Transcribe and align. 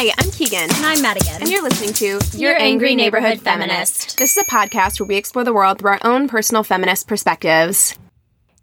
Hi, 0.00 0.14
I'm 0.16 0.30
Keegan. 0.30 0.70
And 0.76 0.86
I'm 0.86 1.02
Madigan. 1.02 1.40
And 1.40 1.50
you're 1.50 1.60
listening 1.60 1.92
to 1.94 2.20
Your 2.38 2.56
Angry 2.56 2.94
Neighborhood 2.94 3.40
Feminist. 3.40 4.16
This 4.16 4.36
is 4.36 4.38
a 4.38 4.44
podcast 4.44 5.00
where 5.00 5.08
we 5.08 5.16
explore 5.16 5.42
the 5.42 5.52
world 5.52 5.80
through 5.80 5.90
our 5.90 6.00
own 6.04 6.28
personal 6.28 6.62
feminist 6.62 7.08
perspectives. 7.08 7.98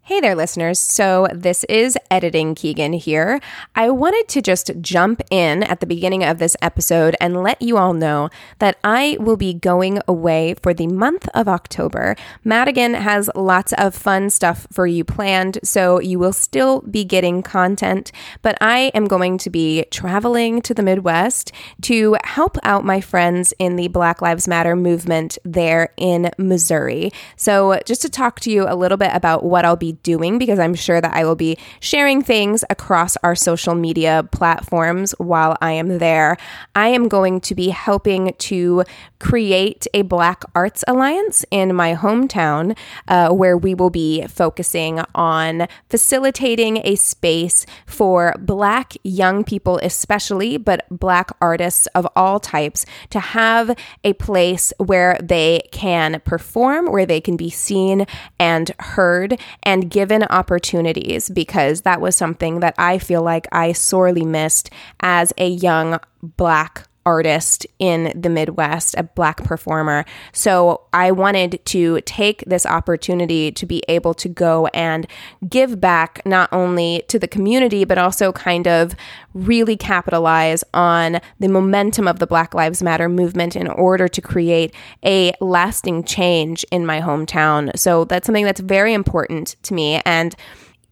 Hey 0.06 0.20
there, 0.20 0.36
listeners. 0.36 0.78
So, 0.78 1.26
this 1.34 1.64
is 1.64 1.98
Editing 2.12 2.54
Keegan 2.54 2.92
here. 2.92 3.40
I 3.74 3.90
wanted 3.90 4.28
to 4.28 4.40
just 4.40 4.70
jump 4.80 5.20
in 5.32 5.64
at 5.64 5.80
the 5.80 5.86
beginning 5.86 6.22
of 6.22 6.38
this 6.38 6.56
episode 6.62 7.16
and 7.20 7.42
let 7.42 7.60
you 7.60 7.76
all 7.76 7.92
know 7.92 8.30
that 8.60 8.78
I 8.84 9.16
will 9.18 9.36
be 9.36 9.52
going 9.52 9.98
away 10.06 10.54
for 10.62 10.72
the 10.72 10.86
month 10.86 11.28
of 11.34 11.48
October. 11.48 12.14
Madigan 12.44 12.94
has 12.94 13.28
lots 13.34 13.72
of 13.72 13.96
fun 13.96 14.30
stuff 14.30 14.68
for 14.70 14.86
you 14.86 15.02
planned, 15.02 15.58
so 15.64 15.98
you 15.98 16.20
will 16.20 16.32
still 16.32 16.82
be 16.82 17.04
getting 17.04 17.42
content, 17.42 18.12
but 18.42 18.56
I 18.60 18.92
am 18.94 19.06
going 19.06 19.38
to 19.38 19.50
be 19.50 19.86
traveling 19.90 20.62
to 20.62 20.72
the 20.72 20.84
Midwest 20.84 21.50
to 21.82 22.16
help 22.22 22.58
out 22.62 22.84
my 22.84 23.00
friends 23.00 23.52
in 23.58 23.74
the 23.74 23.88
Black 23.88 24.22
Lives 24.22 24.46
Matter 24.46 24.76
movement 24.76 25.36
there 25.44 25.92
in 25.96 26.30
Missouri. 26.38 27.10
So, 27.34 27.80
just 27.84 28.02
to 28.02 28.08
talk 28.08 28.38
to 28.42 28.52
you 28.52 28.66
a 28.68 28.76
little 28.76 28.98
bit 28.98 29.10
about 29.12 29.42
what 29.42 29.64
I'll 29.64 29.74
be 29.74 29.95
doing 30.02 30.38
because 30.38 30.58
I'm 30.58 30.74
sure 30.74 31.00
that 31.00 31.14
I 31.14 31.24
will 31.24 31.36
be 31.36 31.58
sharing 31.80 32.22
things 32.22 32.64
across 32.70 33.16
our 33.18 33.34
social 33.34 33.74
media 33.74 34.28
platforms 34.32 35.12
while 35.18 35.56
I 35.60 35.72
am 35.72 35.98
there. 35.98 36.36
I 36.74 36.88
am 36.88 37.08
going 37.08 37.40
to 37.42 37.54
be 37.54 37.70
helping 37.70 38.34
to 38.38 38.84
create 39.18 39.86
a 39.94 40.02
Black 40.02 40.44
Arts 40.54 40.84
Alliance 40.86 41.44
in 41.50 41.74
my 41.74 41.94
hometown 41.94 42.76
uh, 43.08 43.30
where 43.30 43.56
we 43.56 43.74
will 43.74 43.90
be 43.90 44.26
focusing 44.26 45.00
on 45.14 45.66
facilitating 45.88 46.78
a 46.84 46.94
space 46.96 47.66
for 47.86 48.34
Black 48.38 48.94
young 49.02 49.44
people, 49.44 49.78
especially, 49.82 50.56
but 50.56 50.86
Black 50.90 51.30
artists 51.40 51.86
of 51.88 52.06
all 52.14 52.38
types, 52.40 52.84
to 53.10 53.20
have 53.20 53.76
a 54.04 54.12
place 54.14 54.72
where 54.78 55.18
they 55.22 55.62
can 55.72 56.20
perform, 56.24 56.90
where 56.90 57.06
they 57.06 57.20
can 57.20 57.36
be 57.36 57.50
seen 57.50 58.06
and 58.38 58.72
heard, 58.78 59.40
and 59.62 59.85
given 59.88 60.24
opportunities 60.24 61.28
because 61.30 61.82
that 61.82 62.00
was 62.00 62.16
something 62.16 62.60
that 62.60 62.74
I 62.78 62.98
feel 62.98 63.22
like 63.22 63.46
I 63.52 63.72
sorely 63.72 64.24
missed 64.24 64.70
as 65.00 65.32
a 65.38 65.48
young 65.48 65.98
Black 66.22 66.85
artist 67.06 67.66
in 67.78 68.12
the 68.20 68.28
Midwest, 68.28 68.94
a 68.98 69.04
black 69.04 69.44
performer. 69.44 70.04
So 70.32 70.82
I 70.92 71.12
wanted 71.12 71.64
to 71.66 72.00
take 72.02 72.44
this 72.46 72.66
opportunity 72.66 73.50
to 73.52 73.64
be 73.64 73.82
able 73.88 74.12
to 74.14 74.28
go 74.28 74.66
and 74.68 75.06
give 75.48 75.80
back 75.80 76.20
not 76.26 76.52
only 76.52 77.04
to 77.08 77.18
the 77.18 77.28
community, 77.28 77.84
but 77.84 77.96
also 77.96 78.32
kind 78.32 78.66
of 78.66 78.94
really 79.32 79.76
capitalize 79.76 80.64
on 80.74 81.20
the 81.38 81.48
momentum 81.48 82.08
of 82.08 82.18
the 82.18 82.26
Black 82.26 82.54
Lives 82.54 82.82
Matter 82.82 83.08
movement 83.08 83.54
in 83.54 83.68
order 83.68 84.08
to 84.08 84.20
create 84.20 84.74
a 85.04 85.32
lasting 85.40 86.04
change 86.04 86.64
in 86.72 86.84
my 86.84 87.00
hometown. 87.00 87.76
So 87.78 88.04
that's 88.04 88.26
something 88.26 88.44
that's 88.44 88.60
very 88.60 88.92
important 88.92 89.56
to 89.62 89.74
me. 89.74 90.00
And 90.04 90.34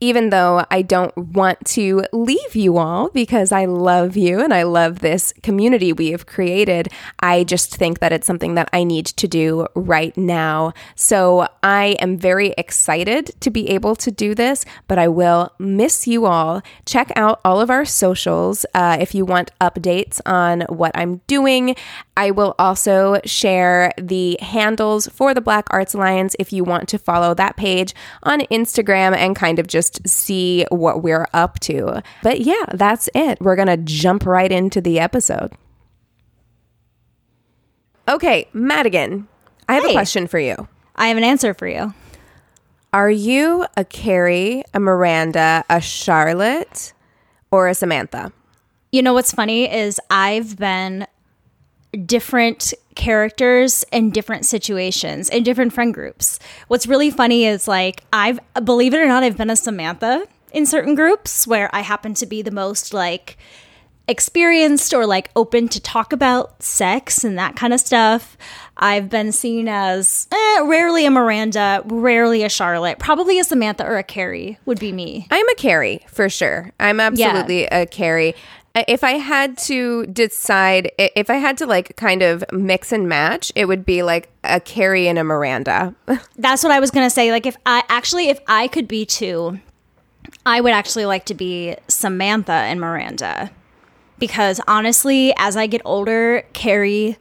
even 0.05 0.29
though 0.29 0.67
I 0.71 0.83
don't 0.83 1.17
want 1.17 1.65
to 1.69 2.05
leave 2.13 2.55
you 2.55 2.77
all 2.77 3.09
because 3.09 3.53
I 3.53 3.65
love 3.65 4.19
you 4.19 4.41
and 4.41 4.53
I 4.53 4.65
love 4.65 4.99
this 4.99 5.33
community 5.43 5.95
we 5.95 6.11
have 6.11 6.27
created, 6.27 6.93
I 7.21 7.45
just 7.45 7.75
think 7.75 8.01
that 8.01 8.13
it's 8.13 8.27
something 8.27 8.55
that 8.57 8.69
I 8.75 8.85
need 8.85 9.07
to 9.07 9.27
do 9.27 9.67
right 9.75 10.15
now. 10.15 10.75
So 10.95 11.49
I 11.63 11.97
am 12.01 12.19
very 12.19 12.53
excited 12.59 13.35
to 13.41 13.51
be 13.51 13.71
able 13.71 13.97
to 13.97 14.11
do 14.11 14.35
this, 14.35 14.67
but 14.89 14.99
I 14.99 15.09
will 15.09 15.55
miss 15.59 16.07
you 16.07 16.27
all. 16.27 16.61
Check 16.85 17.11
out 17.17 17.41
all 17.43 17.63
of 17.63 17.71
our 17.71 17.87
socials 17.87 18.67
uh, 18.75 18.99
if 19.01 19.15
you 19.15 19.25
want 19.25 19.59
updates 19.59 20.21
on 20.27 20.63
what 20.69 20.93
I'm 20.95 21.23
doing. 21.27 21.77
I 22.15 22.31
will 22.31 22.55
also 22.59 23.21
share 23.25 23.93
the 23.97 24.37
handles 24.43 25.09
for 25.09 25.33
the 25.33 25.41
Black 25.41 25.67
Arts 25.71 25.95
Alliance 25.95 26.37
if 26.39 26.53
you 26.53 26.63
want 26.63 26.91
to 26.91 26.99
follow 26.99 27.33
that 27.35 27.57
page 27.57 27.95
on 28.23 28.41
Instagram 28.43 29.17
and 29.17 29.35
kind 29.35 29.59
of 29.59 29.67
just 29.67 29.94
see 30.07 30.67
what 30.71 31.03
we're 31.03 31.27
up 31.33 31.61
to. 31.61 32.03
But 32.23 32.41
yeah, 32.41 32.65
that's 32.73 33.09
it. 33.15 33.41
We're 33.41 33.57
going 33.57 33.69
to 33.69 33.77
jump 33.77 34.27
right 34.27 34.51
into 34.51 34.81
the 34.81 34.99
episode. 35.01 35.53
Okay, 38.09 38.49
Madigan, 38.53 39.29
I 39.69 39.75
have 39.75 39.85
Hey. 39.85 39.91
a 39.91 39.95
question 39.95 40.27
for 40.27 40.39
you. 40.39 40.69
I 40.97 41.09
have 41.09 41.17
an 41.17 41.25
answer 41.25 41.55
for 41.55 41.67
you. 41.67 41.95
Are 42.93 43.11
you 43.11 43.67
a 43.77 43.85
Carrie, 43.85 44.63
a 44.73 44.79
Miranda, 44.81 45.65
a 45.69 45.81
Charlotte, 45.81 46.93
or 47.51 47.67
a 47.69 47.75
Samantha? 47.75 48.33
You 48.93 49.03
know 49.03 49.15
what's 49.15 49.33
funny 49.33 49.73
is 49.73 49.99
I've 50.11 50.57
been 50.59 51.07
different 52.07 52.73
characters 52.95 53.85
in 53.93 54.11
different 54.11 54.47
situations 54.47 55.29
in 55.29 55.43
different 55.43 55.73
friend 55.73 55.93
groups. 55.93 56.39
What's 56.69 56.87
really 56.87 57.11
funny 57.11 57.45
is 57.45 57.69
like 57.69 58.05
I've 58.13 58.41
believe 58.65 58.95
it 58.95 58.99
or 58.99 59.07
not 59.07 59.23
I've 59.23 59.37
been 59.37 59.51
a 59.51 59.57
Samantha 59.57 60.27
in 60.53 60.67
certain 60.67 60.95
groups 60.95 61.47
where 61.47 61.69
I 61.75 61.81
happen 61.81 62.15
to 62.15 62.27
be 62.27 62.43
the 62.43 62.51
most 62.51 62.95
like 62.95 63.37
experienced 64.07 64.93
or 64.93 65.07
like 65.07 65.31
open 65.35 65.69
to 65.69 65.81
talk 65.81 66.13
about 66.13 66.63
sex 66.63 67.25
and 67.25 67.39
that 67.39 67.57
kind 67.57 67.73
of 67.73 67.81
stuff. 67.81 68.37
I've 68.77 69.09
been 69.09 69.33
seen 69.33 69.69
as 69.69 70.29
eh, 70.31 70.61
rarely 70.65 71.07
a 71.07 71.11
Miranda, 71.11 71.83
rarely 71.87 72.43
a 72.43 72.49
Charlotte, 72.49 72.99
probably 72.99 73.39
a 73.39 73.45
Samantha 73.45 73.85
or 73.85 73.97
a 73.97 74.03
Carrie 74.03 74.59
would 74.67 74.79
be 74.79 74.93
me. 74.93 75.27
I'm 75.31 75.49
a 75.49 75.55
Carrie 75.55 76.05
for 76.09 76.29
sure. 76.29 76.73
I'm 76.79 77.01
absolutely 77.01 77.65
a 77.65 77.87
Carrie. 77.87 78.35
If 78.75 79.05
I 79.05 79.13
had 79.13 79.57
to 79.59 80.05
decide, 80.07 80.91
if 80.99 81.31
I 81.31 81.37
had 81.37 81.57
to 81.59 81.67
like 81.67 81.97
kind 81.97 82.23
of 82.23 82.45
mix 82.51 82.91
and 82.91 83.09
match, 83.09 83.53
it 83.55 83.67
would 83.67 83.87
be 83.87 84.03
like 84.03 84.31
a 84.43 84.59
Carrie 84.59 85.07
and 85.07 85.19
a 85.19 85.25
Miranda. 85.25 85.95
That's 86.37 86.65
what 86.65 86.73
I 86.73 86.81
was 86.81 86.91
gonna 86.91 87.11
say. 87.11 87.31
Like 87.31 87.47
if 87.47 87.57
I 87.65 87.85
actually 87.89 88.31
if 88.31 88.41
I 88.49 88.67
could 88.67 88.89
be 88.89 89.07
two, 89.07 89.61
I 90.45 90.61
would 90.61 90.73
actually 90.73 91.07
like 91.07 91.25
to 91.27 91.35
be 91.35 91.77
Samantha 91.89 92.53
and 92.53 92.81
Miranda. 92.81 93.51
Because 94.19 94.61
honestly, 94.67 95.33
as 95.37 95.57
I 95.57 95.67
get 95.67 95.83
older, 95.85 96.45
Carrie 96.53 97.17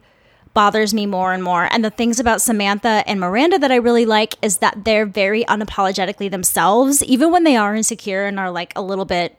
bothers 0.54 0.94
me 0.94 1.04
more 1.04 1.32
and 1.32 1.42
more. 1.42 1.68
And 1.70 1.84
the 1.84 1.90
things 1.90 2.20
about 2.20 2.40
Samantha 2.40 3.02
and 3.06 3.20
Miranda 3.20 3.58
that 3.58 3.72
I 3.72 3.76
really 3.76 4.06
like 4.06 4.36
is 4.40 4.58
that 4.58 4.84
they're 4.84 5.04
very 5.04 5.44
unapologetically 5.44 6.30
themselves, 6.30 7.02
even 7.02 7.32
when 7.32 7.44
they 7.44 7.56
are 7.56 7.74
insecure 7.74 8.24
and 8.24 8.38
are 8.38 8.50
like 8.50 8.72
a 8.76 8.82
little 8.82 9.04
bit 9.04 9.36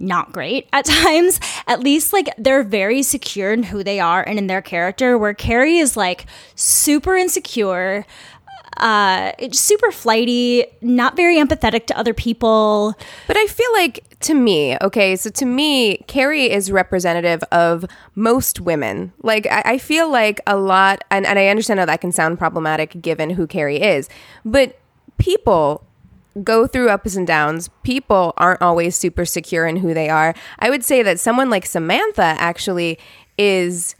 not 0.00 0.32
great 0.32 0.68
at 0.72 0.84
times. 0.86 1.38
At 1.66 1.80
least 1.80 2.12
like 2.12 2.28
they're 2.38 2.64
very 2.64 3.02
secure 3.02 3.52
in 3.52 3.64
who 3.64 3.84
they 3.84 4.00
are 4.00 4.22
and 4.22 4.38
in 4.38 4.46
their 4.46 4.62
character. 4.62 5.16
Where 5.16 5.34
Carrie 5.34 5.78
is 5.78 5.96
like 5.96 6.26
super 6.54 7.16
insecure, 7.16 8.04
uh, 8.78 9.32
super 9.52 9.92
flighty, 9.92 10.64
not 10.80 11.16
very 11.16 11.36
empathetic 11.36 11.86
to 11.86 11.98
other 11.98 12.14
people. 12.14 12.94
But 13.26 13.36
I 13.36 13.46
feel 13.46 13.72
like 13.74 14.18
to 14.20 14.34
me, 14.34 14.76
okay, 14.82 15.16
so 15.16 15.30
to 15.30 15.44
me, 15.44 15.98
Carrie 16.06 16.50
is 16.50 16.70
representative 16.70 17.42
of 17.52 17.84
most 18.14 18.60
women. 18.60 19.12
Like, 19.22 19.46
I, 19.46 19.62
I 19.64 19.78
feel 19.78 20.10
like 20.10 20.40
a 20.46 20.56
lot, 20.56 21.04
and, 21.10 21.26
and 21.26 21.38
I 21.38 21.48
understand 21.48 21.80
how 21.80 21.86
that 21.86 22.00
can 22.00 22.12
sound 22.12 22.38
problematic 22.38 23.00
given 23.00 23.30
who 23.30 23.46
Carrie 23.46 23.80
is, 23.80 24.08
but 24.44 24.78
people 25.18 25.84
go 26.42 26.66
through 26.66 26.88
ups 26.88 27.16
and 27.16 27.26
downs. 27.26 27.70
People 27.82 28.32
aren't 28.36 28.62
always 28.62 28.96
super 28.96 29.24
secure 29.24 29.66
in 29.66 29.76
who 29.76 29.94
they 29.94 30.08
are. 30.08 30.34
I 30.58 30.70
would 30.70 30.84
say 30.84 31.02
that 31.02 31.20
someone 31.20 31.50
like 31.50 31.66
Samantha 31.66 32.22
actually 32.22 32.98
is 33.38 33.94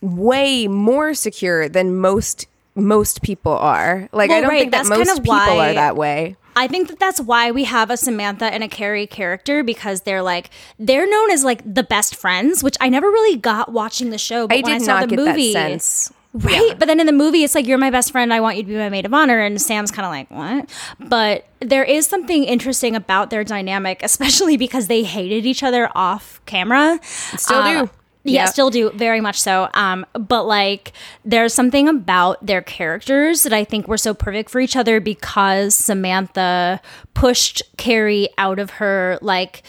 way 0.00 0.66
more 0.68 1.14
secure 1.14 1.68
than 1.68 1.96
most 1.96 2.46
most 2.74 3.22
people 3.22 3.52
are. 3.52 4.08
Like 4.12 4.30
I 4.30 4.40
don't 4.40 4.50
right, 4.50 4.60
think 4.60 4.72
that 4.72 4.78
that's 4.78 4.88
most 4.88 5.06
kind 5.06 5.18
of 5.18 5.24
people 5.24 5.60
are 5.60 5.74
that 5.74 5.96
way. 5.96 6.36
I 6.56 6.66
think 6.66 6.88
that 6.88 6.98
that's 6.98 7.20
why 7.20 7.50
we 7.52 7.64
have 7.64 7.90
a 7.90 7.96
Samantha 7.96 8.46
and 8.46 8.64
a 8.64 8.68
Carrie 8.68 9.06
character 9.06 9.62
because 9.62 10.02
they're 10.02 10.22
like 10.22 10.50
they're 10.78 11.08
known 11.08 11.30
as 11.30 11.44
like 11.44 11.62
the 11.64 11.82
best 11.82 12.16
friends, 12.16 12.62
which 12.62 12.76
I 12.80 12.88
never 12.88 13.08
really 13.08 13.38
got 13.38 13.72
watching 13.72 14.10
the 14.10 14.18
show. 14.18 14.46
But 14.46 14.58
I 14.58 14.60
when 14.62 14.72
I 14.72 14.78
did 14.78 14.84
saw 14.84 15.00
not 15.00 15.08
the 15.08 15.16
get 15.16 15.24
movie, 15.24 15.52
that 15.52 15.70
sense. 15.70 16.12
Right. 16.32 16.78
But 16.78 16.86
then 16.86 17.00
in 17.00 17.06
the 17.06 17.12
movie, 17.12 17.42
it's 17.42 17.54
like, 17.56 17.66
you're 17.66 17.76
my 17.78 17.90
best 17.90 18.12
friend. 18.12 18.32
I 18.32 18.40
want 18.40 18.56
you 18.56 18.62
to 18.62 18.68
be 18.68 18.76
my 18.76 18.88
maid 18.88 19.04
of 19.04 19.12
honor. 19.12 19.40
And 19.40 19.60
Sam's 19.60 19.90
kind 19.90 20.06
of 20.06 20.10
like, 20.12 20.30
what? 20.30 20.70
But 21.08 21.46
there 21.60 21.82
is 21.82 22.06
something 22.06 22.44
interesting 22.44 22.94
about 22.94 23.30
their 23.30 23.42
dynamic, 23.42 24.02
especially 24.04 24.56
because 24.56 24.86
they 24.86 25.02
hated 25.02 25.44
each 25.44 25.62
other 25.62 25.90
off 25.94 26.40
camera. 26.46 27.00
Still 27.02 27.56
Uh, 27.58 27.84
do. 27.84 27.90
Yeah, 28.22 28.42
Yep. 28.44 28.48
still 28.50 28.70
do 28.70 28.90
very 28.90 29.20
much 29.22 29.40
so. 29.40 29.70
Um, 29.72 30.04
but 30.12 30.44
like, 30.44 30.92
there's 31.24 31.54
something 31.54 31.88
about 31.88 32.44
their 32.46 32.60
characters 32.60 33.44
that 33.44 33.54
I 33.54 33.64
think 33.64 33.88
were 33.88 33.96
so 33.96 34.12
perfect 34.12 34.50
for 34.50 34.60
each 34.60 34.76
other 34.76 35.00
because 35.00 35.74
Samantha 35.74 36.82
pushed 37.14 37.62
Carrie 37.78 38.28
out 38.36 38.58
of 38.58 38.70
her 38.72 39.18
like, 39.22 39.62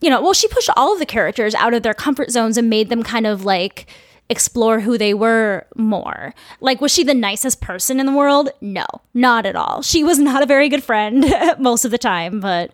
you 0.00 0.08
know, 0.08 0.22
well, 0.22 0.32
she 0.32 0.48
pushed 0.48 0.70
all 0.78 0.94
of 0.94 0.98
the 0.98 1.04
characters 1.06 1.54
out 1.54 1.74
of 1.74 1.82
their 1.82 1.92
comfort 1.92 2.30
zones 2.30 2.56
and 2.56 2.70
made 2.70 2.88
them 2.88 3.02
kind 3.02 3.26
of 3.26 3.44
like 3.44 3.86
explore 4.30 4.80
who 4.80 4.96
they 4.96 5.12
were 5.12 5.66
more. 5.76 6.34
Like, 6.60 6.80
was 6.80 6.92
she 6.92 7.04
the 7.04 7.12
nicest 7.14 7.60
person 7.60 8.00
in 8.00 8.06
the 8.06 8.12
world? 8.12 8.48
No, 8.62 8.86
not 9.12 9.44
at 9.44 9.56
all. 9.56 9.82
She 9.82 10.02
was 10.02 10.18
not 10.18 10.42
a 10.42 10.46
very 10.46 10.70
good 10.70 10.82
friend 10.82 11.26
most 11.58 11.84
of 11.84 11.90
the 11.90 11.98
time, 11.98 12.40
but 12.40 12.70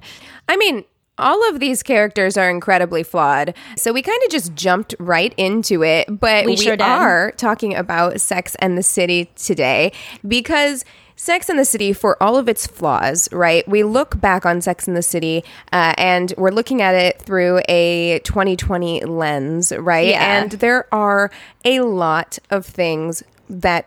I 0.49 0.57
mean, 0.57 0.85
all 1.19 1.49
of 1.49 1.61
these 1.61 1.83
characters 1.83 2.37
are 2.37 2.51
incredibly 2.51 3.03
flawed. 3.03 3.55
So 3.77 3.93
we 3.93 4.03
kind 4.03 4.21
of 4.25 4.31
just 4.31 4.55
jumped 4.55 4.95
right 4.99 5.33
into 5.37 5.83
it. 5.83 6.21
But 6.21 6.45
We 6.45 6.53
we, 6.53 6.57
sure 6.59 6.77
are 6.81 7.33
talking 7.33 7.75
about 7.75 8.21
Sex 8.21 8.55
and 8.59 8.77
the 8.77 8.83
City 8.83 9.31
today 9.35 9.93
because 10.29 10.85
Sex 11.27 11.49
and 11.49 11.59
the 11.59 11.65
City, 11.65 11.93
for 11.93 12.21
all 12.23 12.37
of 12.37 12.49
its 12.49 12.69
flaws, 12.69 13.29
right? 13.33 13.67
We 13.69 13.83
look 13.83 14.21
back 14.21 14.47
on 14.47 14.61
Sex 14.61 14.87
and 14.87 14.97
the 14.97 15.03
City 15.03 15.43
uh, 15.73 15.93
and 15.99 16.33
we're 16.39 16.53
looking 16.53 16.81
at 16.81 16.95
it 16.95 17.21
through 17.21 17.63
a 17.69 18.21
2020 18.21 19.05
lens, 19.07 19.73
right? 19.77 20.07
Yeah. 20.07 20.41
And 20.41 20.53
there 20.53 20.87
are 20.95 21.33
a 21.65 21.81
lot 21.81 22.39
of 22.51 22.65
things 22.65 23.25
that 23.51 23.87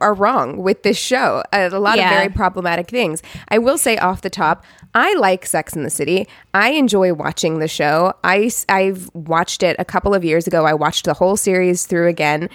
are 0.00 0.14
wrong 0.14 0.56
with 0.56 0.82
this 0.82 0.96
show. 0.96 1.42
A 1.52 1.68
lot 1.68 1.98
Yeah. 1.98 2.10
of 2.10 2.16
very 2.16 2.30
problematic 2.30 2.88
things. 2.88 3.22
I 3.48 3.58
will 3.58 3.76
say 3.76 3.98
off 3.98 4.22
the 4.22 4.30
top, 4.30 4.64
I 4.94 5.12
like 5.16 5.44
Sex 5.44 5.76
in 5.76 5.82
the 5.82 5.90
City. 5.90 6.26
I 6.54 6.70
enjoy 6.70 7.12
watching 7.12 7.58
the 7.58 7.68
show. 7.68 8.14
I, 8.24 8.50
I 8.70 8.84
have 8.84 9.10
watched 9.14 9.62
it 9.62 9.76
a 9.78 9.84
couple 9.84 10.14
of 10.14 10.24
years 10.24 10.46
ago. 10.46 10.64
I 10.64 10.72
watched 10.72 11.04
the 11.04 11.12
whole 11.12 11.36
series 11.36 11.84
through 11.84 12.08
again. 12.08 12.48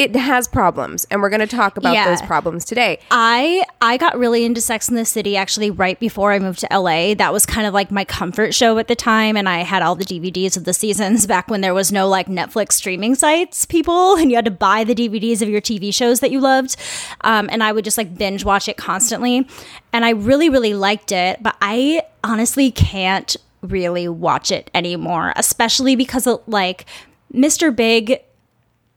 It 0.00 0.16
has 0.16 0.48
problems, 0.48 1.06
and 1.10 1.20
we're 1.20 1.28
going 1.28 1.40
to 1.40 1.46
talk 1.46 1.76
about 1.76 1.92
Yeah. 1.92 2.08
those 2.08 2.22
problems 2.22 2.64
today. 2.64 2.98
I 3.10 3.64
I 3.82 3.98
got 3.98 4.18
really 4.18 4.46
into 4.46 4.60
Sex 4.62 4.88
in 4.88 4.96
the 4.96 5.04
City 5.04 5.36
actually 5.36 5.70
right 5.70 6.00
before 6.00 6.32
I 6.32 6.38
moved 6.38 6.60
to 6.60 6.68
LA. 6.70 7.12
That 7.14 7.34
was 7.34 7.44
kind 7.44 7.66
of 7.66 7.74
like 7.74 7.90
my 7.90 8.04
comfort 8.04 8.54
show 8.54 8.78
at 8.78 8.88
the 8.88 8.94
time 8.94 9.36
and 9.36 9.46
I 9.46 9.58
had 9.58 9.82
all 9.82 9.94
the 9.94 10.04
DVDs 10.06 10.56
of 10.56 10.64
the 10.64 10.72
seasons 10.72 11.26
back 11.26 11.50
when 11.50 11.60
there 11.60 11.74
was 11.74 11.92
no 11.92 12.08
like 12.08 12.28
Netflix 12.28 12.72
streaming 12.72 13.14
sites, 13.14 13.66
people, 13.66 14.14
and 14.16 14.30
you 14.30 14.36
had 14.36 14.46
to 14.46 14.50
buy 14.50 14.84
the 14.84 14.94
DVDs 14.94 15.42
of 15.42 15.50
your 15.50 15.60
TV 15.60 15.92
shows 15.92 16.20
that 16.20 16.30
you 16.30 16.40
loved. 16.40 16.76
Um, 17.20 17.50
and 17.52 17.62
I 17.62 17.70
would 17.72 17.84
just 17.84 17.98
like 17.98 18.16
binge 18.16 18.42
watch 18.42 18.68
it 18.68 18.78
constantly. 18.78 19.46
And 19.92 20.04
I 20.06 20.10
really 20.10 20.48
really 20.48 20.72
liked 20.72 21.12
it, 21.12 21.42
but 21.42 21.56
I 21.60 22.04
honestly 22.24 22.70
can't 22.70 23.36
really 23.60 24.08
watch 24.08 24.50
it 24.50 24.70
anymore, 24.74 25.34
especially 25.36 25.94
because 25.94 26.26
of, 26.26 26.40
like 26.46 26.86
Mr. 27.34 27.74
Big 27.74 28.20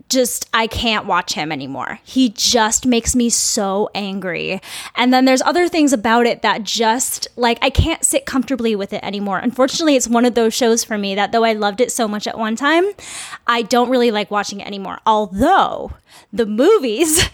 just 0.10 0.50
I 0.54 0.68
can't 0.68 1.06
watch 1.06 1.34
him 1.34 1.52
anymore. 1.52 2.00
He 2.04 2.30
just 2.30 2.86
makes 2.86 3.16
me 3.16 3.30
so 3.30 3.90
angry. 3.96 4.62
And 4.96 5.14
then 5.14 5.26
there's 5.26 5.42
other 5.42 5.68
things 5.68 5.94
about 5.94 6.26
it 6.26 6.42
that 6.42 6.64
just 6.64 7.28
like 7.36 7.58
I 7.62 7.70
can't 7.70 8.04
sit 8.04 8.26
comfortably 8.26 8.76
with 8.76 8.94
it 8.94 9.04
anymore. 9.04 9.40
Unfortunately, 9.40 9.96
it's 9.96 10.08
one 10.08 10.26
of 10.26 10.36
those 10.36 10.54
shows 10.54 10.84
for 10.84 10.98
me 10.98 11.16
that 11.16 11.32
though 11.32 11.44
I 11.44 11.54
loved 11.54 11.82
it 11.82 11.92
so 11.92 12.08
much 12.08 12.28
at 12.28 12.38
one 12.38 12.56
time, 12.56 12.86
I 13.48 13.64
don't 13.64 13.90
really 13.90 14.12
like 14.12 14.30
watching 14.30 14.60
it 14.60 14.68
anymore. 14.68 15.00
Although 15.06 15.94
the 16.32 16.46
movies 16.46 17.24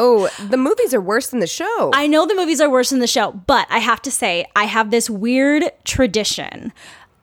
Oh, 0.00 0.28
the 0.38 0.56
movies 0.56 0.94
are 0.94 1.00
worse 1.00 1.28
than 1.28 1.40
the 1.40 1.48
show. 1.48 1.90
I 1.92 2.06
know 2.06 2.24
the 2.24 2.36
movies 2.36 2.60
are 2.60 2.70
worse 2.70 2.90
than 2.90 3.00
the 3.00 3.08
show, 3.08 3.32
but 3.32 3.66
I 3.68 3.78
have 3.78 4.00
to 4.02 4.12
say, 4.12 4.46
I 4.54 4.64
have 4.64 4.92
this 4.92 5.10
weird 5.10 5.64
tradition 5.82 6.72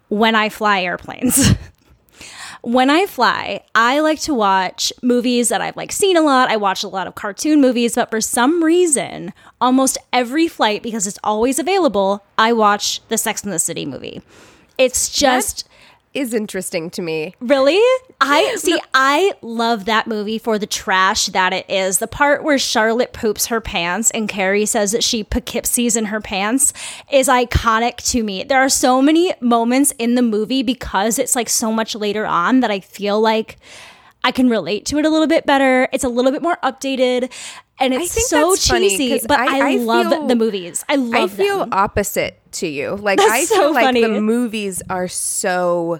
when 0.10 0.36
I 0.36 0.50
fly 0.50 0.82
airplanes. 0.82 1.54
when 2.66 2.90
I 2.90 3.06
fly, 3.06 3.62
I 3.76 4.00
like 4.00 4.20
to 4.22 4.34
watch 4.34 4.92
movies 5.04 5.50
that 5.50 5.62
I've 5.62 5.78
like 5.78 5.92
seen 5.92 6.18
a 6.18 6.22
lot. 6.22 6.50
I 6.50 6.58
watch 6.58 6.84
a 6.84 6.88
lot 6.88 7.06
of 7.06 7.14
cartoon 7.14 7.62
movies, 7.62 7.94
but 7.94 8.10
for 8.10 8.20
some 8.20 8.64
reason, 8.64 9.34
almost 9.62 10.00
every 10.12 10.48
flight 10.48 10.82
because 10.82 11.06
it's 11.06 11.20
always 11.24 11.60
available, 11.60 12.26
I 12.40 12.54
watch 12.54 13.08
the 13.08 13.20
Sex 13.20 13.44
and 13.44 13.54
the 13.54 13.60
City 13.60 13.86
movie. 13.86 14.24
It's 14.80 15.10
just 15.10 15.70
is 16.16 16.34
interesting 16.34 16.90
to 16.92 17.02
me. 17.02 17.36
Really? 17.40 17.82
I 18.22 18.56
see. 18.58 18.80
I 18.94 19.34
love 19.42 19.86
that 19.86 20.08
movie 20.08 20.38
for 20.38 20.58
the 20.58 20.66
trash 20.66 21.28
that 21.28 21.54
it 21.54 21.66
is. 21.70 22.00
The 22.00 22.08
part 22.08 22.44
where 22.44 22.58
Charlotte 22.58 23.14
poops 23.14 23.48
her 23.48 23.62
pants 23.62 24.12
and 24.12 24.30
Carrie 24.30 24.66
says 24.66 24.92
that 24.92 25.04
she 25.04 25.24
Poughkeepsies 25.24 25.98
in 25.98 26.06
her 26.06 26.22
pants 26.22 26.74
is 27.12 27.28
iconic 27.28 27.98
to 28.12 28.24
me. 28.24 28.44
There 28.44 28.60
are 28.60 28.70
so 28.70 29.02
many 29.02 29.34
moments 29.42 29.92
in 30.00 30.16
the 30.16 30.22
movie 30.22 30.64
because 30.64 31.20
it's 31.20 31.36
like 31.36 31.50
so 31.50 31.72
much 31.72 31.96
later 31.96 32.26
on 32.26 32.62
that 32.62 32.72
I 32.72 32.80
feel 32.80 33.20
like 33.20 33.58
I 34.24 34.32
can 34.32 34.50
relate 34.50 34.86
to 34.88 34.98
it 34.98 35.06
a 35.06 35.10
little 35.10 35.28
bit 35.28 35.46
better. 35.46 35.88
It's 35.94 36.04
a 36.04 36.10
little 36.10 36.32
bit 36.32 36.42
more 36.42 36.58
updated. 36.64 37.32
And 37.80 37.94
it's 37.94 38.30
so 38.30 38.56
funny, 38.56 39.20
but 39.28 39.40
I- 39.40 39.60
I, 39.60 39.72
I 39.74 39.76
love 39.78 40.08
feel- 40.10 40.28
the 40.28 40.36
movies. 40.36 40.86
I 40.88 40.96
love 40.96 41.34
I 41.34 41.36
feel 41.36 41.60
them. 41.60 41.70
opposite 41.74 42.40
to 42.54 42.68
you. 42.68 42.96
Like 42.96 43.18
That's 43.20 43.32
I 43.32 43.44
so 43.46 43.56
feel 43.56 43.74
like 43.74 43.86
funny. 43.86 44.02
the 44.02 44.22
movies 44.22 44.82
are 44.90 45.08
so 45.10 46.00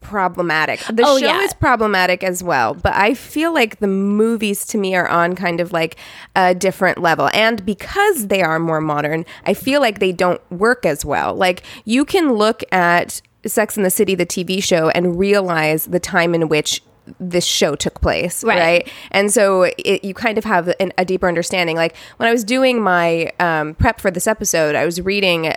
problematic. 0.00 0.80
The 0.90 1.04
Oh, 1.06 1.18
show 1.18 1.26
yeah. 1.26 1.42
is 1.42 1.52
problematic 1.54 2.24
as 2.24 2.42
well, 2.42 2.74
but 2.74 2.94
I 2.94 3.14
feel 3.14 3.52
like 3.52 3.80
the 3.80 3.86
movies 3.86 4.64
to 4.68 4.78
me 4.78 4.94
are 4.94 5.06
on 5.08 5.34
kind 5.36 5.60
of 5.60 5.72
like 5.72 5.96
a 6.34 6.54
different 6.54 6.98
level. 6.98 7.28
And 7.34 7.64
because 7.66 8.28
they 8.28 8.40
are 8.42 8.58
more 8.58 8.80
modern, 8.80 9.26
I 9.44 9.54
feel 9.54 9.80
like 9.80 9.98
they 9.98 10.12
don't 10.12 10.40
work 10.50 10.86
as 10.86 11.04
well. 11.04 11.34
Like 11.34 11.62
you 11.84 12.04
can 12.04 12.32
look 12.32 12.62
at 12.72 13.20
Sex 13.46 13.76
and 13.76 13.84
the 13.84 13.90
City 13.90 14.14
the 14.14 14.26
TV 14.26 14.62
show 14.62 14.88
and 14.90 15.18
realize 15.18 15.86
the 15.86 16.00
time 16.00 16.34
in 16.34 16.48
which 16.48 16.82
this 17.18 17.44
show 17.44 17.74
took 17.74 18.00
place, 18.00 18.44
Right. 18.44 18.58
right? 18.58 18.88
And 19.10 19.32
so 19.32 19.62
it, 19.78 20.04
you 20.04 20.14
kind 20.14 20.38
of 20.38 20.44
have 20.44 20.72
an, 20.78 20.92
a 20.98 21.04
deeper 21.04 21.26
understanding. 21.28 21.76
Like 21.76 21.96
when 22.18 22.28
I 22.28 22.32
was 22.32 22.44
doing 22.44 22.82
my 22.82 23.30
um, 23.40 23.74
prep 23.74 24.00
for 24.00 24.10
this 24.10 24.26
episode, 24.26 24.74
I 24.76 24.84
was 24.84 25.00
reading 25.00 25.52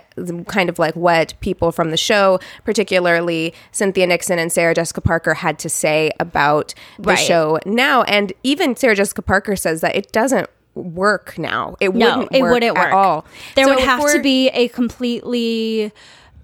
kind 0.46 0.68
of 0.68 0.78
like 0.78 0.96
what 0.96 1.34
people 1.40 1.72
from 1.72 1.90
the 1.90 1.96
show, 1.96 2.40
particularly 2.64 3.54
Cynthia 3.72 4.06
Nixon 4.06 4.38
and 4.38 4.52
Sarah 4.52 4.74
Jessica 4.74 5.00
Parker, 5.00 5.34
had 5.34 5.58
to 5.60 5.68
say 5.68 6.10
about 6.18 6.74
the 6.98 7.10
Right. 7.10 7.18
show 7.18 7.58
now. 7.66 8.02
And 8.04 8.32
even 8.42 8.74
Sarah 8.76 8.96
Jessica 8.96 9.22
Parker 9.22 9.56
says 9.56 9.80
that 9.82 9.94
it 9.96 10.10
doesn't 10.12 10.48
work 10.74 11.38
now. 11.38 11.76
It 11.80 11.94
no, 11.94 12.18
wouldn't 12.18 12.34
it 12.34 12.42
work 12.42 12.52
wouldn't 12.52 12.74
work 12.76 12.86
at 12.86 12.92
all. 12.92 13.24
There 13.54 13.64
So 13.66 13.74
would 13.74 13.84
have 13.84 14.10
to 14.12 14.20
be 14.22 14.48
a 14.48 14.66
completely. 14.68 15.92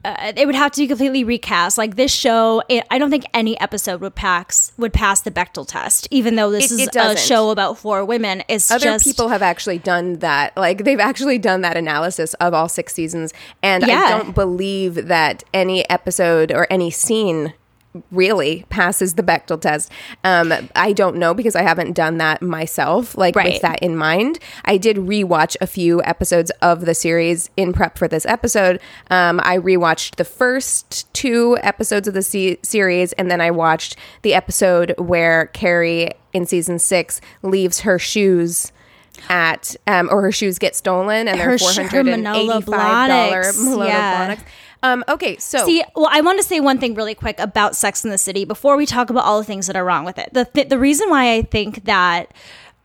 Uh, 0.02 0.32
it 0.34 0.46
would 0.46 0.54
have 0.54 0.72
to 0.72 0.80
be 0.80 0.86
completely 0.86 1.24
recast. 1.24 1.76
Like 1.76 1.96
this 1.96 2.10
show, 2.10 2.62
it, 2.70 2.86
I 2.90 2.98
don't 2.98 3.10
think 3.10 3.24
any 3.34 3.60
episode 3.60 4.00
would 4.00 4.14
pass 4.14 4.72
would 4.78 4.94
pass 4.94 5.20
the 5.20 5.30
Bechdel 5.30 5.66
test, 5.68 6.08
even 6.10 6.36
though 6.36 6.50
this 6.50 6.70
It- 6.72 6.74
is 6.74 6.80
it 6.88 6.96
a 6.96 7.16
show 7.18 7.50
about 7.50 7.76
four 7.78 8.04
women. 8.04 8.42
It's 8.48 8.70
other 8.70 8.82
just 8.84 9.04
people 9.04 9.28
have 9.28 9.42
actually 9.42 9.78
done 9.78 10.14
that 10.20 10.56
like 10.56 10.84
they've 10.84 10.98
actually 11.00 11.38
done 11.38 11.60
that 11.62 11.76
analysis 11.76 12.32
of 12.34 12.54
all 12.54 12.68
six 12.68 12.94
seasons 12.94 13.32
and 13.62 13.86
Yeah. 13.86 14.04
i 14.04 14.10
don't 14.10 14.34
believe 14.34 15.06
that 15.08 15.44
any 15.52 15.88
episode 15.90 16.50
or 16.50 16.66
any 16.70 16.90
scene 16.90 17.52
really 18.12 18.64
passes 18.68 19.14
the 19.14 19.22
Bechdel 19.22 19.60
test. 19.60 19.90
Um, 20.22 20.52
I 20.76 20.92
don't 20.92 21.16
know 21.16 21.34
because 21.34 21.56
I 21.56 21.62
haven't 21.62 21.92
done 21.94 22.18
that 22.18 22.40
myself, 22.40 23.16
like 23.16 23.34
Right. 23.34 23.54
with 23.54 23.62
that 23.62 23.80
in 23.82 23.96
mind. 23.96 24.38
I 24.64 24.76
did 24.76 24.96
rewatch 24.96 25.56
a 25.60 25.66
few 25.66 26.00
episodes 26.04 26.52
of 26.62 26.86
the 26.86 26.94
series 26.94 27.50
in 27.56 27.72
prep 27.72 27.98
for 27.98 28.06
this 28.06 28.24
episode. 28.26 28.80
Um, 29.10 29.40
I 29.42 29.58
rewatched 29.58 30.16
the 30.16 30.24
first 30.24 31.12
two 31.12 31.58
episodes 31.62 32.06
of 32.06 32.14
the 32.14 32.22
se- 32.22 32.58
series, 32.62 33.12
and 33.14 33.28
then 33.30 33.40
I 33.40 33.50
watched 33.50 33.96
the 34.22 34.34
episode 34.34 34.94
where 34.96 35.46
Carrie 35.46 36.10
in 36.32 36.46
season 36.46 36.78
six 36.78 37.20
leaves 37.42 37.80
her 37.80 37.98
shoes 37.98 38.70
at 39.28 39.76
um, 39.86 40.08
or 40.10 40.22
her 40.22 40.32
shoes 40.32 40.58
get 40.58 40.74
stolen 40.74 41.28
and 41.28 41.38
they're 41.38 41.50
Her 41.50 41.58
four 41.58 41.72
sh- 41.72 41.76
her 41.76 41.82
hundred 41.88 42.08
and 42.14 42.22
Manolo 42.22 42.56
eighty 42.58 42.70
five 42.70 43.08
dollar 43.08 43.42
Manolo 43.58 43.84
yeah. 43.84 44.34
Blahniks. 44.36 44.44
Um, 44.82 45.04
okay, 45.08 45.36
so 45.36 45.64
See, 45.64 45.82
well, 45.94 46.08
I 46.10 46.20
want 46.20 46.38
to 46.38 46.44
say 46.44 46.60
one 46.60 46.78
thing 46.78 46.94
really 46.94 47.14
quick 47.14 47.38
about 47.38 47.76
Sex 47.76 48.04
in 48.04 48.10
the 48.10 48.18
City 48.18 48.44
before 48.44 48.76
we 48.76 48.86
talk 48.86 49.10
about 49.10 49.24
all 49.24 49.38
the 49.38 49.44
things 49.44 49.66
that 49.66 49.76
are 49.76 49.84
wrong 49.84 50.04
with 50.04 50.18
it. 50.18 50.30
The 50.32 50.46
th- 50.46 50.68
the 50.68 50.78
reason 50.78 51.10
why 51.10 51.34
I 51.34 51.42
think 51.42 51.84
that 51.84 52.32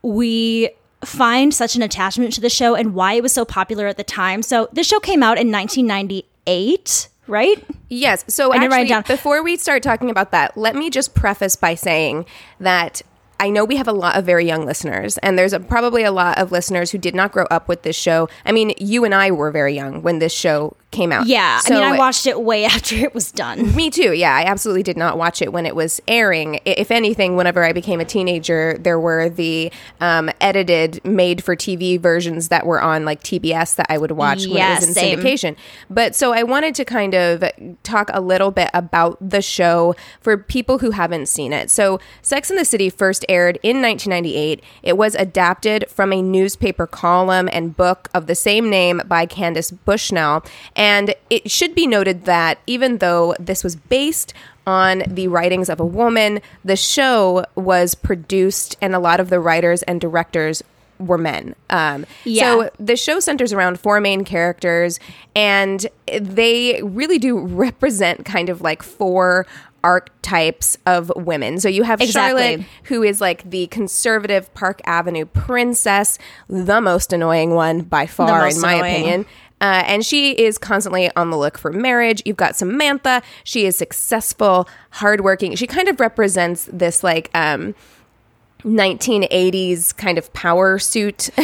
we 0.01 0.69
find 1.03 1.53
such 1.53 1.75
an 1.75 1.81
attachment 1.81 2.33
to 2.33 2.41
the 2.41 2.49
show 2.49 2.75
and 2.75 2.93
why 2.93 3.13
it 3.13 3.23
was 3.23 3.31
so 3.31 3.45
popular 3.45 3.87
at 3.87 3.97
the 3.97 4.03
time. 4.03 4.41
So, 4.41 4.67
this 4.73 4.87
show 4.87 4.99
came 4.99 5.23
out 5.23 5.37
in 5.37 5.51
1998, 5.51 7.07
right? 7.27 7.63
Yes. 7.89 8.25
So 8.27 8.51
I 8.51 8.57
actually, 8.57 8.87
down. 8.87 9.03
before 9.07 9.41
we 9.41 9.55
start 9.55 9.81
talking 9.81 10.09
about 10.09 10.31
that, 10.31 10.57
let 10.57 10.75
me 10.75 10.89
just 10.89 11.15
preface 11.15 11.55
by 11.55 11.75
saying 11.75 12.25
that 12.59 13.01
I 13.39 13.49
know 13.49 13.65
we 13.65 13.75
have 13.75 13.87
a 13.87 13.93
lot 13.93 14.17
of 14.17 14.25
very 14.25 14.45
young 14.45 14.65
listeners, 14.65 15.17
and 15.19 15.37
there's 15.37 15.53
a, 15.53 15.59
probably 15.59 16.03
a 16.03 16.11
lot 16.11 16.37
of 16.37 16.51
listeners 16.51 16.91
who 16.91 16.97
did 16.97 17.13
not 17.13 17.31
grow 17.31 17.45
up 17.51 17.67
with 17.67 17.83
this 17.83 17.95
show. 17.95 18.29
I 18.45 18.51
mean, 18.51 18.73
you 18.77 19.03
and 19.03 19.13
I 19.13 19.31
were 19.31 19.51
very 19.51 19.75
young 19.75 20.01
when 20.01 20.19
this 20.19 20.33
show 20.33 20.75
came 20.91 21.11
out. 21.11 21.27
Yeah, 21.27 21.59
So- 21.59 21.75
I 21.75 21.79
mean, 21.81 21.93
I 21.93 21.97
watched 21.97 22.25
it 22.25 22.41
way 22.41 22.63
after 22.75 22.95
it 22.95 23.13
was 23.13 23.31
done. 23.31 23.75
me 23.75 23.89
too. 23.89 24.13
Yeah, 24.13 24.33
I 24.33 24.43
absolutely 24.43 24.83
did 24.83 24.95
not 24.95 25.17
watch 25.17 25.41
it 25.41 25.51
when 25.51 25.65
it 25.65 25.75
was 25.75 25.99
airing. 26.07 26.59
If 26.63 26.89
anything, 26.89 27.35
whenever 27.35 27.63
I 27.65 27.73
became 27.73 27.99
a 27.99 28.05
teenager, 28.05 28.77
there 28.79 28.97
were 28.97 29.27
the 29.27 29.73
um, 29.99 30.29
edited, 30.39 31.03
made 31.03 31.43
for 31.43 31.53
TV 31.55 31.99
versions 31.99 32.47
that 32.47 32.65
were 32.65 32.81
on 32.81 33.03
like 33.03 33.21
TBS 33.23 33.75
that 33.75 33.87
I 33.89 33.97
would 33.97 34.11
watch 34.11 34.47
when 34.47 34.55
it 34.57 34.75
was 34.79 34.87
in 34.87 34.93
same. 34.93 35.19
syndication. 35.19 35.55
But 35.89 36.15
so 36.15 36.31
I 36.31 36.43
wanted 36.43 36.75
to 36.75 36.85
kind 36.85 37.13
of 37.13 37.43
talk 37.83 38.09
a 38.13 38.21
little 38.21 38.51
bit 38.51 38.69
about 38.73 39.17
the 39.19 39.41
show 39.41 39.95
for 40.21 40.37
people 40.37 40.77
who 40.79 40.91
haven't 40.91 41.27
seen 41.27 41.51
it. 41.51 41.69
So 41.69 41.99
Sex 42.21 42.49
in 42.49 42.55
the 42.55 42.63
City 42.65 42.89
first 42.89 43.25
aired 43.27 43.57
in 43.63 43.81
1998. 43.81 44.63
It 44.83 44.97
was 44.97 45.15
adapted 45.15 45.89
from 45.89 46.13
a 46.13 46.21
newspaper 46.21 46.87
column 46.87 47.49
and 47.51 47.75
book 47.75 48.07
of 48.13 48.27
the 48.27 48.35
same 48.35 48.69
name 48.69 49.01
by 49.07 49.25
Candace 49.25 49.71
Bushnell. 49.71 50.45
And 50.75 50.84
it 51.29 51.49
should 51.49 51.73
be 51.75 51.87
noted 51.87 52.25
that 52.25 52.59
even 52.67 52.97
though 52.99 53.33
this 53.39 53.63
was 53.63 53.75
based 53.75 54.33
on 54.67 55.03
the 55.07 55.27
writings 55.27 55.69
of 55.69 55.79
a 55.79 55.85
woman, 55.85 56.41
the 56.63 56.75
show 56.75 57.45
was 57.55 57.95
produced, 57.95 58.77
and 58.81 58.95
a 58.95 58.99
lot 58.99 59.19
of 59.19 59.29
the 59.29 59.39
writers 59.39 59.83
and 59.83 60.01
directors 60.01 60.63
were 60.97 61.17
men. 61.17 61.55
Um, 61.69 62.05
Yeah. 62.23 62.43
So 62.43 62.69
the 62.79 62.95
show 62.95 63.19
centers 63.19 63.53
around 63.53 63.79
four 63.79 63.99
main 63.99 64.23
characters, 64.23 64.99
and 65.35 65.85
they 66.07 66.81
really 66.83 67.19
do 67.19 67.37
represent 67.39 68.25
kind 68.25 68.49
of 68.49 68.61
like 68.61 68.81
four 68.81 69.45
archetypes 69.83 70.77
of 70.87 71.11
women. 71.15 71.59
So 71.59 71.69
you 71.69 71.83
have 71.83 72.01
Exactly. 72.01 72.41
Charlotte, 72.41 72.65
who 72.85 73.03
is 73.03 73.21
like 73.21 73.47
the 73.47 73.67
conservative 73.67 74.51
Park 74.55 74.81
Avenue 74.85 75.25
princess, 75.25 76.17
the 76.49 76.81
most 76.81 77.13
annoying 77.13 77.51
one 77.51 77.81
by 77.81 78.07
far, 78.07 78.47
in 78.47 78.59
my 78.61 78.75
annoying. 78.75 78.93
opinion. 78.93 79.25
Uh, 79.61 79.83
and 79.85 80.05
she 80.05 80.31
is 80.33 80.57
constantly 80.57 81.09
on 81.15 81.29
the 81.29 81.37
look 81.37 81.57
for 81.57 81.71
marriage. 81.71 82.21
You've 82.25 82.37
got 82.37 82.55
Samantha. 82.55 83.21
She 83.43 83.65
is 83.65 83.75
successful, 83.75 84.67
hardworking. 84.91 85.55
She 85.55 85.65
kind 85.65 85.87
of 85.87 85.99
represents 85.99 86.69
this 86.71 87.03
like 87.03 87.29
um, 87.33 87.73
1980s 88.65 89.95
kind 89.95 90.17
of 90.17 90.31
power 90.33 90.79
suit. 90.79 91.29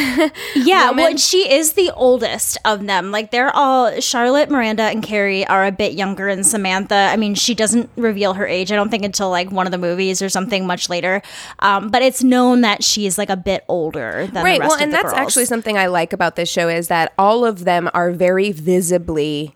Yeah, 0.56 0.90
woman. 0.90 1.04
well, 1.04 1.18
she 1.18 1.52
is 1.52 1.74
the 1.74 1.92
oldest 1.92 2.58
of 2.66 2.86
them. 2.86 3.12
Like 3.12 3.32
they're 3.32 3.56
all 3.56 4.00
Charlotte, 4.00 4.50
Miranda, 4.50 4.84
and 4.84 5.02
Carrie 5.02 5.46
are 5.48 5.66
a 5.66 5.72
bit 5.72 5.94
younger 5.94 6.34
than 6.34 6.44
Samantha. 6.44 7.10
I 7.12 7.16
mean, 7.16 7.36
she 7.36 7.56
doesn't 7.56 7.90
reveal 7.96 8.34
her 8.34 8.46
age. 8.46 8.72
I 8.72 8.76
don't 8.76 8.90
think 8.90 9.04
until 9.04 9.30
like 9.30 9.52
one 9.52 9.66
of 9.66 9.72
the 9.72 9.78
movies 9.78 10.22
or 10.22 10.30
something 10.30 10.68
much 10.68 10.90
later. 10.90 11.22
Um, 11.60 11.90
but 11.90 12.02
it's 12.02 12.24
known 12.24 12.62
that 12.62 12.84
she's 12.84 13.18
like 13.18 13.30
a 13.30 13.38
bit 13.38 13.64
older 13.68 14.28
than 14.28 14.44
right 14.44 14.56
the 14.56 14.60
rest 14.62 14.70
well 14.70 14.80
and 14.80 14.94
that's 14.94 15.04
girls. 15.04 15.14
actually 15.18 15.46
something 15.46 15.78
i 15.78 15.88
like 15.88 16.14
about 16.14 16.36
this 16.36 16.50
show 16.50 16.68
is 16.68 16.88
that 16.88 17.14
all 17.18 17.46
of 17.46 17.64
them 17.66 17.90
are 17.94 18.12
very 18.12 18.52
visibly 18.52 19.56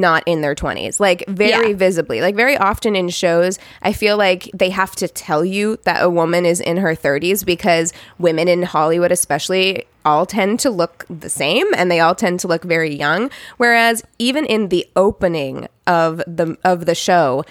not 0.00 0.22
in 0.26 0.40
their 0.40 0.54
20s 0.54 0.98
like 0.98 1.24
very 1.28 1.70
Yeah. 1.70 1.76
visibly 1.76 2.20
like 2.20 2.34
very 2.34 2.56
often 2.56 2.96
in 2.96 3.08
shows 3.10 3.58
i 3.82 3.92
feel 3.92 4.16
like 4.16 4.50
they 4.52 4.70
have 4.70 4.96
to 4.96 5.06
tell 5.08 5.44
you 5.44 5.78
that 5.84 6.02
a 6.02 6.10
woman 6.10 6.44
is 6.46 6.60
in 6.60 6.78
her 6.78 6.94
30s 6.96 7.44
because 7.46 7.92
women 8.18 8.48
in 8.48 8.62
hollywood 8.62 9.12
especially 9.12 9.84
all 10.04 10.26
tend 10.26 10.58
to 10.60 10.70
look 10.70 11.04
the 11.08 11.28
same 11.28 11.66
and 11.76 11.90
they 11.90 12.00
all 12.00 12.14
tend 12.14 12.40
to 12.40 12.48
look 12.48 12.64
very 12.64 12.94
young 12.94 13.30
whereas 13.58 14.02
even 14.18 14.44
in 14.46 14.68
the 14.68 14.86
opening 14.96 15.68
of 15.86 16.18
the 16.26 16.56
of 16.64 16.86
the 16.86 16.94
show 16.94 17.44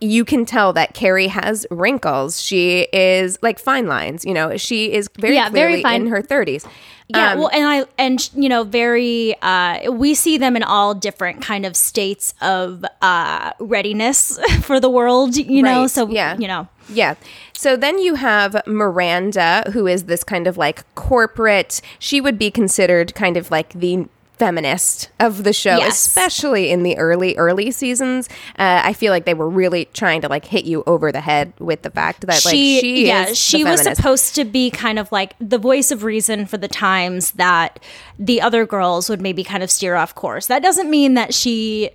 you 0.00 0.24
can 0.24 0.44
tell 0.44 0.72
that 0.72 0.94
Carrie 0.94 1.28
has 1.28 1.64
wrinkles. 1.70 2.42
She 2.42 2.88
is 2.92 3.38
like 3.40 3.60
fine 3.60 3.86
lines, 3.86 4.24
you 4.24 4.34
know. 4.34 4.56
She 4.56 4.92
is 4.92 5.08
very 5.16 5.36
Yeah, 5.36 5.48
very 5.48 5.80
fine. 5.80 6.00
in 6.00 6.06
her 6.08 6.20
30s. 6.20 6.66
Yeah, 7.14 7.32
Um, 7.32 7.38
well, 7.38 7.50
and 7.52 7.66
I 7.66 7.84
and 7.98 8.30
you 8.34 8.48
know, 8.48 8.64
very. 8.64 9.34
Uh, 9.42 9.90
we 9.92 10.14
see 10.14 10.38
them 10.38 10.56
in 10.56 10.62
all 10.62 10.94
different 10.94 11.42
kind 11.42 11.66
of 11.66 11.76
states 11.76 12.34
of 12.40 12.84
uh, 13.00 13.52
readiness 13.58 14.38
for 14.62 14.80
the 14.80 14.90
world. 14.90 15.36
You 15.36 15.62
know, 15.62 15.86
so 15.86 16.08
yeah. 16.08 16.36
you 16.38 16.48
know, 16.48 16.68
Yeah. 16.88 17.14
So 17.62 17.76
then 17.76 17.98
you 17.98 18.16
have 18.16 18.60
Miranda, 18.66 19.70
who 19.72 19.86
is 19.86 20.04
this 20.04 20.24
kind 20.24 20.46
of 20.46 20.56
like 20.56 20.82
corporate, 20.96 21.80
she 21.98 22.20
would 22.20 22.38
be 22.38 22.50
considered 22.50 23.14
kind 23.14 23.36
of 23.36 23.52
like 23.52 23.72
the 23.74 24.08
feminist 24.38 25.10
of 25.20 25.44
the 25.44 25.52
show, 25.52 25.76
Yes. 25.76 26.04
especially 26.06 26.70
in 26.70 26.82
the 26.82 26.96
early, 26.98 27.36
early 27.36 27.70
seasons. 27.70 28.28
Uh, 28.58 28.80
I 28.84 28.92
feel 28.92 29.12
like 29.12 29.24
they 29.24 29.34
were 29.34 29.48
really 29.48 29.84
trying 29.86 30.20
to 30.22 30.28
like 30.28 30.44
hit 30.44 30.64
you 30.64 30.82
over 30.86 31.12
the 31.12 31.20
head 31.20 31.52
with 31.58 31.82
the 31.82 31.90
fact 31.90 32.22
that 32.22 32.44
like 32.44 32.54
she, 32.54 32.80
she 32.80 33.06
yeah, 33.06 33.28
is 33.28 33.38
she 33.38 33.62
was 33.62 33.82
supposed 33.82 34.34
to 34.34 34.44
be 34.44 34.70
kind 34.70 34.98
of 34.98 35.12
like 35.12 35.34
the 35.38 35.58
voice 35.58 35.90
of 35.90 36.02
reason 36.02 36.46
for 36.46 36.56
the 36.56 36.68
times 36.68 37.32
that 37.32 37.78
the 38.18 38.40
other 38.40 38.66
girls 38.66 39.08
would 39.08 39.20
maybe 39.20 39.44
kind 39.44 39.62
of 39.62 39.70
steer 39.70 39.94
off 39.94 40.14
course. 40.14 40.46
That 40.48 40.62
doesn't 40.62 40.90
mean 40.90 41.14
that 41.14 41.34
she 41.34 41.90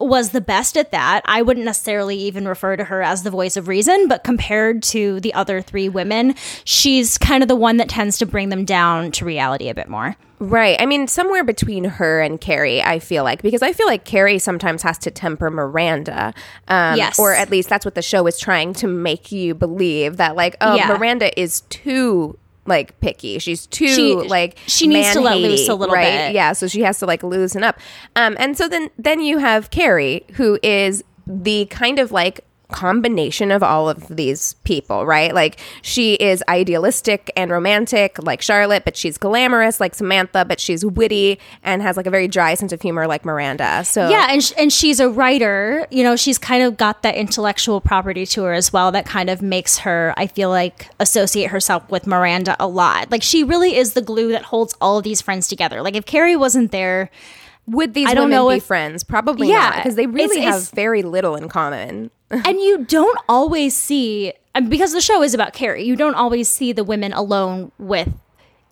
was 0.00 0.30
the 0.30 0.40
best 0.40 0.76
at 0.76 0.90
that. 0.90 1.20
I 1.26 1.42
wouldn't 1.42 1.64
necessarily 1.64 2.16
even 2.16 2.48
refer 2.48 2.76
to 2.76 2.82
her 2.84 3.02
as 3.02 3.22
the 3.22 3.30
voice 3.30 3.56
of 3.56 3.68
reason, 3.68 4.08
but 4.08 4.24
compared 4.24 4.82
to 4.84 5.20
the 5.20 5.32
other 5.32 5.62
three 5.62 5.88
women, 5.88 6.34
she's 6.64 7.18
kind 7.18 7.40
of 7.44 7.48
the 7.48 7.54
one 7.54 7.76
that 7.76 7.88
tends 7.88 8.18
to 8.18 8.26
bring 8.26 8.48
them 8.48 8.64
down 8.64 9.12
to 9.12 9.24
reality 9.24 9.68
a 9.68 9.74
bit 9.74 9.88
more. 9.88 10.16
Right. 10.44 10.76
I 10.80 10.86
mean, 10.86 11.06
somewhere 11.06 11.44
between 11.44 11.84
her 11.84 12.20
and 12.20 12.40
Carrie, 12.40 12.82
I 12.82 12.98
feel 12.98 13.22
like, 13.22 13.42
because 13.42 13.62
I 13.62 13.72
feel 13.72 13.86
like 13.86 14.04
Carrie 14.04 14.40
sometimes 14.40 14.82
has 14.82 14.98
to 14.98 15.10
temper 15.12 15.50
Miranda. 15.50 16.34
Um, 16.66 16.96
Yes. 16.96 17.16
Or 17.18 17.32
at 17.32 17.48
least 17.48 17.68
that's 17.68 17.84
what 17.84 17.94
the 17.94 18.02
show 18.02 18.26
is 18.26 18.38
trying 18.40 18.72
to 18.74 18.88
make 18.88 19.30
you 19.30 19.54
believe 19.54 20.16
that, 20.16 20.34
like, 20.34 20.56
oh, 20.60 20.74
Yeah. 20.74 20.88
Miranda 20.88 21.38
is 21.40 21.60
too. 21.70 22.36
Like 22.64 22.98
picky, 23.00 23.40
she's 23.40 23.66
too 23.66 23.88
She- 23.88 24.14
like 24.14 24.56
she 24.68 24.86
needs 24.86 25.12
to 25.14 25.20
let 25.20 25.38
loose 25.38 25.68
a 25.68 25.74
little 25.74 25.96
right? 25.96 26.28
bit. 26.28 26.32
Yeah, 26.34 26.52
so 26.52 26.68
she 26.68 26.82
has 26.82 26.96
to 27.00 27.06
like 27.06 27.24
loosen 27.24 27.64
up. 27.64 27.76
Um, 28.14 28.36
and 28.38 28.56
so 28.56 28.68
then 28.68 28.88
then 28.96 29.20
you 29.20 29.38
have 29.38 29.70
Carrie, 29.72 30.24
who 30.34 30.60
is 30.62 31.02
the 31.26 31.64
kind 31.70 31.98
of 31.98 32.12
like 32.12 32.44
combination 32.72 33.50
of 33.52 33.62
all 33.62 33.88
of 33.88 34.08
these 34.08 34.54
people, 34.64 35.06
right? 35.06 35.34
Like 35.34 35.58
she 35.82 36.14
is 36.14 36.42
idealistic 36.48 37.30
and 37.36 37.50
romantic 37.50 38.22
like 38.22 38.42
Charlotte, 38.42 38.84
but 38.84 38.96
she's 38.96 39.18
glamorous 39.18 39.80
like 39.80 39.94
Samantha, 39.94 40.44
but 40.44 40.58
she's 40.60 40.84
witty 40.84 41.38
and 41.62 41.82
has 41.82 41.96
like 41.96 42.06
a 42.06 42.10
very 42.10 42.28
dry 42.28 42.54
sense 42.54 42.72
of 42.72 42.80
humor 42.82 43.06
like 43.06 43.24
Miranda. 43.24 43.84
So 43.84 44.08
Yeah, 44.08 44.28
and 44.30 44.42
sh- 44.42 44.52
and 44.58 44.72
she's 44.72 44.98
a 45.00 45.08
writer. 45.10 45.86
You 45.90 46.02
know, 46.02 46.16
she's 46.16 46.38
kind 46.38 46.62
of 46.62 46.76
got 46.76 47.02
that 47.02 47.14
intellectual 47.14 47.80
property 47.80 48.26
to 48.26 48.42
her 48.44 48.52
as 48.52 48.72
well 48.72 48.90
that 48.92 49.06
kind 49.06 49.30
of 49.30 49.42
makes 49.42 49.78
her, 49.78 50.14
I 50.16 50.26
feel 50.26 50.48
like, 50.50 50.88
associate 50.98 51.50
herself 51.50 51.88
with 51.90 52.06
Miranda 52.06 52.56
a 52.58 52.66
lot. 52.66 53.10
Like 53.10 53.22
she 53.22 53.44
really 53.44 53.76
is 53.76 53.92
the 53.92 54.02
glue 54.02 54.30
that 54.32 54.42
holds 54.44 54.74
all 54.80 54.98
of 54.98 55.04
these 55.04 55.20
friends 55.20 55.48
together. 55.48 55.82
Like 55.82 55.94
if 55.96 56.06
Carrie 56.06 56.36
wasn't 56.36 56.72
there, 56.72 57.10
would 57.66 57.94
these 57.94 58.08
I 58.08 58.14
don't 58.14 58.24
women 58.24 58.36
know 58.38 58.48
be 58.50 58.56
if- 58.56 58.64
friends? 58.64 59.04
Probably 59.04 59.48
Yeah, 59.48 59.60
not, 59.70 59.76
because 59.76 59.94
they 59.94 60.06
really 60.06 60.38
it's- 60.38 60.44
have 60.44 60.54
it's- 60.62 60.70
very 60.70 61.02
little 61.02 61.36
in 61.36 61.48
common. 61.48 62.10
and 62.44 62.60
you 62.60 62.84
don't 62.84 63.18
always 63.28 63.76
see 63.76 64.32
because 64.68 64.92
the 64.92 65.00
show 65.00 65.22
is 65.22 65.34
about 65.34 65.52
Carrie, 65.52 65.84
you 65.84 65.96
don't 65.96 66.14
always 66.14 66.48
see 66.48 66.72
the 66.72 66.84
women 66.84 67.12
alone 67.12 67.72
with 67.78 68.08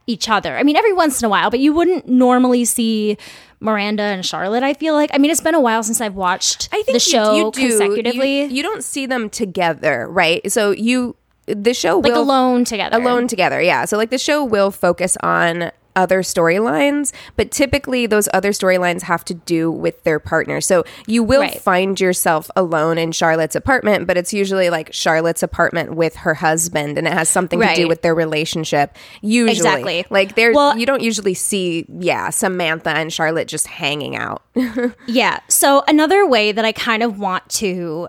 each 0.06 0.28
other. 0.28 0.56
I 0.56 0.62
mean, 0.62 0.76
every 0.76 0.92
once 0.92 1.22
in 1.22 1.26
a 1.26 1.28
while, 1.28 1.50
but 1.50 1.60
you 1.60 1.72
wouldn't 1.72 2.08
normally 2.08 2.64
see 2.64 3.16
Miranda 3.60 4.02
and 4.02 4.24
Charlotte. 4.26 4.62
I 4.62 4.74
feel 4.74 4.94
like. 4.94 5.10
I 5.14 5.18
mean, 5.18 5.30
it's 5.30 5.40
been 5.40 5.54
a 5.54 5.60
while 5.60 5.82
since 5.82 6.00
I've 6.00 6.14
watched 6.16 6.68
I 6.72 6.82
think 6.82 6.86
the 6.88 6.92
you- 6.94 6.98
show 7.00 7.36
you, 7.36 7.50
do. 7.52 7.60
consecutively. 7.68 8.42
You, 8.42 8.48
you 8.48 8.62
don't 8.62 8.82
see 8.84 9.06
them 9.06 9.30
together, 9.30 10.06
right? 10.08 10.50
So 10.50 10.70
you 10.72 11.16
the 11.46 11.74
show 11.74 11.98
like 11.98 12.12
will 12.12 12.22
alone 12.22 12.64
together. 12.64 12.96
alone 12.96 13.26
together 13.26 13.60
yeah 13.60 13.84
so 13.84 13.96
like 13.96 14.10
the 14.10 14.18
show 14.18 14.44
will 14.44 14.70
focus 14.70 15.16
on 15.20 15.72
other 16.00 16.22
storylines 16.22 17.12
but 17.36 17.50
typically 17.50 18.06
those 18.06 18.26
other 18.32 18.50
storylines 18.52 19.02
have 19.02 19.22
to 19.24 19.34
do 19.34 19.70
with 19.70 20.02
their 20.04 20.18
partner 20.18 20.60
so 20.60 20.82
you 21.06 21.22
will 21.22 21.40
Right. 21.42 21.60
find 21.60 22.00
yourself 22.00 22.50
alone 22.56 22.96
in 22.96 23.12
charlotte's 23.12 23.54
apartment 23.54 24.06
but 24.06 24.16
it's 24.16 24.32
usually 24.32 24.70
like 24.70 24.92
charlotte's 24.92 25.42
apartment 25.42 25.94
with 25.94 26.16
her 26.16 26.34
husband 26.34 26.96
and 26.96 27.06
it 27.06 27.12
has 27.12 27.28
something 27.28 27.60
to 27.60 27.74
do 27.74 27.86
with 27.88 28.00
their 28.02 28.14
relationship 28.14 28.96
usually 29.20 29.52
Exactly. 29.56 30.06
like 30.08 30.34
there 30.36 30.52
Well- 30.54 30.78
you 30.78 30.86
don't 30.86 31.02
usually 31.02 31.34
see 31.34 31.84
yeah 31.98 32.30
samantha 32.30 32.90
and 32.90 33.12
charlotte 33.12 33.46
just 33.48 33.66
hanging 33.66 34.16
out 34.16 34.42
Yeah. 35.06 35.40
So 35.48 35.82
another 35.88 36.26
way 36.26 36.52
that 36.52 36.64
I 36.64 36.72
kind 36.72 37.02
of 37.02 37.18
want 37.18 37.48
to 37.60 38.08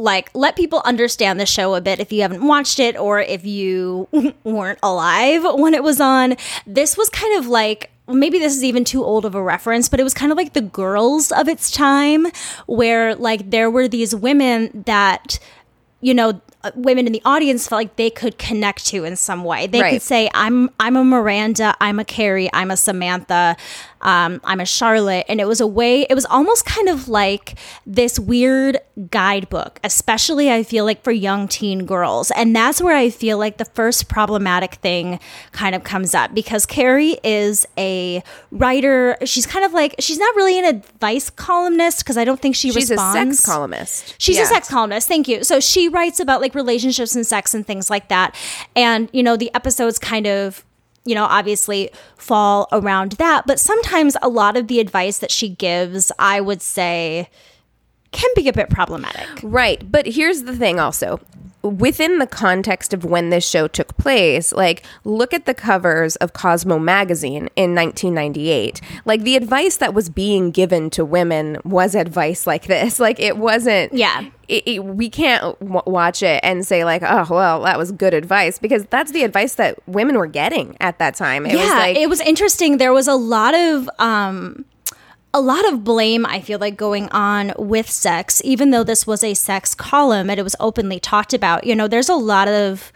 like 0.00 0.30
let 0.34 0.56
people 0.56 0.80
understand 0.84 1.38
the 1.38 1.46
show 1.46 1.74
a 1.74 1.80
bit 1.80 2.00
if 2.00 2.12
you 2.12 2.22
haven't 2.22 2.44
watched 2.46 2.80
it 2.80 2.96
or 2.96 3.20
if 3.20 3.44
you 3.44 4.08
weren't 4.44 4.78
alive 4.82 5.44
when 5.54 5.74
it 5.74 5.82
was 5.82 6.00
on. 6.00 6.36
This 6.66 6.96
was 6.96 7.08
kind 7.10 7.38
of 7.38 7.46
like 7.46 7.90
maybe 8.08 8.38
this 8.40 8.56
is 8.56 8.64
even 8.64 8.82
too 8.84 9.04
old 9.04 9.24
of 9.24 9.34
a 9.36 9.42
reference, 9.42 9.88
but 9.88 10.00
it 10.00 10.02
was 10.02 10.14
kind 10.14 10.32
of 10.32 10.36
like 10.38 10.52
the 10.54 10.60
girls 10.62 11.30
of 11.30 11.48
its 11.48 11.70
time 11.70 12.26
where 12.66 13.14
like 13.14 13.50
there 13.50 13.70
were 13.70 13.86
these 13.86 14.14
women 14.16 14.82
that 14.86 15.38
you 16.00 16.14
know 16.14 16.40
uh, 16.64 16.70
women 16.74 17.06
in 17.06 17.12
the 17.12 17.22
audience 17.24 17.68
felt 17.68 17.78
like 17.78 17.96
they 17.96 18.10
could 18.10 18.36
connect 18.38 18.84
to 18.86 19.04
in 19.04 19.16
some 19.16 19.44
way. 19.44 19.66
They 19.66 19.80
Right. 19.80 19.92
could 19.92 20.02
say 20.02 20.28
I'm 20.34 20.70
I'm 20.80 20.96
a 20.96 21.04
Miranda, 21.04 21.76
I'm 21.80 21.98
a 21.98 22.04
Carrie, 22.04 22.50
I'm 22.52 22.70
a 22.70 22.76
Samantha. 22.76 23.56
Um, 24.02 24.40
I'm 24.44 24.60
a 24.60 24.66
Charlotte. 24.66 25.26
And 25.28 25.40
it 25.40 25.46
was 25.46 25.60
a 25.60 25.66
way, 25.66 26.06
it 26.08 26.14
was 26.14 26.24
almost 26.26 26.64
kind 26.64 26.88
of 26.88 27.08
like 27.08 27.58
this 27.86 28.18
weird 28.18 28.78
guidebook, 29.10 29.78
especially 29.84 30.50
I 30.50 30.62
feel 30.62 30.84
like 30.84 31.02
for 31.02 31.10
young 31.10 31.48
teen 31.48 31.86
girls. 31.86 32.30
And 32.32 32.54
that's 32.54 32.80
where 32.82 32.96
I 32.96 33.10
feel 33.10 33.38
like 33.38 33.58
the 33.58 33.64
first 33.64 34.08
problematic 34.08 34.74
thing 34.74 35.20
kind 35.52 35.74
of 35.74 35.84
comes 35.84 36.14
up 36.14 36.34
because 36.34 36.66
Carrie 36.66 37.16
is 37.24 37.66
a 37.78 38.22
writer. 38.50 39.16
She's 39.24 39.46
kind 39.46 39.64
of 39.64 39.72
like, 39.72 39.94
she's 39.98 40.18
not 40.18 40.34
really 40.36 40.58
an 40.58 40.64
advice 40.64 41.30
columnist 41.30 41.98
because 42.00 42.16
I 42.16 42.24
don't 42.24 42.40
think 42.40 42.54
she 42.56 42.70
She's 42.70 42.90
responds. 42.90 43.16
a 43.16 43.42
sex 43.42 43.46
columnist. 43.46 44.14
She's 44.18 44.36
Yeah. 44.36 44.42
a 44.44 44.46
sex 44.46 44.68
columnist. 44.68 45.08
Thank 45.08 45.28
you. 45.28 45.44
So 45.44 45.60
she 45.60 45.88
writes 45.88 46.20
about 46.20 46.40
like 46.40 46.54
relationships 46.54 47.14
and 47.14 47.26
sex 47.26 47.54
and 47.54 47.66
things 47.66 47.90
like 47.90 48.08
that. 48.08 48.34
And, 48.76 49.08
you 49.12 49.22
know, 49.22 49.36
the 49.36 49.50
episodes 49.54 49.98
kind 49.98 50.26
of, 50.26 50.64
you 51.04 51.14
know, 51.14 51.24
obviously 51.24 51.90
fall 52.16 52.68
around 52.72 53.12
that. 53.12 53.46
But 53.46 53.58
sometimes 53.58 54.16
a 54.22 54.28
lot 54.28 54.56
of 54.56 54.68
the 54.68 54.80
advice 54.80 55.18
that 55.18 55.30
she 55.30 55.48
gives, 55.48 56.12
I 56.18 56.40
would 56.40 56.62
say, 56.62 57.28
can 58.12 58.30
be 58.36 58.48
a 58.48 58.52
bit 58.52 58.70
problematic. 58.70 59.26
Right. 59.42 59.90
But 59.90 60.06
here's 60.06 60.42
the 60.42 60.56
thing 60.56 60.80
also. 60.80 61.20
Within 61.62 62.20
the 62.20 62.26
context 62.26 62.94
of 62.94 63.04
when 63.04 63.28
this 63.28 63.46
show 63.46 63.68
took 63.68 63.94
place, 63.98 64.50
like 64.50 64.82
look 65.04 65.34
at 65.34 65.44
the 65.44 65.52
covers 65.52 66.16
of 66.16 66.32
Cosmo 66.32 66.78
magazine 66.78 67.50
in 67.54 67.74
1998. 67.74 68.80
Like 69.04 69.24
the 69.24 69.36
advice 69.36 69.76
that 69.76 69.92
was 69.92 70.08
being 70.08 70.52
given 70.52 70.88
to 70.90 71.04
women 71.04 71.58
was 71.64 71.94
advice 71.94 72.46
like 72.46 72.66
this. 72.66 72.98
Like 73.10 73.20
it 73.20 73.36
wasn't 73.36 73.92
Yeah. 73.92 74.24
it, 74.48 74.62
it- 74.66 74.84
we 74.86 75.10
can't 75.10 75.58
w- 75.60 75.82
watch 75.86 76.22
it 76.22 76.40
and 76.42 76.66
say 76.66 76.82
like, 76.84 77.02
"Oh, 77.04 77.26
well, 77.28 77.62
that 77.64 77.76
was 77.76 77.92
good 77.92 78.14
advice" 78.14 78.58
because 78.58 78.86
that's 78.86 79.12
the 79.12 79.22
advice 79.24 79.54
that 79.56 79.78
women 79.86 80.16
were 80.16 80.26
getting 80.26 80.78
at 80.80 80.98
that 80.98 81.14
time. 81.14 81.44
It 81.44 81.52
yeah, 81.54 81.60
was 81.64 81.70
like 81.72 81.96
it 81.98 82.08
was 82.08 82.20
interesting. 82.22 82.78
There 82.78 82.92
was 82.94 83.06
a 83.06 83.14
lot 83.14 83.54
of 83.54 83.88
um 83.98 84.64
a 85.32 85.40
lot 85.40 85.70
of 85.72 85.84
blame 85.84 86.26
I 86.26 86.40
feel 86.40 86.58
like 86.58 86.76
going 86.76 87.08
on 87.10 87.52
with 87.56 87.88
sex, 87.88 88.42
even 88.44 88.70
though 88.70 88.82
this 88.82 89.06
was 89.06 89.22
a 89.22 89.34
sex 89.34 89.74
column 89.74 90.28
and 90.28 90.40
it 90.40 90.42
was 90.42 90.56
openly 90.58 90.98
talked 90.98 91.32
about. 91.32 91.64
You 91.64 91.74
know, 91.74 91.86
there's 91.86 92.08
a 92.08 92.14
lot 92.14 92.48
of 92.48 92.92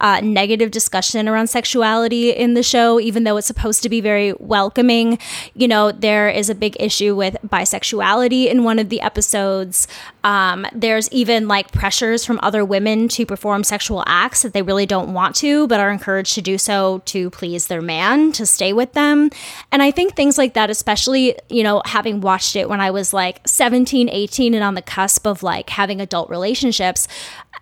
uh, 0.00 0.20
negative 0.20 0.70
discussion 0.70 1.28
around 1.28 1.48
sexuality 1.48 2.30
in 2.30 2.54
the 2.54 2.62
show, 2.62 3.00
even 3.00 3.24
though 3.24 3.36
it's 3.36 3.46
supposed 3.46 3.82
to 3.82 3.88
be 3.88 4.00
very 4.00 4.32
welcoming. 4.38 5.18
You 5.54 5.68
know, 5.68 5.92
there 5.92 6.28
is 6.28 6.50
a 6.50 6.54
big 6.54 6.76
issue 6.80 7.14
with 7.14 7.36
bisexuality 7.46 8.46
in 8.46 8.64
one 8.64 8.78
of 8.78 8.88
the 8.88 9.00
episodes. 9.00 9.88
Um, 10.24 10.66
there's 10.72 11.10
even 11.10 11.48
like 11.48 11.72
pressures 11.72 12.24
from 12.24 12.38
other 12.42 12.64
women 12.64 13.08
to 13.08 13.26
perform 13.26 13.64
sexual 13.64 14.04
acts 14.06 14.42
that 14.42 14.52
they 14.52 14.62
really 14.62 14.86
don't 14.86 15.12
want 15.12 15.34
to, 15.36 15.66
but 15.68 15.80
are 15.80 15.90
encouraged 15.90 16.34
to 16.34 16.42
do 16.42 16.58
so 16.58 17.02
to 17.06 17.30
please 17.30 17.66
their 17.66 17.80
man, 17.80 18.32
to 18.32 18.46
stay 18.46 18.72
with 18.72 18.92
them. 18.92 19.30
And 19.72 19.82
I 19.82 19.90
think 19.90 20.14
things 20.14 20.38
like 20.38 20.54
that, 20.54 20.70
especially, 20.70 21.36
you 21.48 21.62
know, 21.62 21.82
having 21.84 22.20
watched 22.20 22.56
it 22.56 22.68
when 22.68 22.80
I 22.80 22.90
was 22.90 23.12
like 23.12 23.40
17, 23.46 24.08
18 24.08 24.54
and 24.54 24.64
on 24.64 24.74
the 24.74 24.82
cusp 24.82 25.26
of 25.26 25.42
like 25.42 25.70
having 25.70 26.00
adult 26.00 26.30
relationships, 26.30 27.08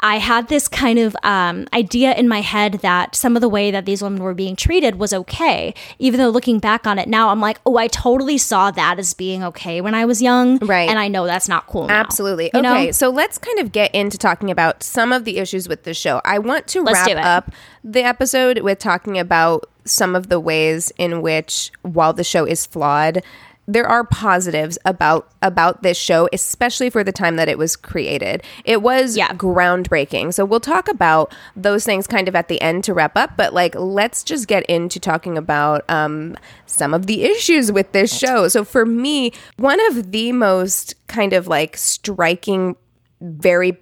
I 0.00 0.18
had 0.18 0.48
this 0.48 0.68
kind 0.68 0.98
of 0.98 1.16
um, 1.22 1.66
idea 1.72 2.14
in 2.14 2.25
my 2.28 2.40
head 2.40 2.74
that 2.74 3.14
some 3.14 3.36
of 3.36 3.40
the 3.40 3.48
way 3.48 3.70
that 3.70 3.86
these 3.86 4.02
women 4.02 4.22
were 4.22 4.34
being 4.34 4.56
treated 4.56 4.96
was 4.96 5.12
okay. 5.12 5.74
Even 5.98 6.18
though 6.18 6.28
looking 6.28 6.58
back 6.58 6.86
on 6.86 6.98
it 6.98 7.08
now, 7.08 7.30
I'm 7.30 7.40
like, 7.40 7.60
oh, 7.66 7.76
I 7.76 7.88
totally 7.88 8.38
saw 8.38 8.70
that 8.70 8.98
as 8.98 9.14
being 9.14 9.42
okay 9.44 9.80
when 9.80 9.94
I 9.94 10.04
was 10.04 10.20
young. 10.22 10.58
Right. 10.58 10.88
And 10.88 10.98
I 10.98 11.08
know 11.08 11.26
that's 11.26 11.48
not 11.48 11.66
cool 11.66 11.86
now. 11.86 11.94
Absolutely. 11.94 12.50
You 12.54 12.62
know? 12.62 12.74
okay, 12.74 12.92
so 12.92 13.10
let's 13.10 13.38
kind 13.38 13.58
of 13.58 13.72
get 13.72 13.94
into 13.94 14.18
talking 14.18 14.50
about 14.50 14.82
some 14.82 15.12
of 15.12 15.24
the 15.24 15.38
issues 15.38 15.68
with 15.68 15.84
the 15.84 15.94
show. 15.94 16.20
I 16.24 16.38
want 16.38 16.66
to 16.68 16.82
Let's 16.82 17.06
wrap 17.06 17.24
up 17.24 17.52
the 17.82 18.02
episode 18.02 18.60
with 18.60 18.78
talking 18.78 19.18
about 19.18 19.68
some 19.84 20.14
of 20.14 20.28
the 20.28 20.40
ways 20.40 20.92
in 20.98 21.22
which, 21.22 21.70
while 21.82 22.12
the 22.12 22.24
show 22.24 22.44
is 22.44 22.66
flawed, 22.66 23.22
there 23.68 23.86
are 23.86 24.04
positives 24.04 24.78
about 24.84 25.28
about 25.42 25.82
this 25.82 25.96
show, 25.98 26.28
especially 26.32 26.88
for 26.90 27.02
the 27.02 27.12
time 27.12 27.36
that 27.36 27.48
it 27.48 27.58
was 27.58 27.74
created. 27.76 28.42
It 28.64 28.80
was 28.82 29.16
Yeah. 29.16 29.28
groundbreaking. 29.32 30.32
So 30.34 30.44
we'll 30.44 30.60
talk 30.60 30.88
about 30.88 31.34
those 31.56 31.84
things 31.84 32.06
kind 32.06 32.28
of 32.28 32.36
at 32.36 32.48
the 32.48 32.60
end 32.60 32.84
to 32.84 32.94
wrap 32.94 33.16
up. 33.16 33.36
But 33.36 33.52
like, 33.54 33.74
let's 33.74 34.22
just 34.22 34.46
get 34.46 34.64
into 34.66 35.00
talking 35.00 35.36
about 35.36 35.88
um, 35.90 36.36
some 36.66 36.94
of 36.94 37.06
the 37.06 37.24
issues 37.24 37.72
with 37.72 37.90
this 37.92 38.16
show. 38.16 38.48
So 38.48 38.64
for 38.64 38.86
me, 38.86 39.32
one 39.56 39.80
of 39.88 40.12
the 40.12 40.30
most 40.32 40.94
kind 41.08 41.32
of 41.32 41.48
like 41.48 41.76
striking, 41.76 42.76
very, 43.20 43.76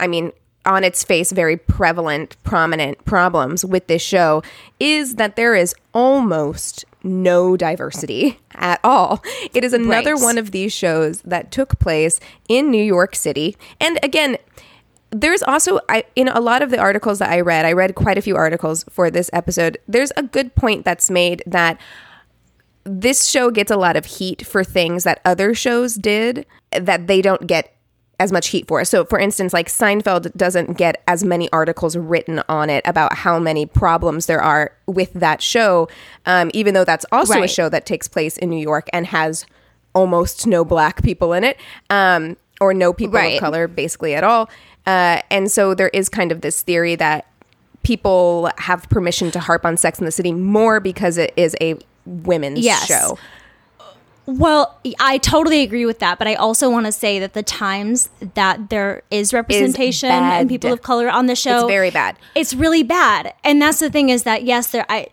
I 0.00 0.06
mean. 0.06 0.32
On 0.64 0.84
its 0.84 1.02
face, 1.02 1.32
very 1.32 1.56
prevalent, 1.56 2.36
prominent 2.44 3.04
problems 3.04 3.64
with 3.64 3.88
this 3.88 4.00
show 4.00 4.44
is 4.78 5.16
that 5.16 5.34
there 5.34 5.56
is 5.56 5.74
almost 5.92 6.84
no 7.04 7.56
diversity 7.56 8.38
at 8.54 8.80
all. 8.84 9.22
It 9.54 9.64
is 9.64 9.72
another 9.72 10.14
Right. 10.14 10.22
one 10.22 10.38
of 10.38 10.50
these 10.50 10.72
shows 10.72 11.20
that 11.22 11.50
took 11.50 11.78
place 11.78 12.20
in 12.48 12.70
New 12.70 12.82
York 12.82 13.14
City. 13.16 13.56
And 13.80 13.98
again, 14.02 14.36
there's 15.10 15.42
also 15.42 15.78
I 15.88 16.04
in 16.16 16.28
a 16.28 16.40
lot 16.40 16.62
of 16.62 16.70
the 16.70 16.78
articles 16.78 17.18
that 17.18 17.30
I 17.30 17.40
read, 17.40 17.64
I 17.66 17.72
read 17.72 17.94
quite 17.94 18.16
a 18.16 18.22
few 18.22 18.36
articles 18.36 18.84
for 18.88 19.10
this 19.10 19.28
episode. 19.32 19.76
There's 19.86 20.12
a 20.16 20.22
good 20.22 20.54
point 20.54 20.84
that's 20.84 21.10
made 21.10 21.42
that 21.46 21.78
this 22.84 23.26
show 23.28 23.50
gets 23.50 23.70
a 23.70 23.76
lot 23.76 23.96
of 23.96 24.06
heat 24.06 24.46
for 24.46 24.64
things 24.64 25.04
that 25.04 25.20
other 25.24 25.54
shows 25.54 25.94
did 25.94 26.46
that 26.72 27.06
they 27.06 27.20
don't 27.22 27.46
get 27.46 27.74
as 28.22 28.30
much 28.32 28.48
heat 28.48 28.66
for. 28.68 28.80
It. 28.80 28.86
So, 28.86 29.04
for 29.04 29.18
instance, 29.18 29.52
like 29.52 29.68
Seinfeld 29.68 30.34
doesn't 30.36 30.78
get 30.78 31.02
as 31.08 31.24
many 31.24 31.50
articles 31.52 31.96
written 31.96 32.42
on 32.48 32.70
it 32.70 32.82
about 32.86 33.14
how 33.14 33.38
many 33.38 33.66
problems 33.66 34.26
there 34.26 34.40
are 34.42 34.72
with 34.86 35.12
that 35.14 35.42
show, 35.42 35.88
um, 36.26 36.50
even 36.54 36.72
though 36.74 36.84
that's 36.84 37.04
also 37.12 37.42
a 37.42 37.48
show 37.48 37.68
that 37.68 37.84
takes 37.84 38.06
place 38.08 38.36
in 38.38 38.48
New 38.50 38.62
York 38.62 38.88
and 38.92 39.06
has 39.08 39.44
almost 39.94 40.46
no 40.46 40.64
black 40.64 41.02
people 41.02 41.32
in 41.32 41.42
it, 41.44 41.56
um, 41.90 42.36
or 42.60 42.72
no 42.72 42.92
people 42.92 43.14
Right. 43.18 43.34
of 43.34 43.40
color 43.40 43.66
basically 43.68 44.14
at 44.14 44.22
all. 44.24 44.48
Uh, 44.86 45.20
and 45.30 45.50
so 45.50 45.74
there 45.74 45.88
is 45.88 46.08
kind 46.08 46.30
of 46.32 46.40
this 46.40 46.62
theory 46.62 46.94
that 46.96 47.26
people 47.82 48.50
have 48.58 48.88
permission 48.88 49.30
to 49.32 49.40
harp 49.40 49.66
on 49.66 49.76
Sex 49.76 49.98
in 49.98 50.04
the 50.04 50.12
City 50.12 50.32
more 50.32 50.78
because 50.80 51.18
it 51.18 51.32
is 51.36 51.56
a 51.60 51.76
women's 52.06 52.60
Yes. 52.60 52.86
show. 52.86 53.18
Well, 54.26 54.78
I 55.00 55.18
totally 55.18 55.62
agree 55.62 55.84
with 55.84 55.98
that, 55.98 56.18
but 56.18 56.28
I 56.28 56.34
also 56.34 56.70
want 56.70 56.86
to 56.86 56.92
say 56.92 57.18
that 57.18 57.32
the 57.32 57.42
times 57.42 58.08
that 58.34 58.70
there 58.70 59.02
is 59.10 59.34
representation 59.34 60.08
bad. 60.08 60.40
and 60.42 60.48
people 60.48 60.72
of 60.72 60.82
color 60.82 61.10
on 61.10 61.26
the 61.26 61.34
show, 61.34 61.64
It's 61.64 61.72
very 61.72 61.90
bad. 61.90 62.16
It's 62.34 62.54
really 62.54 62.84
bad, 62.84 63.34
and 63.42 63.60
that's 63.60 63.80
the 63.80 63.90
thing 63.90 64.10
is 64.10 64.22
that 64.22 64.44
yes, 64.44 64.68
there 64.68 64.86
I. 64.88 65.08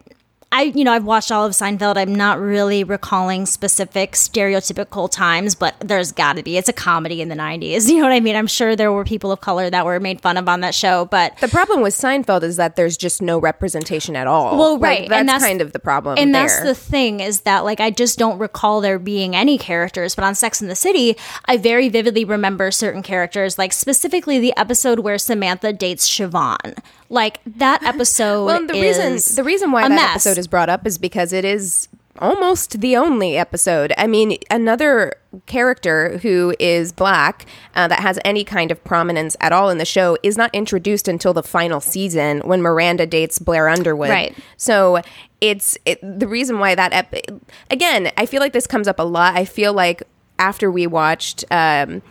I, 0.52 0.64
you 0.64 0.84
know, 0.84 0.92
I've 0.94 1.04
watched 1.06 1.32
all 1.32 1.46
of 1.46 1.52
Seinfeld. 1.52 1.96
I'm 1.96 2.16
not 2.16 2.40
really 2.40 2.84
recalling 2.84 3.46
specific 3.46 4.14
stereotypical 4.14 5.10
times, 5.10 5.54
but 5.54 5.76
there's 5.80 6.12
got 6.12 6.38
to 6.38 6.44
be. 6.44 6.58
It's 6.58 6.68
a 6.68 6.74
comedy 6.74 7.22
in 7.22 7.30
the 7.30 7.36
90s. 7.36 7.88
You 7.90 7.98
know 7.98 8.04
what 8.10 8.14
I 8.14 8.20
mean? 8.20 8.36
I'm 8.36 8.48
sure 8.48 8.76
there 8.76 8.92
were 8.92 9.04
people 9.04 9.32
of 9.32 9.42
color 9.42 9.70
that 9.70 9.86
were 9.86 10.00
made 10.00 10.22
fun 10.22 10.38
of 10.38 10.50
on 10.50 10.62
that 10.62 10.74
show, 10.74 11.06
but 11.06 11.38
The 11.38 11.48
problem 11.50 11.82
with 11.82 11.94
Seinfeld 11.94 12.42
is 12.44 12.56
that 12.56 12.76
there's 12.78 12.98
just 12.98 13.22
no 13.22 13.38
representation 13.40 14.16
at 14.16 14.26
all. 14.26 14.58
Well, 14.58 14.74
Like, 14.80 14.82
right, 14.82 15.10
that's, 15.10 15.20
and 15.20 15.30
that's- 15.30 15.44
kind 15.44 15.62
of 15.62 15.72
the 15.74 15.80
problem. 15.80 16.16
and 16.18 16.34
there. 16.34 16.48
that's 16.48 16.64
the 16.64 16.74
thing 16.74 17.20
is 17.20 17.42
that 17.42 17.64
like 17.66 17.80
I 17.80 17.92
just 17.92 18.18
don't 18.18 18.40
recall 18.40 18.82
there 18.82 18.98
being 18.98 19.36
any 19.36 19.58
characters, 19.60 20.16
but 20.16 20.24
on 20.24 20.34
Sex 20.34 20.62
in 20.62 20.68
the 20.68 20.76
City, 20.76 21.16
I 21.46 21.58
very 21.58 21.90
vividly 21.90 22.26
remember 22.26 22.72
certain 22.72 23.04
characters, 23.04 23.58
like 23.60 23.72
specifically 23.74 24.40
the 24.40 24.54
episode 24.58 25.00
where 25.00 25.18
Samantha 25.20 25.74
dates 25.74 26.10
Chivon. 26.10 26.78
Like 27.10 27.39
that 27.58 27.84
episode. 27.84 28.45
well, 28.45 28.65
the 28.65 28.74
reason 28.74 29.17
the 29.36 29.43
reason 29.43 29.72
why 29.72 29.84
that 29.84 29.89
mess. 29.89 30.12
episode 30.26 30.38
is 30.38 30.48
brought 30.48 30.69
up 30.69 30.86
is 30.86 30.98
because 30.98 31.34
it 31.34 31.43
is 31.45 31.88
almost 32.19 32.82
the 32.82 32.95
only 32.98 33.38
episode. 33.38 33.93
I 33.98 34.06
mean, 34.06 34.38
another 34.52 35.13
character 35.45 36.17
who 36.19 36.54
is 36.60 36.91
black 36.91 37.45
uh, 37.76 37.88
that 37.88 38.00
has 38.00 38.19
any 38.26 38.43
kind 38.43 38.72
of 38.72 38.84
prominence 38.84 39.38
at 39.39 39.52
all 39.52 39.69
in 39.69 39.78
the 39.78 39.86
show 39.86 40.17
is 40.22 40.38
not 40.38 40.54
introduced 40.54 41.08
until 41.08 41.34
the 41.34 41.43
final 41.43 41.80
season 41.80 42.41
when 42.41 42.62
Miranda 42.62 43.06
dates 43.06 43.39
Blair 43.39 43.69
Underwood. 43.69 44.10
Right. 44.10 44.38
So 44.58 45.02
it's 45.39 45.78
it, 45.86 46.00
the 46.02 46.28
reason 46.28 46.60
why 46.60 46.76
that 46.76 46.91
ep- 46.93 47.41
again. 47.72 48.12
I 48.17 48.26
feel 48.26 48.41
like 48.41 48.54
this 48.54 48.67
comes 48.67 48.88
up 48.88 49.00
a 49.00 49.04
lot. 49.04 49.36
I 49.36 49.45
feel 49.45 49.74
like 49.74 50.04
after 50.38 50.69
we 50.69 50.88
watched. 50.88 51.45
Um, 51.50 52.02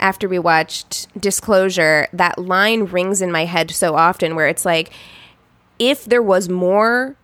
after 0.00 0.28
we 0.28 0.38
watched 0.38 1.08
Disclosure, 1.20 2.08
that 2.12 2.38
line 2.38 2.84
rings 2.84 3.20
in 3.22 3.30
my 3.32 3.44
head 3.44 3.70
so 3.70 3.94
often 3.94 4.34
where 4.34 4.48
it's 4.48 4.64
like, 4.64 4.90
if 5.78 6.04
there 6.04 6.22
was 6.22 6.48
more 6.48 7.16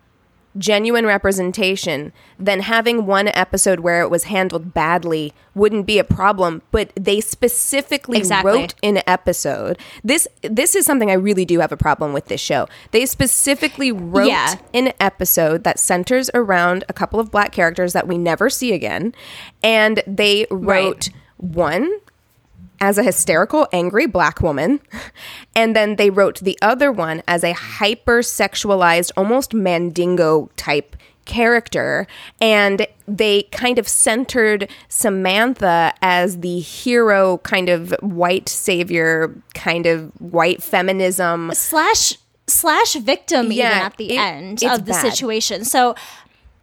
genuine 0.57 1.05
representation, 1.05 2.13
then 2.39 2.61
having 2.61 3.05
one 3.05 3.27
episode 3.27 3.81
where 3.81 3.99
it 4.01 4.09
was 4.09 4.23
handled 4.25 4.73
badly 4.73 5.33
wouldn't 5.53 5.85
be 5.85 5.99
a 5.99 6.03
problem. 6.05 6.61
But 6.71 6.93
they 6.95 7.19
specifically 7.19 8.17
Exactly. 8.19 8.53
wrote 8.61 8.73
an 8.81 9.01
episode. 9.05 9.77
This 10.01 10.29
this 10.43 10.73
is 10.73 10.85
something 10.85 11.11
I 11.11 11.15
really 11.15 11.43
do 11.43 11.59
have 11.59 11.73
a 11.73 11.77
problem 11.77 12.13
with 12.13 12.27
this 12.27 12.39
show. 12.39 12.69
They 12.91 13.05
specifically 13.05 13.91
wrote 13.91 14.27
Yeah. 14.29 14.55
an 14.73 14.93
episode 14.97 15.65
that 15.65 15.77
centers 15.77 16.29
around 16.33 16.85
a 16.87 16.93
couple 16.93 17.19
of 17.19 17.31
black 17.31 17.51
characters 17.51 17.91
that 17.91 18.07
we 18.07 18.17
never 18.17 18.49
see 18.49 18.71
again, 18.71 19.13
and 19.61 20.01
they 20.07 20.47
wrote 20.49 21.09
one 21.35 21.99
as 22.85 22.97
a 22.97 23.03
hysterical, 23.03 23.67
angry 23.71 24.05
black 24.05 24.41
woman. 24.41 24.79
And 25.57 25.73
then 25.75 25.95
they 25.95 26.09
wrote 26.09 26.39
the 26.41 26.57
other 26.61 26.91
one 26.91 27.23
as 27.27 27.41
a 27.43 27.53
hyper 27.53 28.19
sexualized, 28.19 29.11
almost 29.15 29.53
mandingo 29.53 30.49
type 30.57 30.95
character 31.25 32.05
and 32.39 32.85
they 33.07 33.43
kind 33.51 33.79
of 33.79 33.87
centered 33.87 34.69
Samantha 34.89 35.91
as 36.03 36.41
the 36.41 36.59
hero 36.59 37.39
kind 37.39 37.67
of 37.69 37.95
white 38.01 38.47
savior 38.47 39.33
kind 39.55 39.85
of 39.87 40.11
white 40.19 40.61
feminism 40.61 41.49
slash 41.55 42.13
slash 42.47 42.93
victim 42.95 43.51
Yeah, 43.51 43.71
even 43.71 43.85
at 43.87 43.97
the 43.97 44.09
it- 44.15 44.19
end 44.19 44.63
of 44.65 44.85
the 44.85 44.91
bad. 44.91 45.01
situation. 45.01 45.65
So 45.65 45.95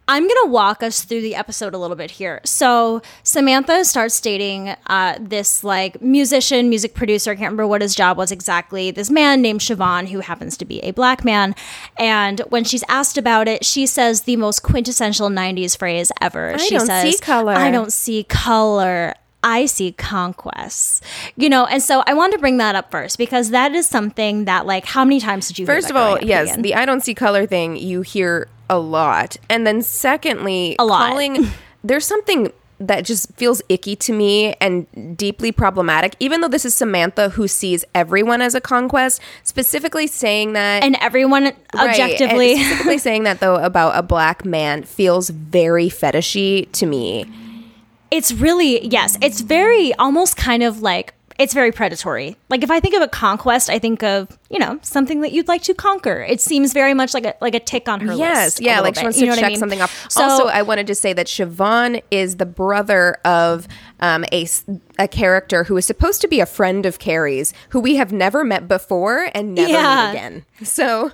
I'm 0.07 0.27
gonna 0.27 0.47
walk 0.47 0.83
us 0.83 1.03
through 1.03 1.21
the 1.21 1.35
episode 1.35 1.73
a 1.73 1.77
little 1.77 1.95
bit 1.95 2.11
here. 2.11 2.41
So 2.43 3.01
Samantha 3.23 3.85
starts 3.85 4.19
dating 4.19 4.75
uh, 4.87 5.17
this 5.19 5.63
like 5.63 6.01
musician, 6.01 6.69
music 6.69 6.93
producer. 6.93 7.31
I 7.31 7.35
can't 7.35 7.45
remember 7.45 7.67
what 7.67 7.81
his 7.81 7.95
job 7.95 8.17
was 8.17 8.31
exactly. 8.31 8.91
This 8.91 9.09
man 9.09 9.41
named 9.41 9.61
Chivon, 9.61 10.09
who 10.09 10.19
happens 10.19 10.57
to 10.57 10.65
be 10.65 10.79
a 10.79 10.91
black 10.91 11.23
man. 11.23 11.55
And 11.97 12.41
when 12.49 12.63
she's 12.63 12.83
asked 12.89 13.17
about 13.17 13.47
it, 13.47 13.63
she 13.63 13.85
says 13.85 14.21
the 14.21 14.35
most 14.35 14.61
quintessential 14.61 15.29
'90s 15.29 15.77
phrase 15.77 16.11
ever. 16.19 16.57
she 16.59 16.75
don't 16.75 16.85
says, 16.85 17.15
see 17.15 17.19
color." 17.19 17.53
"I 17.53 17.71
don't 17.71 17.93
see 17.93 18.23
color." 18.23 19.15
I 19.45 19.65
see 19.65 19.91
conquests, 19.91 21.01
you 21.35 21.49
know, 21.49 21.65
and 21.65 21.83
so 21.83 22.01
I 22.07 22.13
wanted 22.13 22.37
to 22.37 22.39
bring 22.39 22.57
that 22.57 22.75
up 22.75 22.89
first 22.89 23.17
because 23.17 23.49
that 23.49 23.73
is 23.73 23.85
something 23.85 24.45
that, 24.45 24.65
like, 24.65 24.85
how 24.85 25.03
many 25.03 25.19
times 25.19 25.49
did 25.49 25.59
you? 25.59 25.65
hear 25.65 25.75
First 25.75 25.89
that 25.89 25.97
of 25.97 26.01
all, 26.01 26.25
yes, 26.25 26.55
the 26.55 26.75
I 26.75 26.85
don't 26.85 27.01
see 27.01 27.13
color 27.13 27.45
thing 27.45 27.75
you 27.75 28.03
hear 28.03 28.47
a 28.69 28.79
lot. 28.79 29.37
And 29.49 29.65
then 29.67 29.81
secondly, 29.81 30.75
A 30.79 30.85
lot. 30.85 31.09
calling 31.09 31.47
there's 31.83 32.05
something 32.05 32.51
that 32.79 33.05
just 33.05 33.31
feels 33.35 33.61
icky 33.69 33.95
to 33.95 34.11
me 34.11 34.53
and 34.59 35.15
deeply 35.15 35.51
problematic 35.53 36.15
even 36.19 36.41
though 36.41 36.47
this 36.49 36.65
is 36.65 36.75
Samantha 36.75 37.29
who 37.29 37.47
sees 37.47 37.85
everyone 37.95 38.41
as 38.41 38.55
a 38.55 38.59
conquest, 38.61 39.21
specifically 39.43 40.07
saying 40.07 40.53
that 40.53 40.83
and 40.83 40.97
everyone 40.99 41.43
Right, 41.43 41.55
and 41.73 41.89
objectively, 41.89 42.55
specifically 42.61 42.97
saying 43.07 43.23
that 43.23 43.39
though 43.39 43.55
about 43.55 43.95
a 43.95 44.01
black 44.03 44.43
man 44.43 44.83
feels 44.83 45.29
very 45.29 45.87
fetishy 45.87 46.69
to 46.73 46.85
me. 46.85 47.25
it's 48.11 48.33
really 48.33 48.85
yes, 48.85 49.17
it's 49.21 49.41
very 49.41 49.93
almost 49.95 50.35
kind 50.35 50.61
of 50.63 50.81
like 50.81 51.13
it's 51.43 51.53
very 51.53 51.71
predatory. 51.71 52.35
Like 52.49 52.63
if 52.63 52.71
I 52.71 52.79
think 52.79 52.95
of 52.95 53.01
a 53.01 53.07
conquest, 53.07 53.69
I 53.69 53.77
think 53.77 54.01
of 54.03 54.37
you 54.49 54.57
know 54.59 54.79
something 54.81 55.21
that 55.21 55.31
you'd 55.31 55.47
like 55.47 55.61
to 55.63 55.73
conquer. 55.73 56.21
It 56.27 56.41
seems 56.41 56.73
very 56.73 56.93
much 56.93 57.13
like 57.13 57.25
a 57.25 57.35
like 57.41 57.53
a 57.53 57.59
tick 57.59 57.87
on 57.87 57.99
her 58.01 58.13
Yes, 58.13 58.45
list. 58.45 58.59
a 58.61 58.63
yeah, 58.63 58.79
like 58.79 58.95
she 58.95 59.03
wants 59.03 59.19
You 59.19 59.27
to 59.27 59.35
check 59.35 59.43
I 59.45 59.47
mean? 59.49 59.59
something 59.59 59.81
off. 59.81 60.05
So, 60.09 60.23
also, 60.23 60.45
I 60.47 60.61
wanted 60.63 60.87
to 60.87 60.95
say 60.95 61.13
that 61.13 61.27
Chivon 61.27 62.01
is 62.09 62.37
the 62.37 62.45
brother 62.45 63.17
of 63.25 63.67
um, 63.99 64.25
a 64.31 64.47
a 64.97 65.07
character 65.07 65.65
who 65.65 65.77
is 65.77 65.85
supposed 65.85 66.21
to 66.21 66.27
be 66.27 66.39
a 66.39 66.45
friend 66.45 66.85
of 66.85 66.97
Carrie's, 66.99 67.53
who 67.69 67.79
we 67.79 67.95
have 67.97 68.11
never 68.11 68.43
met 68.43 68.67
before 68.67 69.29
and 69.35 69.53
never 69.53 69.71
Yeah. 69.71 70.05
meet 70.05 70.17
again. 70.17 70.45
So 70.63 71.11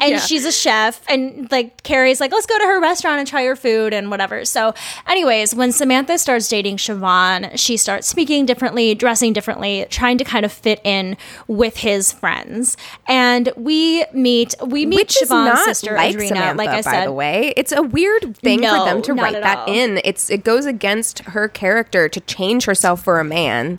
and 0.00 0.12
Yeah. 0.12 0.18
she's 0.20 0.44
a 0.44 0.52
chef 0.52 1.00
and 1.08 1.50
like 1.50 1.82
carrie's 1.82 2.20
like 2.20 2.30
let's 2.32 2.46
go 2.46 2.56
to 2.58 2.64
her 2.64 2.80
restaurant 2.80 3.18
and 3.18 3.26
try 3.28 3.44
her 3.44 3.56
food 3.56 3.92
and 3.92 4.10
whatever 4.10 4.44
so 4.44 4.72
anyways 5.06 5.54
when 5.54 5.72
samantha 5.72 6.18
starts 6.18 6.48
dating 6.48 6.76
chivon 6.76 7.50
she 7.58 7.76
starts 7.76 8.06
speaking 8.06 8.46
differently 8.46 8.94
dressing 8.94 9.32
differently 9.32 9.86
trying 9.90 10.16
to 10.18 10.24
kind 10.24 10.44
of 10.44 10.52
fit 10.52 10.80
in 10.84 11.16
with 11.48 11.78
his 11.78 12.12
friends 12.12 12.76
and 13.06 13.52
we 13.56 14.04
meet 14.12 14.54
we 14.66 14.86
meet 14.86 14.96
which 14.96 15.16
chivon's 15.16 15.64
sister 15.64 15.94
like 15.94 16.14
adrena 16.16 16.28
Samantha, 16.28 16.58
like 16.58 16.68
i 16.68 16.82
by 16.82 17.04
the 17.04 17.12
way. 17.12 17.52
It's 17.56 17.72
a 17.72 17.82
weird 17.82 18.36
thing 18.38 18.60
No, 18.60 18.78
for 18.84 18.84
them 18.90 19.02
to 19.02 19.14
write 19.14 19.32
that 19.42 19.58
all. 19.68 19.72
in. 19.74 20.00
It's 20.04 20.30
it 20.30 20.44
goes 20.44 20.64
against 20.64 21.20
her 21.20 21.48
character 21.48 22.08
to 22.08 22.20
change 22.20 22.64
herself 22.66 23.02
for 23.02 23.18
a 23.20 23.24
man. 23.24 23.78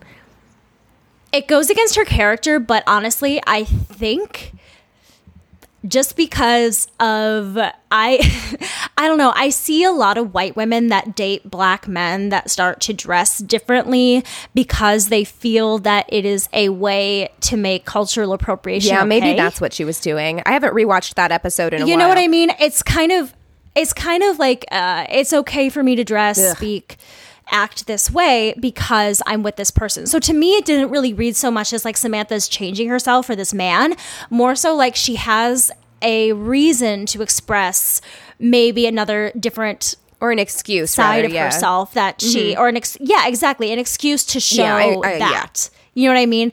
it 1.32 1.48
goes 1.48 1.70
against 1.70 1.96
her 1.96 2.06
character, 2.06 2.60
but 2.60 2.84
honestly, 2.88 3.42
I 3.48 3.64
think 3.64 4.54
just 5.88 6.16
because 6.16 6.88
of 7.00 7.58
I 7.92 8.90
I 8.98 9.08
don't 9.08 9.18
know, 9.18 9.32
I 9.36 9.50
see 9.50 9.84
a 9.84 9.92
lot 9.92 10.18
of 10.18 10.34
white 10.34 10.56
women 10.56 10.88
that 10.88 11.16
date 11.16 11.50
black 11.50 11.88
men 11.88 12.30
that 12.30 12.50
start 12.50 12.82
to 12.82 12.94
dress 12.94 13.40
differently 13.40 14.24
because 14.54 15.08
they 15.08 15.24
feel 15.24 15.78
that 15.80 16.06
it 16.10 16.26
is 16.26 16.50
a 16.54 16.70
way 16.70 17.30
to 17.42 17.58
make 17.58 17.86
cultural 17.86 18.34
appropriation. 18.34 18.94
Yeah, 18.94 19.04
maybe 19.06 19.36
that's 19.36 19.62
what 19.62 19.74
she 19.74 19.86
was 19.86 20.00
doing. 20.00 20.42
I 20.46 20.52
haven't 20.52 20.74
rewatched 20.74 21.16
that 21.16 21.32
episode 21.32 21.74
in 21.74 21.82
a 21.82 21.86
you 21.86 21.92
while. 21.92 22.00
know 22.00 22.10
what 22.10 22.18
I 22.18 22.28
mean? 22.28 22.52
It's 22.60 22.84
kind 22.84 23.12
of 23.12 23.34
it's 23.76 23.94
kind 23.94 24.24
of 24.24 24.40
like 24.40 24.66
uh, 24.72 25.06
it's 25.10 25.32
okay 25.32 25.70
for 25.70 25.82
me 25.84 25.96
to 25.96 26.04
dress, 26.04 26.40
speak, 26.58 26.98
act 27.52 27.88
this 27.88 28.12
way 28.12 28.54
because 28.60 29.22
I'm 29.26 29.44
with 29.44 29.56
this 29.56 29.72
person. 29.72 30.08
So 30.08 30.20
to 30.20 30.34
me, 30.34 30.56
it 30.56 30.66
didn't 30.66 30.90
really 30.90 31.14
read 31.14 31.36
so 31.36 31.50
much 31.52 31.74
as 31.74 31.86
like 31.86 31.98
Samantha's 31.98 32.48
changing 32.48 32.90
herself 32.90 33.26
for 33.26 33.36
this 33.36 33.54
man, 33.54 33.96
more 34.30 34.56
so 34.56 34.76
like 34.76 34.96
she 34.96 35.16
has 35.16 35.72
a 36.02 36.32
reason 36.34 37.06
to 37.08 37.22
express 37.22 38.02
maybe 38.40 38.86
another 38.86 39.32
different 39.38 39.96
Or 40.22 40.32
an 40.32 40.40
excuse 40.40 40.92
side 40.92 41.18
rather, 41.18 41.26
of 41.28 41.34
yeah. 41.34 41.48
Mm-hmm. 41.48 41.56
herself 41.56 41.94
that 41.94 42.22
she 42.22 42.56
or 42.56 42.68
an 42.70 42.78
ex- 42.78 42.98
yeah 43.00 43.28
exactly 43.28 43.72
an 43.72 43.80
excuse 43.80 44.24
to 44.28 44.40
show 44.40 44.64
Yeah, 44.64 44.76
I- 44.76 45.02
I- 45.04 45.12
yeah. 45.14 45.20
that 45.20 45.70
you 45.94 46.08
know 46.08 46.14
what 46.16 46.22
i 46.22 46.26
mean 46.26 46.52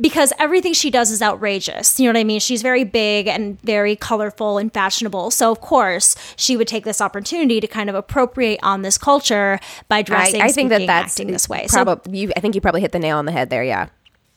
because 0.00 0.32
everything 0.38 0.72
she 0.72 0.90
does 0.90 1.10
is 1.10 1.22
outrageous. 1.22 1.98
You 1.98 2.06
know 2.06 2.18
what 2.18 2.20
i 2.20 2.24
mean? 2.24 2.40
She's 2.40 2.62
very 2.62 2.84
big 2.84 3.26
and 3.28 3.60
very 3.62 3.96
colorful 3.96 4.58
and 4.58 4.72
fashionable. 4.72 5.30
So 5.30 5.50
of 5.50 5.60
course 5.60 6.16
she 6.36 6.56
would 6.56 6.68
take 6.68 6.84
this 6.84 7.00
opportunity 7.00 7.60
to 7.60 7.66
kind 7.66 7.88
of 7.88 7.96
appropriate 7.96 8.60
on 8.62 8.82
this 8.82 8.98
culture 8.98 9.58
by 9.88 10.02
dressing 10.02 10.42
I 10.42 10.48
think 10.48 10.70
that 10.70 10.86
that's 10.86 11.12
acting 11.14 11.32
this 11.32 11.48
way. 11.48 11.66
So 11.66 12.00
you, 12.10 12.32
I 12.36 12.40
think 12.40 12.54
you 12.54 12.60
probably 12.60 12.80
hit 12.80 12.92
the 12.92 12.98
nail 12.98 13.18
on 13.18 13.24
the 13.24 13.32
head 13.32 13.50
there. 13.50 13.64
Yeah. 13.64 13.88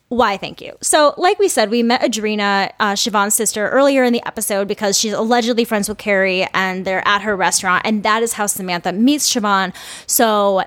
why 0.10 0.38
thank 0.38 0.62
you. 0.62 0.74
So 0.82 1.14
like 1.18 1.40
we 1.40 1.48
said 1.48 1.70
we 1.70 1.84
met 1.84 2.02
adrena 2.02 2.72
uh, 2.80 2.94
chivon's 2.94 3.36
sister 3.36 3.70
earlier 3.70 4.04
in 4.04 4.14
the 4.14 4.26
episode 4.26 4.68
because 4.68 4.98
she's 4.98 5.14
allegedly 5.14 5.66
friends 5.66 5.90
with 5.90 5.98
carrie 5.98 6.48
and 6.54 6.86
they're 6.86 7.08
at 7.08 7.22
her 7.22 7.36
restaurant 7.36 7.84
and 7.86 8.04
that 8.04 8.24
is 8.24 8.34
how 8.34 8.46
samantha 8.46 8.94
meets 8.94 9.34
chivon. 9.34 9.74
So 10.08 10.64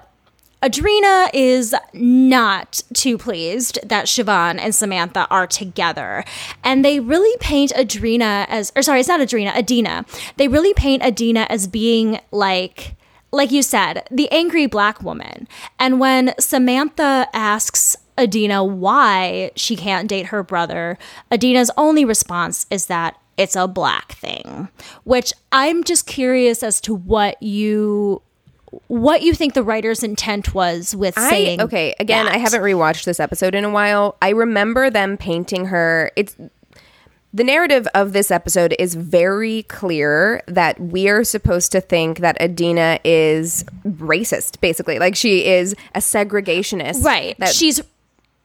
Adrena 0.63 1.29
is 1.33 1.75
not 1.93 2.83
too 2.95 3.19
pleased 3.19 3.79
that 3.83 4.07
Chivon 4.07 4.59
and 4.61 4.75
Samantha 4.75 5.27
are 5.29 5.47
together. 5.47 6.25
And 6.63 6.85
they 6.85 7.01
really 7.01 7.37
paint 7.41 7.73
Adrena 7.73 8.47
as, 8.49 8.73
or 8.77 8.83
sorry, 8.83 9.01
it's 9.01 9.09
not 9.09 9.21
Adrena, 9.21 9.55
Adina. 9.57 10.05
They 10.37 10.49
really 10.49 10.73
paint 10.75 11.03
Adina 11.03 11.47
as 11.51 11.67
being 11.67 12.21
like, 12.31 12.95
like 13.33 13.51
you 13.51 13.63
said, 13.63 14.07
the 14.11 14.31
angry 14.31 14.67
black 14.67 15.03
woman. 15.03 15.49
And 15.79 15.99
when 15.99 16.35
Samantha 16.39 17.29
asks 17.33 17.97
Adina 18.17 18.63
why 18.63 19.51
she 19.57 19.75
can't 19.75 20.09
date 20.09 20.27
her 20.27 20.43
brother, 20.43 20.97
Adina's 21.31 21.71
only 21.77 22.05
response 22.05 22.67
is 22.71 22.87
that 22.87 23.19
it's 23.37 23.57
a 23.57 23.67
black 23.67 24.13
thing, 24.13 24.69
which 25.05 25.33
I'm 25.51 25.83
just 25.83 26.07
curious 26.07 26.63
as 26.63 26.81
to 26.83 26.95
what 26.95 27.43
you 27.43 28.23
what 28.89 29.23
you 29.23 29.35
think 29.35 29.55
the 29.55 29.63
writer's 29.63 30.03
intent 30.03 30.55
was 30.55 30.97
with 30.97 31.17
I, 31.19 31.29
saying 31.29 31.61
okay, 31.61 31.95
again, 32.01 32.29
I 32.29 32.39
haven't 32.39 32.63
rewatched 32.63 33.05
this 33.05 33.21
episode 33.21 33.55
in 33.55 33.65
a 33.65 33.71
while. 33.71 34.17
I 34.23 34.31
remember 34.31 34.91
them 34.91 35.17
painting 35.17 35.67
her. 35.67 36.11
It's 36.17 36.37
the 37.35 37.45
narrative 37.45 37.89
of 37.95 38.13
this 38.13 38.31
episode 38.31 38.75
is 38.79 38.95
very 38.95 39.63
clear 39.65 40.43
that 40.47 40.79
we 40.79 41.09
are 41.09 41.25
supposed 41.25 41.73
to 41.73 41.81
think 41.81 42.19
that 42.19 42.41
Adina 42.41 42.99
is 43.05 43.65
racist, 43.87 44.61
basically. 44.61 44.99
Like 44.99 45.17
she 45.17 45.47
is 45.47 45.75
a 45.95 45.99
segregationist. 45.99 47.03
right 47.03 47.35
That, 47.39 47.55
she's 47.55 47.81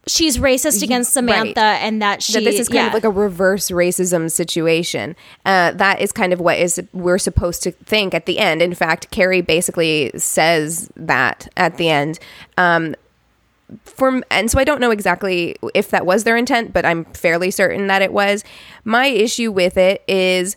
she's 0.07 0.37
racist 0.37 0.81
against 0.83 1.13
Samantha 1.13 1.59
and 1.59 2.01
that 2.01 2.23
she 2.23 2.33
that 2.33 2.43
this 2.43 2.59
is 2.59 2.67
kind 2.67 2.75
yeah. 2.75 2.87
of 2.87 2.93
like 2.93 3.03
a 3.03 3.09
reverse 3.09 3.69
racism 3.69 4.31
situation. 4.31 5.15
Uh, 5.45 5.71
that 5.71 6.01
is 6.01 6.11
kind 6.11 6.33
of 6.33 6.39
what 6.39 6.57
is 6.57 6.81
we're 6.93 7.17
supposed 7.17 7.63
to 7.63 7.71
think 7.71 8.13
at 8.13 8.25
the 8.25 8.39
end. 8.39 8.61
In 8.61 8.73
fact, 8.73 9.11
Carrie 9.11 9.41
basically 9.41 10.11
says 10.15 10.89
that 10.95 11.47
at 11.57 11.77
the 11.77 11.89
end. 11.89 12.19
Um, 12.57 12.95
for 13.83 14.21
and 14.31 14.49
so 14.49 14.59
I 14.59 14.63
don't 14.63 14.79
know 14.79 14.91
exactly 14.91 15.57
if 15.73 15.89
that 15.89 16.05
was 16.05 16.23
their 16.23 16.37
intent, 16.37 16.73
but 16.73 16.85
I'm 16.85 17.05
fairly 17.05 17.51
certain 17.51 17.87
that 17.87 18.01
it 18.01 18.13
was. 18.13 18.43
My 18.85 19.07
issue 19.07 19.51
with 19.51 19.77
it 19.77 20.03
is 20.07 20.55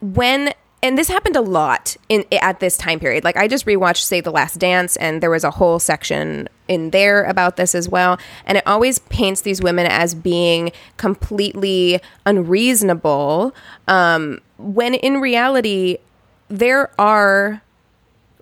when 0.00 0.52
and 0.82 0.96
this 0.96 1.08
happened 1.08 1.36
a 1.36 1.40
lot 1.40 1.96
in 2.08 2.24
at 2.32 2.60
this 2.60 2.76
time 2.76 3.00
period. 3.00 3.24
Like 3.24 3.36
I 3.36 3.48
just 3.48 3.66
rewatched 3.66 4.02
Save 4.02 4.24
the 4.24 4.32
Last 4.32 4.58
Dance 4.58 4.96
and 4.96 5.22
there 5.22 5.30
was 5.30 5.44
a 5.44 5.50
whole 5.50 5.78
section 5.78 6.48
in 6.68 6.90
there 6.90 7.24
about 7.24 7.56
this 7.56 7.74
as 7.74 7.88
well, 7.88 8.18
and 8.46 8.56
it 8.58 8.66
always 8.66 8.98
paints 8.98 9.42
these 9.42 9.60
women 9.60 9.86
as 9.86 10.14
being 10.14 10.72
completely 10.96 12.00
unreasonable. 12.26 13.54
Um, 13.88 14.40
when 14.58 14.94
in 14.94 15.20
reality 15.20 15.98
there 16.48 16.90
are 16.98 17.62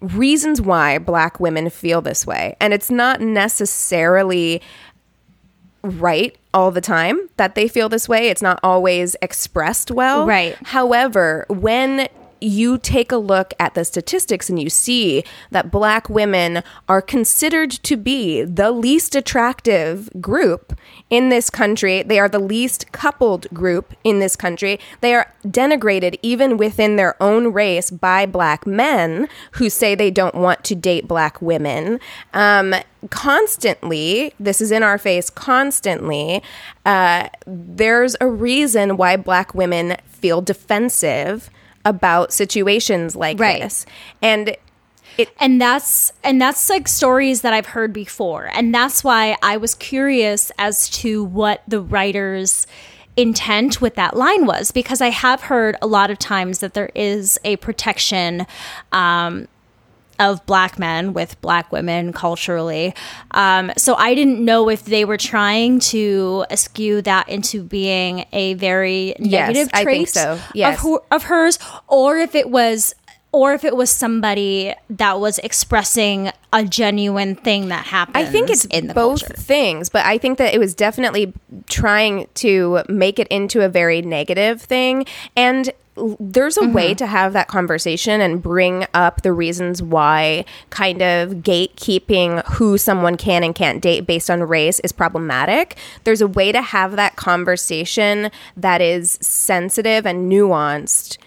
reasons 0.01 0.61
why 0.61 0.98
black 0.98 1.40
women 1.40 1.70
feel 1.70 2.01
this 2.01 2.27
way. 2.27 2.57
And 2.61 2.72
it's 2.72 2.90
not 2.90 3.20
necessarily 3.20 4.62
right 5.83 6.37
all 6.53 6.70
the 6.70 6.81
time 6.81 7.29
that 7.37 7.55
they 7.55 7.68
feel 7.68 7.88
this 7.88 8.09
way. 8.09 8.29
It's 8.29 8.42
not 8.42 8.59
always 8.62 9.16
expressed 9.22 9.90
well. 9.90 10.27
Right. 10.27 10.57
however 10.64 11.46
when 11.48 12.09
you 12.40 12.79
take 12.79 13.12
a 13.12 13.16
look 13.16 13.55
at 13.59 13.74
the 13.74 13.85
statistics 13.85 14.48
and 14.48 14.61
you 14.61 14.70
see 14.70 15.24
that 15.51 15.70
black 15.70 16.09
women 16.09 16.62
are 16.88 17.03
considered 17.03 17.70
to 17.70 17.96
be 17.96 18.42
the 18.42 18.70
least 18.70 19.14
attractive 19.14 20.09
group 20.20 20.79
in 21.11 21.29
this 21.29 21.51
country. 21.51 22.03
They 22.03 22.18
are 22.18 22.29
the 22.29 22.38
least 22.38 22.92
coupled 22.92 23.48
group 23.53 23.94
in 24.05 24.18
this 24.18 24.37
country. 24.37 24.79
They 25.01 25.14
are 25.14 25.33
denigrated 25.44 26.18
even 26.22 26.57
within 26.57 26.96
their 26.96 27.20
own 27.22 27.53
race 27.53 27.90
by 27.90 28.27
black 28.27 28.66
men 28.66 29.29
who 29.53 29.70
say 29.70 29.94
they 29.94 30.11
don't 30.11 30.35
want 30.35 30.64
to 30.64 30.74
date 30.74 31.09
black 31.09 31.40
women. 31.40 32.01
Um, 32.35 32.74
constantly, 33.11 34.35
this 34.38 34.61
is 34.61 34.70
in 34.70 34.83
our 34.83 34.98
face 34.98 35.31
constantly. 35.31 36.42
Uh, 36.85 37.29
there's 37.46 38.16
a 38.20 38.29
reason 38.29 38.96
why 38.96 39.16
black 39.16 39.55
women 39.55 39.96
feel 40.07 40.42
defensive 40.42 41.51
about 41.88 42.33
situations 42.33 43.16
like 43.16 43.40
Right. 43.40 43.62
this. 43.62 43.87
And 44.20 44.57
and 45.40 45.61
that's 45.61 46.12
and 46.22 46.40
that's 46.40 46.70
like 46.70 46.87
stories 46.87 47.40
that 47.40 47.53
I've 47.53 47.66
heard 47.66 47.92
before. 47.92 48.51
And 48.53 48.72
that's 48.72 49.03
why 49.03 49.37
I 49.42 49.57
was 49.57 49.74
curious 49.74 50.53
as 50.59 50.88
to 50.90 51.24
what 51.24 51.62
the 51.66 51.81
writers 51.81 52.66
intent 53.16 53.81
with 53.81 53.96
that 53.96 54.16
line 54.16 54.46
was 54.46 54.70
because 54.70 55.01
I 55.01 55.09
have 55.09 55.40
heard 55.40 55.77
a 55.83 55.88
lot 55.88 56.11
of 56.11 56.20
times 56.20 56.61
that 56.61 56.74
there 56.74 56.90
is 56.94 57.37
a 57.42 57.57
protection 57.57 58.46
um, 58.92 59.48
of 60.18 60.44
black 60.46 60.78
men 60.78 61.12
with 61.12 61.40
black 61.40 61.70
women 61.72 62.12
culturally. 62.12 62.94
Um, 63.33 63.70
so 63.76 63.94
I 63.94 64.14
didn't 64.14 64.44
know 64.44 64.68
if 64.68 64.85
they 64.85 65.04
were 65.04 65.16
trying 65.16 65.78
to 65.81 66.44
eschew 66.50 67.02
that 67.02 67.28
into 67.28 67.62
being 67.62 68.24
a 68.33 68.54
very 68.54 69.14
Yes, 69.18 69.48
negative 69.48 69.68
I 69.72 69.83
trait 69.85 69.96
think 69.96 70.09
so. 70.09 70.33
of, 70.33 70.42
Yes. 70.54 70.81
who, 70.81 71.00
of 71.11 71.24
hers, 71.24 71.59
or 71.87 72.18
if 72.18 72.35
it 72.35 72.50
was. 72.50 72.94
Or 73.31 73.52
if 73.52 73.62
it 73.62 73.76
was 73.76 73.90
somebody 73.90 74.74
that 74.88 75.20
was 75.20 75.38
expressing 75.40 76.31
a 76.50 76.64
genuine 76.64 77.35
thing 77.35 77.68
that 77.68 77.85
happened. 77.85 78.16
I 78.16 78.24
think 78.24 78.48
it's 78.48 78.64
in 78.64 78.87
the 78.87 78.94
both 78.94 79.20
culture. 79.20 79.35
things, 79.35 79.90
but 79.90 80.07
I 80.07 80.16
think 80.16 80.38
that 80.38 80.54
it 80.54 80.59
was 80.59 80.74
definitely 80.74 81.35
trying 81.68 82.26
to 82.37 82.81
make 82.88 83.18
it 83.18 83.28
into 83.28 83.61
a 83.61 83.68
very 83.68 84.00
negative 84.00 84.62
thing. 84.62 85.04
And 85.37 85.70
there's 86.21 86.57
a 86.57 86.67
way 86.69 86.89
mm-hmm. 86.91 86.97
to 86.97 87.07
have 87.07 87.33
that 87.33 87.49
conversation 87.49 88.21
and 88.21 88.43
bring 88.43 88.87
up 88.95 89.23
the 89.23 89.33
reasons 89.33 89.83
why 89.83 90.45
kind 90.71 91.03
of 91.03 91.31
gatekeeping 91.37 92.45
who 92.53 92.79
someone 92.79 93.17
can 93.17 93.45
and 93.45 93.55
can't 93.55 93.81
date 93.81 94.07
based 94.07 94.31
on 94.31 94.43
race 94.43 94.81
is 94.81 94.93
problematic. 94.93 95.77
There's 96.05 96.21
a 96.21 96.29
way 96.29 96.53
to 96.53 96.63
have 96.63 96.97
that 96.97 97.17
conversation 97.17 98.31
that 98.57 98.81
is 98.81 99.19
sensitive 99.21 100.07
and 100.07 100.31
nuanced 100.31 101.19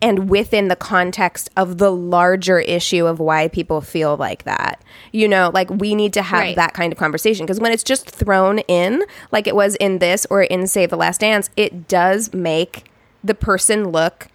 and 0.00 0.28
within 0.28 0.68
the 0.68 0.76
context 0.76 1.50
of 1.56 1.78
the 1.78 1.90
larger 1.90 2.60
issue 2.60 3.06
of 3.06 3.18
why 3.18 3.48
people 3.48 3.80
feel 3.80 4.16
like 4.16 4.44
that. 4.44 4.82
You 5.12 5.28
know, 5.28 5.50
like 5.52 5.70
we 5.70 5.94
need 5.94 6.12
to 6.14 6.22
have 6.22 6.40
Right. 6.40 6.56
that 6.56 6.74
kind 6.74 6.92
of 6.92 6.98
conversation 6.98 7.46
because 7.46 7.60
when 7.60 7.72
it's 7.72 7.82
just 7.82 8.10
thrown 8.10 8.58
in, 8.60 9.04
like 9.32 9.46
it 9.46 9.56
was 9.56 9.74
in 9.76 9.98
this 9.98 10.26
or 10.30 10.42
in 10.42 10.66
Save 10.66 10.90
the 10.90 10.96
Last 10.96 11.20
Dance, 11.20 11.50
it 11.56 11.88
does 11.88 12.32
make 12.32 12.84
the 13.22 13.34
person 13.34 13.88
look 13.88 14.28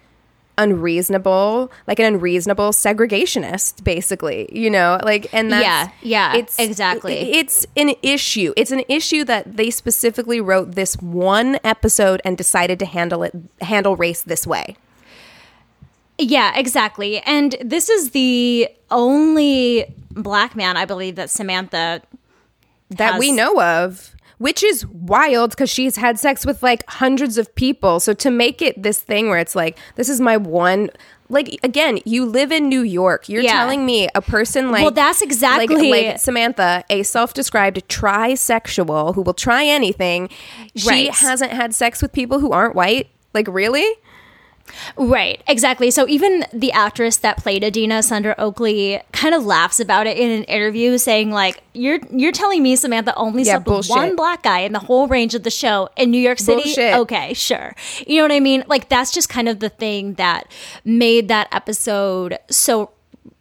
unreasonable, 0.56 1.72
like 1.86 1.98
an 1.98 2.06
unreasonable 2.06 2.70
segregationist, 2.70 3.82
basically. 3.84 4.48
You 4.52 4.70
know, 4.70 5.00
like 5.02 5.32
and 5.32 5.50
that's 5.52 5.64
Yeah, 5.64 5.90
yeah, 6.02 6.36
it's 6.36 6.58
exactly. 6.58 7.14
It's 7.32 7.66
an 7.76 7.94
issue. 8.02 8.52
It's 8.56 8.70
an 8.70 8.82
issue 8.88 9.24
that 9.24 9.56
they 9.56 9.70
specifically 9.70 10.40
wrote 10.40 10.72
this 10.72 10.94
one 10.96 11.58
episode 11.64 12.20
and 12.24 12.36
decided 12.36 12.78
to 12.80 12.86
handle 12.86 13.22
it 13.22 13.34
handle 13.60 13.96
race 13.96 14.22
this 14.22 14.46
way. 14.46 14.76
Yeah, 16.18 16.56
exactly. 16.56 17.20
And 17.20 17.56
this 17.60 17.88
is 17.88 18.10
the 18.10 18.68
only 18.90 19.92
black 20.10 20.54
man, 20.54 20.76
I 20.76 20.84
believe, 20.84 21.16
that 21.16 21.30
Samantha 21.30 22.02
that 22.90 23.18
we 23.18 23.32
know 23.32 23.60
of 23.60 24.13
which 24.38 24.62
is 24.62 24.86
wild 24.86 25.50
because 25.50 25.70
she's 25.70 25.96
had 25.96 26.18
sex 26.18 26.44
with 26.44 26.62
like 26.62 26.82
hundreds 26.88 27.38
of 27.38 27.54
people. 27.54 28.00
So 28.00 28.12
to 28.14 28.30
make 28.30 28.60
it 28.62 28.82
this 28.82 29.00
thing 29.00 29.28
where 29.28 29.38
it's 29.38 29.54
like 29.54 29.78
this 29.96 30.08
is 30.08 30.20
my 30.20 30.36
one 30.36 30.90
like 31.30 31.58
again 31.62 31.98
you 32.04 32.26
live 32.26 32.52
in 32.52 32.68
new 32.68 32.82
york. 32.82 33.28
You're 33.28 33.42
Yeah. 33.42 33.52
telling 33.52 33.86
me 33.86 34.08
a 34.14 34.20
person 34.20 34.70
like 34.70 34.82
Well, 34.82 34.90
that's 34.90 35.22
exactly- 35.22 35.90
like, 35.90 36.06
like 36.06 36.18
samantha 36.20 36.84
a 36.90 37.02
self-described 37.02 37.88
trisexual 37.88 39.14
who 39.14 39.22
will 39.22 39.34
try 39.34 39.64
anything. 39.64 40.28
She 40.76 40.88
Right. 40.88 41.10
hasn't 41.14 41.52
had 41.52 41.74
sex 41.74 42.02
with 42.02 42.12
people 42.12 42.40
who 42.40 42.52
aren't 42.52 42.74
white. 42.74 43.08
Like 43.32 43.48
really 43.48 43.86
Right, 44.96 45.42
exactly. 45.46 45.90
So 45.90 46.08
even 46.08 46.44
the 46.52 46.72
actress 46.72 47.16
that 47.18 47.38
played 47.38 47.64
Adina, 47.64 48.02
Sandra 48.02 48.34
Oakley, 48.38 49.00
kind 49.12 49.34
of 49.34 49.44
laughs 49.44 49.80
about 49.80 50.06
it 50.06 50.16
in 50.16 50.30
an 50.30 50.44
interview, 50.44 50.98
saying 50.98 51.30
like, 51.30 51.62
"You're 51.72 52.00
you're 52.10 52.32
telling 52.32 52.62
me 52.62 52.76
Samantha 52.76 53.14
only 53.16 53.42
Yeah, 53.42 53.62
slept 53.62 53.66
with 53.68 53.88
one 53.90 54.16
black 54.16 54.42
guy 54.42 54.60
in 54.60 54.72
the 54.72 54.78
whole 54.78 55.06
range 55.06 55.34
of 55.34 55.42
the 55.42 55.50
show 55.50 55.88
in 55.96 56.10
New 56.10 56.18
York 56.18 56.38
City? 56.38 56.62
Bullshit. 56.62 56.94
Okay, 56.94 57.34
sure. 57.34 57.74
You 58.06 58.18
know 58.18 58.24
what 58.24 58.32
I 58.32 58.40
mean? 58.40 58.64
Like 58.66 58.88
that's 58.88 59.12
just 59.12 59.28
kind 59.28 59.48
of 59.48 59.60
the 59.60 59.68
thing 59.68 60.14
that 60.14 60.50
made 60.84 61.28
that 61.28 61.48
episode 61.52 62.38
so 62.50 62.90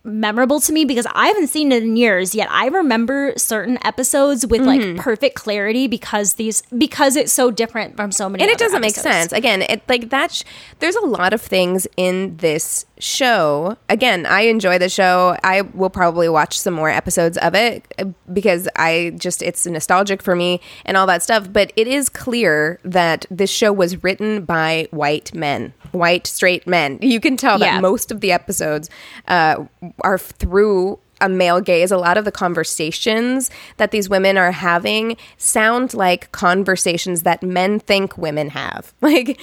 memorable 0.06 0.60
to 0.60 0.74
me 0.74 0.84
because 0.84 1.08
I 1.14 1.28
haven't 1.28 1.48
seen 1.48 1.72
it 1.72 1.82
in 1.84 1.96
years 1.96 2.36
yet. 2.36 2.50
I 2.52 2.68
remember 2.68 3.34
certain 3.38 3.78
episodes 3.86 4.46
with 4.46 4.64
Mm-hmm. 4.64 4.96
like 4.96 4.98
perfect 5.04 5.36
clarity 5.36 5.88
because 5.88 6.36
these 6.36 6.62
because 6.78 7.16
it's 7.18 7.34
so 7.34 7.52
different 7.52 7.96
from 7.98 8.12
so 8.14 8.30
many 8.30 8.42
and 8.44 8.50
it 8.52 8.58
doesn't 8.58 8.80
make 8.82 8.96
sense 8.96 9.34
again 9.34 9.62
it 9.64 9.82
like 9.90 10.10
that's 10.10 10.36
sh- 10.38 10.44
there's 10.80 10.96
a 10.96 11.06
lot 11.06 11.34
of 11.34 11.42
things 11.42 11.86
in 11.98 12.38
this 12.38 12.86
show 13.00 13.76
again 13.90 14.26
i 14.26 14.42
enjoy 14.42 14.78
the 14.78 14.88
show 14.88 15.36
i 15.44 15.62
will 15.62 15.90
probably 15.90 16.30
watch 16.30 16.58
some 16.58 16.74
more 16.74 16.90
episodes 16.90 17.38
of 17.40 17.54
it 17.56 17.84
uh, 18.00 18.06
because 18.32 18.70
i 18.78 19.12
just 19.18 19.42
it's 19.42 19.66
nostalgic 19.66 20.22
for 20.24 20.36
me 20.36 20.62
and 20.86 20.96
all 20.96 21.06
that 21.08 21.22
stuff 21.22 21.52
but 21.52 21.74
it 21.76 21.88
is 21.88 22.08
clear 22.08 22.80
that 22.86 23.26
this 23.30 23.50
show 23.50 23.74
was 23.74 24.02
written 24.04 24.46
by 24.46 24.88
white 24.92 25.34
men 25.36 25.74
white 25.92 26.26
straight 26.26 26.66
men 26.66 26.98
you 27.02 27.20
can 27.20 27.36
tell 27.36 27.60
that 27.60 27.66
Yeah. 27.76 27.80
most 27.82 28.12
of 28.12 28.22
the 28.22 28.32
episodes 28.32 28.90
uh, 29.28 29.66
are 30.02 30.18
through 30.18 31.00
a 31.22 31.30
male 31.30 31.62
gaze. 31.62 31.92
A 31.92 31.98
lot 31.98 32.18
of 32.18 32.26
the 32.26 32.32
conversations 32.32 33.50
that 33.78 33.92
these 33.92 34.10
women 34.10 34.38
are 34.38 34.52
having 34.52 35.18
sound 35.38 35.94
like 35.94 36.32
conversations 36.32 37.24
that 37.24 37.42
men 37.42 37.80
think 37.80 38.18
women 38.18 38.50
have. 38.50 38.94
Like, 39.02 39.40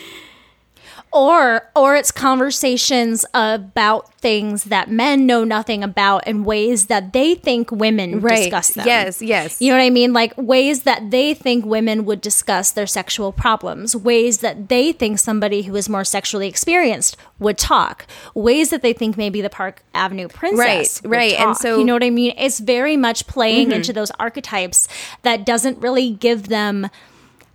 or 1.13 1.69
or 1.75 1.97
it's 1.97 2.13
conversations 2.13 3.25
about 3.35 4.13
things 4.21 4.65
that 4.65 4.91
men 4.91 5.25
know 5.27 5.45
nothing 5.45 5.83
about 5.83 6.23
and 6.27 6.45
ways 6.45 6.87
that 6.87 7.13
they 7.15 7.35
think 7.35 7.71
women 7.73 8.21
Right. 8.21 8.37
discuss 8.45 8.69
them. 8.69 8.87
Yes, 8.87 9.23
yes. 9.23 9.61
You 9.63 9.71
know 9.73 9.79
what 9.79 9.85
I 9.85 9.91
mean? 9.91 10.13
Like 10.13 10.35
ways 10.37 10.83
that 10.83 11.11
they 11.11 11.33
think 11.33 11.65
women 11.65 12.05
would 12.05 12.21
discuss 12.21 12.71
their 12.71 12.87
sexual 12.87 13.33
problems, 13.33 13.97
ways 13.97 14.39
that 14.39 14.69
they 14.69 14.93
think 14.93 15.19
somebody 15.19 15.63
who 15.63 15.75
is 15.75 15.89
more 15.89 16.05
sexually 16.05 16.47
experienced 16.49 17.17
would 17.39 17.57
talk, 17.57 18.07
ways 18.35 18.69
that 18.71 18.83
they 18.83 18.93
think 18.93 19.17
maybe 19.17 19.41
the 19.41 19.49
Park 19.51 19.83
Avenue 19.95 20.29
princess 20.29 21.01
Right, 21.05 21.11
right. 21.11 21.33
And 21.41 21.57
so- 21.57 21.71
Mm-hmm. 21.71 21.81
you 21.81 21.87
know 21.87 21.95
what 21.95 22.05
I 22.05 22.11
mean? 22.11 22.35
It's 22.37 22.59
very 22.61 22.97
much 22.97 23.27
playing 23.27 23.73
into 23.73 23.93
those 23.93 24.11
archetypes 24.19 24.87
that 25.23 25.47
doesn't 25.47 25.79
really 25.79 26.11
give 26.11 26.49
them 26.49 26.91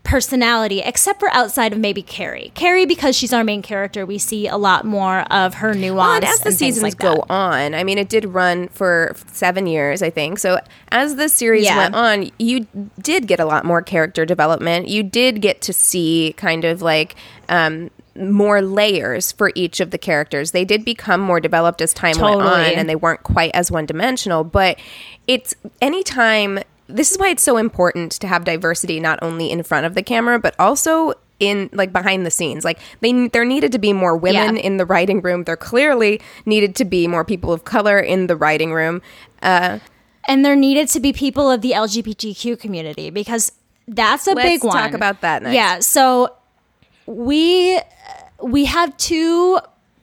personality, 0.05 0.79
except 0.79 1.19
for 1.19 1.29
outside 1.31 1.73
of 1.73 1.79
maybe 1.79 2.01
Carrie. 2.01 2.51
Carrie, 2.55 2.85
because 2.85 3.15
she's 3.15 3.33
our 3.33 3.43
main 3.43 3.61
character, 3.61 4.05
we 4.05 4.17
see 4.17 4.47
a 4.47 4.55
lot 4.55 4.85
more 4.85 5.21
of 5.33 5.55
her 5.55 5.73
nuance. 5.73 5.97
Well, 5.97 6.11
and 6.15 6.23
as 6.23 6.39
the 6.39 6.49
and 6.49 6.55
seasons 6.57 6.83
like 6.83 6.97
go 6.97 7.25
on, 7.29 7.73
I 7.73 7.83
mean, 7.83 7.97
it 7.97 8.07
did 8.07 8.25
run 8.25 8.69
for 8.69 9.15
seven 9.31 9.67
years, 9.67 10.01
I 10.01 10.09
think. 10.11 10.39
So 10.39 10.59
as 10.91 11.15
the 11.15 11.27
series 11.27 11.65
Yeah. 11.65 11.77
went 11.77 11.95
on, 11.95 12.31
you 12.39 12.67
did 13.01 13.27
get 13.27 13.39
a 13.39 13.45
lot 13.45 13.65
more 13.65 13.81
character 13.81 14.25
development. 14.25 14.87
You 14.87 15.03
did 15.03 15.41
get 15.41 15.61
to 15.63 15.73
see 15.73 16.33
kind 16.37 16.63
of 16.63 16.81
like 16.81 17.15
um, 17.49 17.89
more 18.15 18.61
layers 18.61 19.31
for 19.31 19.51
each 19.55 19.79
of 19.79 19.91
the 19.91 19.97
characters. 19.97 20.51
They 20.51 20.65
did 20.65 20.85
become 20.85 21.19
more 21.19 21.39
developed 21.39 21.81
as 21.81 21.93
time 21.93 22.17
went 22.19 22.41
on, 22.41 22.59
and 22.65 22.87
they 22.87 22.95
weren't 22.95 23.23
quite 23.23 23.51
as 23.53 23.71
one 23.71 23.85
dimensional. 23.85 24.43
But 24.43 24.79
it's 25.27 25.55
anytime. 25.81 26.59
This 26.87 27.11
is 27.11 27.17
why 27.17 27.29
it's 27.29 27.43
so 27.43 27.57
important 27.57 28.11
to 28.13 28.27
have 28.27 28.43
diversity 28.43 28.99
not 28.99 29.19
only 29.21 29.49
in 29.51 29.63
front 29.63 29.85
of 29.85 29.95
the 29.95 30.03
camera 30.03 30.39
but 30.39 30.55
also 30.59 31.13
in 31.39 31.69
like 31.73 31.91
behind 31.91 32.25
the 32.25 32.31
scenes. 32.31 32.63
Like 32.63 32.79
they 33.01 33.27
there 33.29 33.43
needed 33.45 33.71
to 33.73 33.79
be 33.79 33.91
more 33.91 34.15
women 34.15 34.55
Yeah. 34.55 34.61
in 34.61 34.77
the 34.77 34.85
writing 34.85 35.21
room. 35.21 35.43
There 35.43 35.57
clearly 35.57 36.21
needed 36.45 36.75
to 36.77 36.85
be 36.85 37.07
more 37.07 37.25
people 37.25 37.51
of 37.51 37.65
color 37.65 37.99
in 37.99 38.27
the 38.27 38.35
writing 38.35 38.71
room. 38.73 39.01
Uh, 39.41 39.79
and 40.27 40.45
there 40.45 40.55
needed 40.55 40.87
to 40.89 40.99
be 40.99 41.11
people 41.13 41.51
of 41.51 41.61
the 41.61 41.71
LGBTQ 41.71 42.59
community 42.59 43.09
because 43.09 43.51
that's 43.87 44.27
a 44.27 44.31
Let's 44.33 44.47
big 44.49 44.63
one. 44.63 44.73
talk 44.75 44.93
about 44.93 45.21
that 45.21 45.43
next. 45.43 45.55
Yeah, 45.55 45.79
so 45.79 46.35
we 47.05 47.79
we 48.41 48.65
have 48.65 48.95
two 48.97 49.59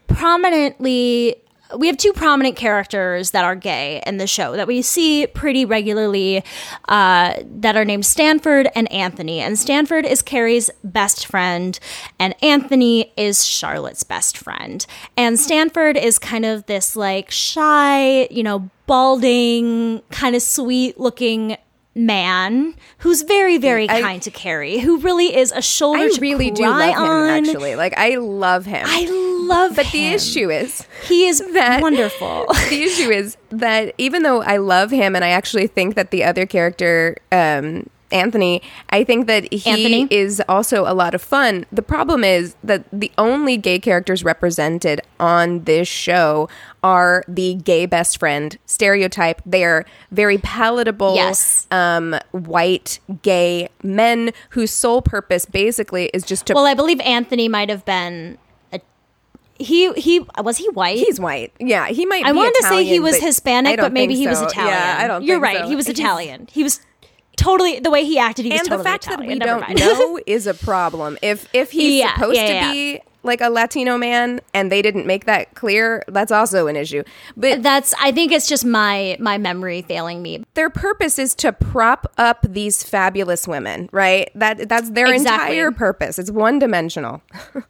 prominently 0.06 1.36
we 1.76 1.86
have 1.86 1.96
two 1.96 2.12
prominent 2.12 2.56
characters 2.56 3.30
that 3.30 3.44
are 3.44 3.56
gay 3.56 4.02
in 4.06 4.16
the 4.16 4.26
show 4.26 4.56
that 4.56 4.66
we 4.66 4.82
see 4.82 5.26
pretty 5.26 5.64
regularly 5.64 6.44
uh, 6.88 7.34
that 7.44 7.76
are 7.76 7.84
named 7.84 8.06
Stanford 8.06 8.68
and 8.74 8.90
Anthony. 8.92 9.40
And 9.40 9.58
Stanford 9.58 10.04
is 10.04 10.22
Carrie's 10.22 10.70
best 10.84 11.26
friend, 11.26 11.78
and 12.18 12.34
Anthony 12.42 13.12
is 13.16 13.44
Charlotte's 13.46 14.02
best 14.02 14.36
friend. 14.36 14.84
And 15.16 15.38
Stanford 15.38 15.96
is 15.96 16.18
kind 16.18 16.44
of 16.44 16.66
this 16.66 16.96
like 16.96 17.30
shy, 17.30 18.26
you 18.30 18.42
know, 18.42 18.70
balding, 18.86 20.02
kind 20.10 20.36
of 20.36 20.42
sweet 20.42 20.98
looking 20.98 21.56
man 21.94 22.74
who's 22.98 23.22
very 23.22 23.58
very 23.58 23.88
I- 23.88 24.00
kind 24.00 24.22
to 24.22 24.30
Carrie, 24.30 24.78
who 24.78 24.98
really 24.98 25.36
is 25.36 25.52
a 25.52 25.62
shoulder 25.62 26.04
I 26.04 26.08
to 26.08 26.20
really 26.20 26.50
do 26.50 26.62
cry 26.62 26.90
love 26.90 27.38
him. 27.38 27.46
Actually, 27.48 27.76
like 27.76 27.94
I 27.96 28.16
love 28.16 28.64
him. 28.64 28.84
I 28.88 29.06
love 29.10 29.70
him 29.72 29.76
but 29.76 29.92
the 29.92 30.06
issue 30.06 30.50
is 30.50 30.86
he 31.06 31.26
is 31.26 31.38
that- 31.52 31.82
wonderful. 31.82 32.46
the 32.70 32.82
issue 32.82 33.10
is 33.10 33.36
that 33.50 33.94
even 33.98 34.22
though 34.22 34.42
I 34.42 34.56
love 34.56 34.90
him 34.90 35.14
and 35.14 35.24
I 35.24 35.28
actually 35.30 35.66
think 35.66 35.94
that 35.94 36.10
the 36.10 36.24
other 36.24 36.46
character, 36.46 37.16
um, 37.30 37.88
Anthony, 38.12 38.62
I 38.90 39.02
think 39.04 39.26
that 39.26 39.52
he 39.52 39.70
Anthony? 39.70 40.06
is 40.10 40.42
also 40.48 40.82
a 40.82 40.94
lot 40.94 41.14
of 41.14 41.22
fun. 41.22 41.66
The 41.72 41.82
problem 41.82 42.22
is 42.22 42.54
that 42.62 42.84
the 42.92 43.10
only 43.18 43.56
gay 43.56 43.78
characters 43.78 44.22
represented 44.22 45.00
on 45.18 45.64
this 45.64 45.88
show 45.88 46.48
are 46.84 47.24
the 47.26 47.54
gay 47.54 47.86
best 47.86 48.18
friend 48.18 48.58
stereotype. 48.66 49.40
They 49.46 49.64
are 49.64 49.84
very 50.10 50.38
palatable, 50.38 51.14
Yes. 51.14 51.66
um, 51.70 52.16
white 52.32 52.98
gay 53.22 53.68
men 53.82 54.30
whose 54.50 54.70
sole 54.70 55.00
purpose 55.02 55.44
basically 55.44 56.06
is 56.12 56.24
just 56.24 56.46
to. 56.46 56.54
well, 56.54 56.66
I 56.66 56.74
believe 56.74 57.00
Anthony 57.00 57.48
might 57.48 57.68
have 57.70 57.84
been. 57.84 58.36
A, 58.72 58.80
he 59.58 59.92
he 59.92 60.26
was 60.42 60.56
he 60.56 60.68
white? 60.70 60.98
He's 60.98 61.20
white. 61.20 61.52
Yeah, 61.60 61.86
he 61.88 62.04
might. 62.04 62.24
I 62.24 62.32
wanted 62.32 62.54
to 62.56 62.62
say 62.64 62.84
he 62.84 62.98
was 62.98 63.16
Hispanic, 63.20 63.78
but 63.78 63.92
maybe 63.92 64.14
think 64.14 64.20
he 64.20 64.26
was. 64.28 64.40
Italian. 64.42 64.74
Yeah, 64.74 64.96
I 65.00 65.06
don't. 65.06 65.22
You're 65.22 65.38
right. 65.40 65.58
so. 65.58 65.68
He 65.68 65.76
was 65.76 65.88
Italian. 65.96 66.48
He 66.50 66.62
was 66.64 66.80
totally 67.36 67.80
the 67.80 67.90
way 67.90 68.04
he 68.04 68.18
acted. 68.18 68.44
He 68.44 68.50
was 68.52 68.60
and 68.60 68.68
totally 68.68 68.82
the 68.84 68.88
fact 68.88 69.06
Italian. 69.06 69.38
that 69.38 69.68
we 69.68 69.74
don't 69.74 69.78
know 69.78 70.20
is 70.26 70.46
a 70.46 70.54
problem. 70.54 71.18
If 71.22 71.48
if 71.52 71.70
he's 71.70 72.00
Yeah, 72.00 72.14
supposed 72.14 72.36
yeah, 72.36 72.66
to 72.68 72.72
be 72.72 73.00
like 73.24 73.40
a 73.40 73.48
Latino 73.48 73.96
man 73.96 74.40
and 74.52 74.72
they 74.72 74.82
didn't 74.82 75.06
make 75.06 75.26
that 75.26 75.54
clear, 75.54 76.02
that's 76.08 76.32
also 76.32 76.66
an 76.66 76.74
issue. 76.74 77.04
But 77.36 77.62
That's. 77.62 77.94
I 78.00 78.10
think 78.10 78.32
it's 78.32 78.48
just 78.48 78.64
my 78.64 79.16
my 79.20 79.38
memory 79.38 79.82
failing 79.82 80.22
me. 80.22 80.42
their 80.54 80.70
purpose 80.70 81.18
is 81.20 81.34
to 81.36 81.52
prop 81.52 82.12
up 82.18 82.44
these 82.48 82.82
fabulous 82.82 83.46
women, 83.46 83.88
right? 83.92 84.28
That 84.34 84.68
that's 84.68 84.90
their 84.90 85.06
Exactly. 85.14 85.56
entire 85.56 85.70
purpose. 85.70 86.18
It's 86.18 86.30
one 86.32 86.58
dimensional. 86.58 87.22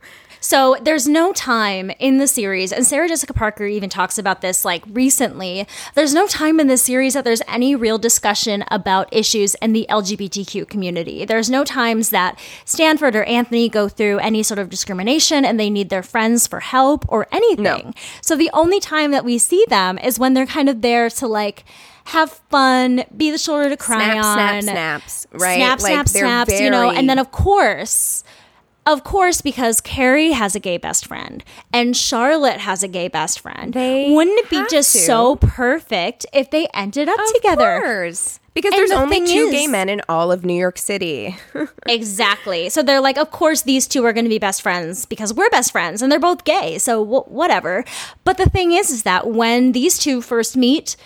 So 0.43 0.77
there's 0.83 1.07
no 1.07 1.33
time 1.33 1.91
in 2.01 2.19
the 2.19 2.27
series, 2.27 2.73
and 2.73 2.85
Sarah 2.85 3.09
Jessica 3.09 3.33
Parker 3.33 3.65
even 3.65 3.89
talks 3.89 4.19
about 4.19 4.41
this 4.41 4.65
like 4.65 4.83
recently. 4.89 5.67
There's 5.95 6.13
no 6.13 6.27
time 6.27 6.59
in 6.59 6.67
the 6.67 6.77
series 6.77 7.15
that 7.15 7.25
there's 7.25 7.43
any 7.47 7.77
real 7.77 7.97
discussion 7.97 8.65
about 8.69 9.09
issues 9.13 9.55
in 9.57 9.73
the 9.73 9.87
LGBTQ 9.89 10.69
community. 10.69 11.25
There's 11.25 11.49
no 11.49 11.63
times 11.63 12.11
that 12.11 12.39
Stanford 12.65 13.15
or 13.15 13.23
Anthony 13.25 13.69
go 13.69 13.89
through 13.89 14.19
any 14.19 14.43
sort 14.43 14.59
of 14.59 14.69
discrimination 14.69 15.45
and 15.45 15.61
they 15.61 15.71
need 15.71 15.91
their 15.91 16.03
friends 16.03 16.49
for 16.49 16.59
help 16.59 17.05
or 17.09 17.29
anything. 17.31 17.63
No. 17.63 17.93
So 18.21 18.37
the 18.37 18.51
only 18.53 18.81
time 18.81 19.13
that 19.13 19.25
we 19.25 19.39
see 19.39 19.65
them 19.69 19.97
is 19.99 20.19
when 20.19 20.35
they're 20.35 20.45
kind 20.45 20.69
of 20.69 20.83
there 20.83 21.09
to 21.09 21.29
like 21.29 21.65
have 22.07 22.33
fun, 22.51 23.05
be 23.17 23.31
the 23.31 23.39
shoulder 23.39 23.69
to 23.69 23.77
cry 23.77 24.13
Snap, 24.13 24.25
on, 24.25 24.63
snap, 24.63 24.63
snaps, 24.63 25.27
right? 25.33 25.57
Snap, 25.57 25.81
Like, 25.81 25.93
snap, 25.93 26.09
snaps, 26.09 26.61
you 26.61 26.69
know, 26.69 26.91
and 26.91 27.09
then 27.09 27.21
of 27.21 27.31
course, 27.31 28.25
of 28.87 29.05
course, 29.05 29.41
because 29.41 29.81
Carrie 29.81 30.33
has 30.33 30.55
a 30.55 30.61
gay 30.61 30.77
best 30.77 31.07
friend 31.07 31.45
and 31.73 31.97
Charlotte 31.97 32.59
has 32.61 32.83
a 32.83 32.89
gay 32.89 33.09
best 33.09 33.41
friend. 33.41 33.73
They 33.73 34.11
Wouldn't 34.11 34.39
it 34.41 34.51
be 34.51 34.63
just 34.71 34.93
to. 34.93 34.99
so 34.99 35.37
perfect 35.37 36.27
if 36.33 36.51
they 36.51 36.67
ended 36.75 37.09
up 37.09 37.19
Of 37.21 37.33
together? 37.35 37.81
course. 37.81 38.39
Because 38.55 38.73
And 38.75 38.81
there's 38.81 38.91
the 38.91 38.97
only 38.97 39.21
two 39.21 39.47
is- 39.47 39.51
gay 39.51 39.67
men 39.67 39.89
in 39.89 40.03
all 40.11 40.31
of 40.31 40.45
New 40.45 40.53
York 40.59 40.77
City. 40.79 41.37
Exactly. 41.87 42.69
So 42.69 42.83
they're 42.83 43.01
like, 43.01 43.17
of 43.19 43.31
course, 43.31 43.63
these 43.63 43.87
two 43.87 44.05
are 44.05 44.13
going 44.13 44.25
to 44.25 44.29
be 44.31 44.39
best 44.39 44.63
friends 44.63 45.05
because 45.07 45.33
we're 45.35 45.51
best 45.51 45.73
friends 45.73 46.03
and 46.03 46.11
they're 46.11 46.19
both 46.21 46.45
gay. 46.45 46.79
So 46.79 47.05
wh- 47.05 47.31
whatever. 47.31 47.85
But 48.25 48.37
the 48.39 48.49
thing 48.49 48.73
is, 48.73 48.91
is 48.91 49.03
that 49.05 49.29
when 49.29 49.73
these 49.73 49.99
two 49.99 50.21
first 50.23 50.57
meet, 50.57 50.97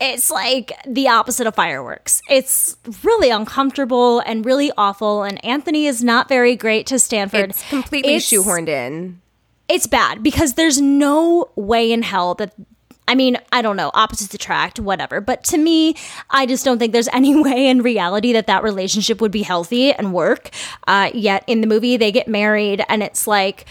it's 0.00 0.30
like 0.30 0.72
the 0.86 1.08
opposite 1.08 1.46
of 1.46 1.54
fireworks. 1.54 2.22
It's 2.30 2.76
really 3.02 3.30
uncomfortable 3.30 4.20
and 4.20 4.44
really 4.46 4.70
awful. 4.76 5.24
And 5.24 5.44
Anthony 5.44 5.86
is 5.86 6.04
not 6.04 6.28
very 6.28 6.54
great 6.56 6.86
to 6.88 6.98
Stanford. 6.98 7.50
it's 7.50 7.68
completely 7.68 8.14
It's- 8.14 8.30
shoehorned 8.30 8.68
in. 8.68 9.20
It's 9.68 9.86
bad 9.86 10.22
because 10.22 10.54
there's 10.54 10.80
no 10.80 11.50
way 11.56 11.92
in 11.92 12.02
hell 12.02 12.34
that. 12.36 12.52
I 13.10 13.14
mean, 13.14 13.38
I 13.52 13.62
don't 13.62 13.76
know, 13.76 13.90
opposites 13.94 14.34
attract, 14.34 14.78
whatever. 14.78 15.20
But 15.22 15.42
to 15.44 15.56
me, 15.58 15.94
I 16.30 16.44
just 16.44 16.62
don't 16.64 16.78
think 16.78 16.92
there's 16.92 17.08
any 17.12 17.34
way 17.34 17.66
in 17.68 17.80
reality 17.82 18.32
that 18.34 18.46
that 18.46 18.62
relationship 18.62 19.20
would 19.22 19.32
be 19.32 19.42
healthy 19.42 19.92
and 19.92 20.12
work. 20.12 20.50
Uh, 20.86 21.10
yet 21.14 21.42
in 21.46 21.60
the 21.62 21.66
movie, 21.66 21.96
they 21.96 22.12
get 22.12 22.28
married, 22.28 22.84
and 22.88 23.02
it's 23.02 23.26
like 23.26 23.64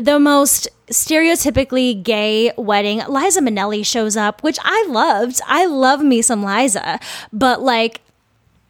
the 0.00 0.18
most 0.18 0.68
stereotypically 0.90 2.02
gay 2.02 2.52
wedding. 2.56 3.02
Liza 3.08 3.40
Minnelli 3.40 3.84
shows 3.84 4.16
up, 4.16 4.42
which 4.42 4.58
I 4.62 4.86
loved. 4.88 5.40
I 5.46 5.66
love 5.66 6.02
me 6.02 6.22
some 6.22 6.42
Liza, 6.42 6.98
but 7.32 7.62
like 7.62 8.00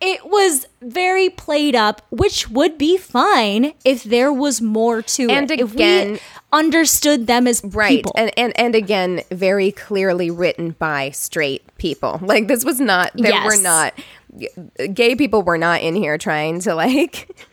it 0.03 0.25
was 0.27 0.67
very 0.81 1.29
played 1.29 1.75
up, 1.75 2.01
which 2.11 2.49
would 2.49 2.79
be 2.79 2.97
fine 2.97 3.75
if 3.85 4.03
there 4.03 4.33
was 4.33 4.61
more 4.63 5.03
to 5.03 5.25
it. 5.25 5.31
And 5.31 5.51
it. 5.51 5.61
If 5.61 5.73
again- 5.75 6.13
we 6.13 6.21
understood 6.53 7.27
them 7.29 7.47
as 7.47 7.63
right 7.65 7.99
people. 7.99 8.13
and, 8.17 8.33
and 8.37 8.53
and 8.59 8.75
again 8.75 9.23
very 9.31 9.71
clearly 9.71 10.33
written 10.33 10.73
by 10.81 11.09
straight 11.11 11.63
people 11.79 12.19
like 12.25 12.49
this 12.49 12.65
was 12.65 12.81
not 12.81 13.13
there 13.15 13.31
Yes. 13.31 13.45
were 13.57 13.63
not 13.63 13.95
gay 14.93 15.15
people 15.15 15.45
were 15.45 15.59
not 15.59 15.81
in 15.81 15.95
here 15.95 16.19
trying 16.19 16.59
to 16.59 16.75
like 16.75 17.29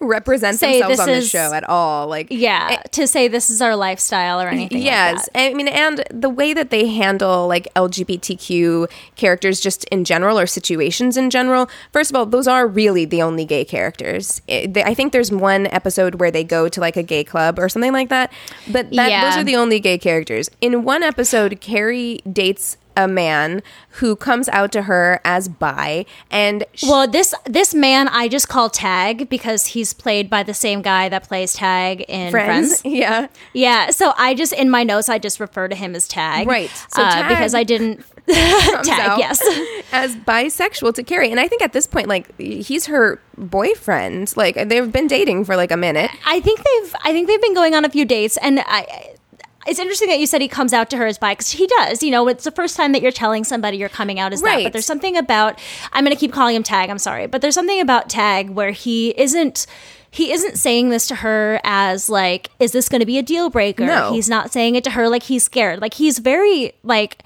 represent 0.00 0.58
Say 0.58 0.80
themselves 0.80 1.00
on 1.00 1.06
the 1.08 1.20
show 1.22 1.52
at 1.52 1.68
all 1.68 2.06
like 2.08 2.28
yeah, 2.30 2.68
eh, 2.70 2.82
to 2.92 3.06
say 3.06 3.28
this 3.28 3.50
is 3.50 3.60
our 3.62 3.76
lifestyle 3.76 4.40
or 4.40 4.48
anything. 4.48 4.82
yes 4.82 5.16
like 5.18 5.32
that. 5.32 5.50
i 5.50 5.54
mean 5.54 5.68
and 5.68 6.04
the 6.10 6.28
way 6.30 6.52
that 6.52 6.70
they 6.70 6.88
handle 6.88 7.46
like 7.48 7.66
lgbtq 7.74 8.90
characters 9.16 9.60
just 9.60 9.84
in 9.86 10.04
general 10.04 10.38
or 10.38 10.46
situations 10.46 11.16
in 11.16 11.30
general 11.30 11.68
first 11.92 12.10
of 12.10 12.16
all 12.16 12.26
those 12.26 12.46
are 12.46 12.66
really 12.66 13.04
the 13.04 13.22
only 13.22 13.44
gay 13.44 13.64
characters 13.64 14.40
It- 14.46 14.74
they- 14.74 14.84
i 14.84 14.94
think 14.94 15.12
there's 15.12 15.30
one 15.32 15.66
episode 15.68 16.16
where 16.16 16.30
they 16.30 16.44
go 16.44 16.68
to 16.68 16.80
like 16.80 16.96
a 16.96 17.02
gay 17.02 17.24
club 17.24 17.58
or 17.58 17.68
something 17.68 17.92
like 17.92 18.08
that 18.08 18.32
but 18.70 18.90
that, 18.92 19.10
Yeah. 19.10 19.24
those 19.30 19.38
are 19.38 19.44
the 19.44 19.56
only 19.56 19.80
gay 19.80 19.98
characters 19.98 20.50
in 20.60 20.84
one 20.84 21.02
episode 21.02 21.60
carrie 21.60 22.20
dates 22.30 22.76
a 22.98 23.06
man 23.06 23.62
who 24.00 24.14
comes 24.16 24.48
out 24.48 24.72
to 24.72 24.82
her 24.82 25.20
as 25.24 25.48
bi 25.48 26.04
and 26.30 26.64
sh- 26.74 26.84
Well, 26.88 27.06
this 27.06 27.32
this 27.44 27.72
man 27.74 28.08
I 28.08 28.28
just 28.28 28.48
call 28.48 28.68
Tag 28.70 29.28
because 29.30 29.66
he's 29.68 29.94
played 29.94 30.28
by 30.28 30.42
the 30.42 30.54
same 30.54 30.82
guy 30.82 31.08
that 31.08 31.22
plays 31.28 31.54
Tag 31.54 32.00
in 32.08 32.30
Friends. 32.30 32.80
friends 32.80 32.84
yeah 33.02 33.28
Yeah, 33.52 33.90
so 33.90 34.12
I 34.16 34.34
just 34.34 34.52
in 34.52 34.68
my 34.68 34.82
notes 34.82 35.08
I 35.08 35.18
just 35.18 35.38
refer 35.40 35.68
to 35.68 35.76
him 35.76 35.94
as 35.94 36.08
Tag, 36.08 36.46
Right. 36.48 36.70
So 36.90 37.02
uh, 37.02 37.10
Tag 37.10 37.28
because 37.28 37.54
I 37.54 37.62
didn't 37.64 38.04
Tag. 38.28 39.18
Yes, 39.18 39.40
as 39.92 40.14
bisexual 40.16 40.92
to 40.96 41.02
Carrie. 41.02 41.30
And 41.30 41.40
I 41.40 41.48
think 41.48 41.62
at 41.62 41.72
this 41.72 41.86
point, 41.86 42.08
like 42.08 42.38
he's 42.38 42.84
her 42.86 43.18
boyfriend. 43.38 44.36
Like 44.36 44.68
they've 44.68 44.90
been 44.92 45.06
dating 45.06 45.44
for 45.46 45.56
like 45.56 45.70
a 45.70 45.76
minute. 45.78 46.10
I 46.26 46.40
think 46.40 46.58
they've 46.58 46.94
I 47.04 47.12
think 47.12 47.26
they've 47.28 47.40
been 47.40 47.54
going 47.54 47.74
on 47.74 47.84
a 47.86 47.88
few 47.88 48.04
dates, 48.04 48.36
and 48.38 48.60
I. 48.66 49.14
It's 49.68 49.78
interesting 49.78 50.08
that 50.08 50.18
you 50.18 50.26
said 50.26 50.40
he 50.40 50.48
comes 50.48 50.72
out 50.72 50.88
to 50.90 50.96
her 50.96 51.06
as 51.06 51.18
bi 51.18 51.32
because 51.32 51.50
he 51.50 51.66
does. 51.66 52.02
You 52.02 52.10
know, 52.10 52.26
it's 52.28 52.44
the 52.44 52.50
first 52.50 52.76
time 52.76 52.92
that 52.92 53.02
you're 53.02 53.12
telling 53.12 53.44
somebody 53.44 53.76
you're 53.76 53.88
coming 53.88 54.18
out 54.18 54.32
as 54.32 54.40
that. 54.42 54.62
But 54.64 54.72
there's 54.72 54.86
something 54.86 55.16
about 55.16 55.58
I'm 55.92 56.04
going 56.04 56.14
to 56.16 56.18
keep 56.20 56.32
calling 56.32 56.56
him 56.56 56.62
Tag. 56.62 56.88
I'm 56.90 56.98
sorry, 56.98 57.26
but 57.26 57.40
there's 57.42 57.54
something 57.54 57.80
about 57.80 58.08
Tag 58.08 58.50
where 58.50 58.70
he 58.70 59.10
isn't. 59.20 59.66
He 60.10 60.32
isn't 60.32 60.56
saying 60.56 60.88
this 60.88 61.06
to 61.08 61.16
her 61.16 61.60
as 61.64 62.08
like, 62.08 62.48
is 62.58 62.72
this 62.72 62.88
going 62.88 63.00
to 63.00 63.06
be 63.06 63.18
a 63.18 63.22
deal 63.22 63.50
breaker? 63.50 63.84
No. 63.84 64.10
He's 64.12 64.28
not 64.28 64.50
saying 64.50 64.74
it 64.74 64.82
to 64.84 64.90
her 64.92 65.06
like 65.06 65.24
he's 65.24 65.44
scared. 65.44 65.82
Like 65.82 65.92
he's 65.94 66.18
very 66.18 66.72
like 66.82 67.22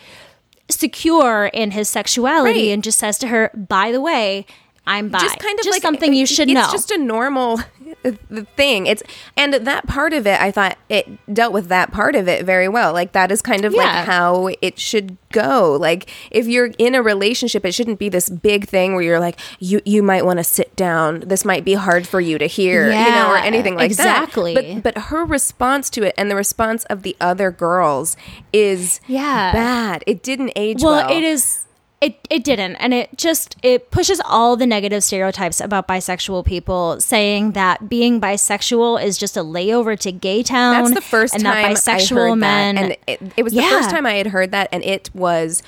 secure 0.68 1.46
in 1.52 1.70
his 1.72 1.88
sexuality 1.88 2.66
Right. 2.68 2.68
and 2.72 2.82
just 2.82 2.98
says 2.98 3.18
to 3.18 3.28
her, 3.28 3.50
by 3.54 3.92
the 3.92 4.00
way, 4.00 4.46
I'm 4.86 5.08
bi. 5.10 5.18
Just 5.18 5.38
kind 5.38 5.58
of 5.58 5.64
just 5.64 5.76
like 5.76 5.82
something 5.82 6.12
you 6.12 6.26
should 6.26 6.48
it's 6.48 6.54
know. 6.54 6.62
It's 6.64 6.72
just 6.72 6.90
a 6.90 6.98
normal 6.98 7.58
thing. 8.56 8.86
It's 8.86 9.02
and 9.36 9.54
that 9.54 9.86
part 9.86 10.12
of 10.12 10.26
it, 10.26 10.40
I 10.40 10.50
thought 10.50 10.76
it 10.88 11.08
dealt 11.32 11.52
with 11.52 11.68
that 11.68 11.92
part 11.92 12.16
of 12.16 12.26
it 12.28 12.44
very 12.44 12.68
well. 12.68 12.92
Like 12.92 13.12
that 13.12 13.30
is 13.30 13.42
kind 13.42 13.64
of 13.64 13.72
Yeah. 13.72 13.78
like 13.82 14.06
how 14.06 14.48
it 14.60 14.78
should 14.80 15.16
go. 15.30 15.76
Like 15.80 16.10
if 16.32 16.48
you're 16.48 16.72
in 16.78 16.94
a 16.96 17.02
relationship, 17.02 17.64
it 17.64 17.72
shouldn't 17.72 18.00
be 18.00 18.08
this 18.08 18.28
big 18.28 18.66
thing 18.66 18.94
where 18.94 19.02
you're 19.02 19.20
like, 19.20 19.38
you 19.60 19.80
you 19.84 20.02
might 20.02 20.24
want 20.24 20.38
to 20.38 20.44
sit 20.44 20.74
down. 20.74 21.20
This 21.20 21.44
might 21.44 21.64
be 21.64 21.74
hard 21.74 22.06
for 22.08 22.20
you 22.20 22.38
to 22.38 22.46
hear, 22.46 22.86
you 22.86 23.10
know, 23.10 23.30
or 23.30 23.36
anything 23.36 23.76
like 23.76 23.86
exactly. 23.86 24.54
that. 24.54 24.82
But 24.82 24.94
but 24.94 25.02
her 25.04 25.24
response 25.24 25.90
to 25.90 26.02
it 26.02 26.14
and 26.18 26.28
the 26.30 26.36
response 26.36 26.84
of 26.86 27.02
the 27.02 27.16
other 27.20 27.52
girls 27.52 28.16
is 28.52 29.00
Yeah. 29.06 29.52
bad. 29.52 30.02
It 30.08 30.24
didn't 30.24 30.52
age 30.56 30.82
well, 30.82 31.06
well. 31.06 31.16
it 31.16 31.22
is 31.22 31.66
it 32.02 32.18
it 32.28 32.44
didn't, 32.44 32.76
and 32.76 32.92
it 32.92 33.16
just 33.16 33.56
it 33.62 33.90
pushes 33.90 34.20
all 34.26 34.56
the 34.56 34.66
negative 34.66 35.02
stereotypes 35.04 35.60
about 35.60 35.88
bisexual 35.88 36.44
people, 36.44 37.00
saying 37.00 37.52
that 37.52 37.88
being 37.88 38.20
bisexual 38.20 39.02
is 39.02 39.16
just 39.16 39.36
a 39.36 39.40
layover 39.40 39.98
to 40.00 40.12
gay 40.12 40.42
town. 40.42 40.74
That's 40.82 40.94
the 40.94 41.00
first 41.00 41.34
and 41.34 41.42
time 41.44 41.62
that 41.62 41.76
bisexual 41.78 42.16
I 42.26 42.28
heard 42.30 42.34
men. 42.36 42.74
that, 42.74 42.82
and 42.82 42.96
it, 43.06 43.32
it 43.38 43.42
was 43.44 43.52
the 43.54 43.62
first 43.62 43.88
time 43.90 44.04
I 44.04 44.14
had 44.14 44.26
heard 44.26 44.50
that, 44.50 44.68
and 44.72 44.84
it 44.84 45.08
was 45.14 45.62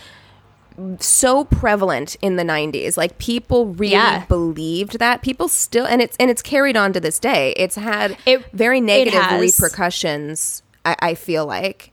so 0.98 1.44
prevalent 1.44 2.16
in 2.20 2.34
the 2.34 2.42
90s 2.42 2.96
like 2.96 3.16
people 3.18 3.66
really 3.66 3.92
Yeah. 3.92 4.24
believed 4.26 4.98
that 4.98 5.22
people 5.22 5.46
still 5.46 5.86
and 5.86 6.02
it's 6.02 6.16
and 6.18 6.32
it's 6.32 6.42
carried 6.42 6.76
on 6.76 6.92
to 6.94 6.98
this 6.98 7.20
day 7.20 7.52
it's 7.56 7.76
had 7.76 8.16
It- 8.26 8.44
very 8.52 8.80
negative 8.80 9.14
has. 9.22 9.40
repercussions 9.40 10.64
I, 10.84 10.96
I 10.98 11.14
feel 11.14 11.46
like 11.46 11.92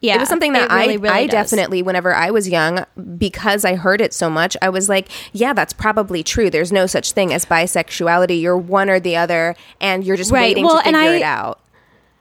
yeah, 0.00 0.14
it 0.16 0.20
was 0.20 0.28
something 0.28 0.52
that 0.54 0.70
really, 0.70 0.94
I, 0.94 0.96
really 0.96 1.08
I 1.08 1.26
does. 1.26 1.50
definitely, 1.50 1.82
whenever 1.82 2.14
I 2.14 2.30
was 2.30 2.48
young, 2.48 2.84
because 3.18 3.64
I 3.64 3.74
heard 3.74 4.00
it 4.00 4.12
so 4.14 4.30
much, 4.30 4.56
I 4.62 4.68
was 4.68 4.88
like, 4.88 5.08
yeah, 5.32 5.52
that's 5.52 5.72
probably 5.72 6.22
true. 6.22 6.50
There's 6.50 6.72
no 6.72 6.86
such 6.86 7.12
thing 7.12 7.32
as 7.32 7.44
bisexuality. 7.46 8.40
You're 8.40 8.56
one 8.56 8.88
or 8.90 8.98
the 9.00 9.16
other, 9.16 9.54
and 9.80 10.02
you're 10.04 10.16
just 10.16 10.30
Right. 10.32 10.42
waiting 10.50 10.64
Well, 10.64 10.78
to 10.78 10.84
figure 10.84 10.98
I- 10.98 11.14
it 11.16 11.22
out. 11.22 11.60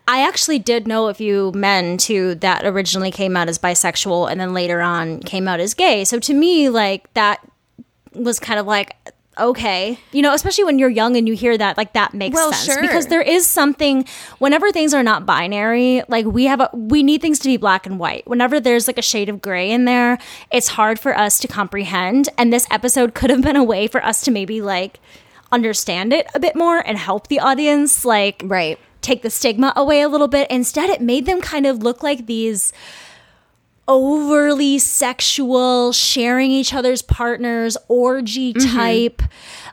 I 0.08 0.28
actually 0.28 0.58
did 0.58 0.88
know 0.88 1.08
a 1.08 1.14
few 1.14 1.51
men 1.54 1.97
too 1.97 2.34
that 2.36 2.66
originally 2.66 3.12
came 3.12 3.38
out 3.38 3.47
as 3.47 3.60
bisexual 3.60 4.32
and 4.32 4.41
then 4.41 4.56
later 4.56 4.82
on 4.82 5.20
came 5.20 5.47
out 5.47 5.60
as 5.60 5.76
gay. 5.76 6.04
So 6.04 6.18
to 6.18 6.34
me, 6.34 6.68
like 6.68 7.14
that 7.14 7.39
was 8.16 8.39
kind 8.39 8.60
of 8.60 8.66
like 8.66 8.95
okay, 9.40 9.98
you 10.12 10.22
know, 10.22 10.34
especially 10.34 10.64
when 10.64 10.78
you're 10.80 10.90
young 10.90 11.16
and 11.16 11.28
you 11.28 11.34
hear 11.36 11.58
that, 11.58 11.78
like 11.78 11.94
that 11.94 12.14
makes 12.14 12.36
Well, 12.36 12.52
sense 12.54 12.66
sure. 12.74 12.82
because 12.82 13.08
there 13.08 13.22
is 13.22 13.46
something. 13.48 14.06
Whenever 14.40 14.72
things 14.72 14.94
are 14.94 15.04
not 15.04 15.26
binary, 15.26 16.04
like 16.08 16.26
we 16.26 16.46
have 16.46 16.60
a 16.62 16.70
we 16.74 17.04
need 17.04 17.22
things 17.22 17.40
to 17.40 17.48
be 17.48 17.58
black 17.58 17.86
and 17.86 18.00
white. 18.00 18.28
Whenever 18.28 18.60
there's 18.60 18.88
like 18.88 18.98
a 18.98 19.02
shade 19.04 19.30
of 19.30 19.42
gray 19.42 19.72
in 19.72 19.86
there, 19.86 20.18
it's 20.52 20.70
hard 20.70 21.00
for 21.00 21.18
us 21.18 21.40
to 21.40 21.48
comprehend. 21.48 22.30
And 22.38 22.52
this 22.54 22.68
episode 22.70 23.14
could 23.14 23.30
have 23.30 23.42
been 23.42 23.56
a 23.56 23.64
way 23.64 23.88
for 23.88 24.04
us 24.04 24.22
to 24.22 24.32
maybe 24.32 24.62
like 24.62 25.00
understand 25.52 26.14
it 26.14 26.28
a 26.36 26.40
bit 26.40 26.56
more 26.56 26.80
and 26.86 26.98
help 26.98 27.28
the 27.28 27.40
audience, 27.40 28.06
like 28.06 28.42
Right. 28.46 28.78
take 29.02 29.22
the 29.24 29.30
stigma 29.30 29.74
away 29.76 30.02
a 30.02 30.08
little 30.10 30.28
bit. 30.28 30.50
Instead, 30.52 30.90
it 30.90 31.02
made 31.02 31.26
them 31.26 31.42
kind 31.42 31.66
of 31.66 31.82
look 31.82 32.04
like 32.04 32.26
these 32.28 32.72
overly 33.90 34.78
sexual, 34.80 35.92
sharing 35.92 36.52
each 36.52 36.74
other's 36.74 37.02
partners, 37.02 37.76
orgy 37.90 38.54
Mm-hmm. 38.54 38.78
type, 38.78 39.22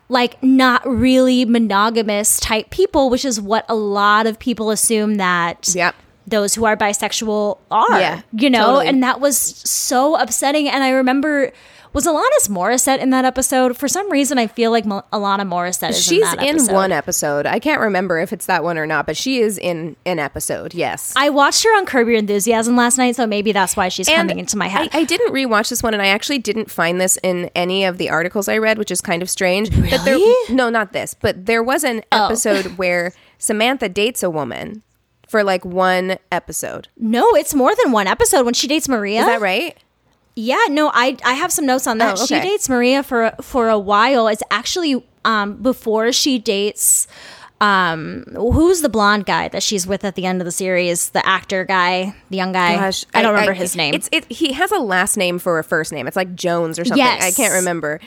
like 0.08 0.42
not 0.42 0.84
really 0.88 1.44
monogamous 1.44 2.40
type 2.40 2.70
people, 2.70 3.10
which 3.10 3.24
is 3.24 3.40
what 3.40 3.64
a 3.68 3.74
lot 3.74 4.26
of 4.26 4.38
people 4.38 4.70
assume 4.70 5.16
that 5.16 5.68
Yep. 5.74 5.94
those 6.26 6.54
who 6.54 6.64
are 6.64 6.76
bisexual 6.76 7.58
are. 7.70 8.00
Yeah, 8.00 8.22
you 8.32 8.48
know, 8.50 8.66
totally. 8.66 8.88
and 8.88 9.02
that 9.02 9.20
was 9.20 9.36
so 9.38 10.16
upsetting. 10.16 10.68
And 10.68 10.82
I 10.82 10.90
remember. 10.90 11.52
Was 11.96 12.04
Alanis 12.04 12.50
Morissette 12.50 12.98
in 12.98 13.08
that 13.08 13.24
episode? 13.24 13.74
For 13.74 13.88
some 13.88 14.12
reason, 14.12 14.36
I 14.36 14.48
feel 14.48 14.70
like 14.70 14.84
Alanis 14.84 15.48
Morissette 15.48 15.88
is 15.88 15.96
in 15.96 16.18
She's 16.18 16.30
that 16.30 16.42
in 16.42 16.62
one 16.66 16.92
episode. 16.92 17.46
I 17.46 17.58
can't 17.58 17.80
remember 17.80 18.18
if 18.18 18.34
it's 18.34 18.44
that 18.44 18.62
one 18.62 18.76
or 18.76 18.84
not, 18.84 19.06
but 19.06 19.16
she 19.16 19.40
is 19.40 19.56
in 19.56 19.96
an 20.04 20.18
episode. 20.18 20.74
Yes. 20.74 21.14
I 21.16 21.30
watched 21.30 21.64
her 21.64 21.74
on 21.74 21.86
Curb 21.86 22.08
Your 22.08 22.18
Enthusiasm 22.18 22.76
last 22.76 22.98
night, 22.98 23.16
so 23.16 23.26
maybe 23.26 23.50
that's 23.50 23.78
why 23.78 23.88
she's 23.88 24.10
coming 24.10 24.38
into 24.38 24.58
my 24.58 24.68
head. 24.68 24.90
I, 24.92 24.98
I 24.98 25.04
didn't 25.04 25.32
rewatch 25.32 25.70
this 25.70 25.82
one, 25.82 25.94
and 25.94 26.02
I 26.02 26.08
actually 26.08 26.36
didn't 26.36 26.70
find 26.70 27.00
this 27.00 27.16
in 27.22 27.50
any 27.54 27.86
of 27.86 27.96
the 27.96 28.10
articles 28.10 28.46
I 28.46 28.58
read, 28.58 28.76
which 28.76 28.90
is 28.90 29.00
kind 29.00 29.22
of 29.22 29.30
strange. 29.30 29.70
There, 29.70 29.98
Really? 30.04 30.20
Oh. 30.22 30.46
no, 30.50 30.68
not 30.68 30.92
this, 30.92 31.14
but 31.14 31.46
there 31.46 31.62
was 31.62 31.82
an 31.82 32.02
oh. 32.12 32.26
episode 32.26 32.66
where 32.76 33.14
Samantha 33.38 33.88
dates 33.88 34.22
a 34.22 34.28
woman 34.28 34.82
for 35.26 35.42
like 35.42 35.64
one 35.64 36.18
episode. 36.30 36.88
no, 36.98 37.34
it's 37.34 37.54
more 37.54 37.74
than 37.74 37.90
one 37.90 38.06
episode 38.06 38.44
when 38.44 38.52
she 38.52 38.66
dates 38.66 38.86
Maria. 38.86 39.20
Is 39.20 39.26
that 39.26 39.40
right? 39.40 39.82
Yeah, 40.36 40.62
no, 40.68 40.90
I 40.92 41.16
I 41.24 41.32
have 41.32 41.50
some 41.50 41.64
notes 41.66 41.86
on 41.86 41.98
that. 41.98 42.18
Oh, 42.20 42.26
She 42.26 42.38
dates 42.38 42.68
Maria 42.68 43.02
for 43.02 43.32
for 43.40 43.68
a 43.70 43.78
while. 43.78 44.28
It's 44.28 44.42
actually 44.50 45.02
um 45.24 45.54
before 45.56 46.12
she 46.12 46.38
dates 46.38 47.08
um 47.62 48.22
who's 48.34 48.82
the 48.82 48.88
blonde 48.90 49.24
guy 49.24 49.48
that 49.48 49.62
she's 49.62 49.86
with 49.86 50.04
at 50.04 50.14
the 50.14 50.26
end 50.26 50.42
of 50.42 50.44
the 50.44 50.52
series, 50.52 51.08
the 51.10 51.26
actor 51.26 51.64
guy, 51.64 52.14
the 52.28 52.36
young 52.36 52.52
guy. 52.52 52.76
Gosh, 52.76 53.06
I 53.14 53.22
don't 53.22 53.32
remember 53.32 53.54
his 53.54 53.74
name. 53.74 53.94
It's 53.94 54.10
it. 54.12 54.30
He 54.30 54.52
has 54.52 54.70
a 54.72 54.78
last 54.78 55.16
name 55.16 55.38
for 55.38 55.58
a 55.58 55.64
first 55.64 55.90
name. 55.90 56.06
It's 56.06 56.16
like 56.16 56.34
Jones 56.34 56.78
or 56.78 56.84
something. 56.84 56.98
Yes. 57.04 57.22
I 57.22 57.30
can't 57.30 57.54
remember, 57.54 57.98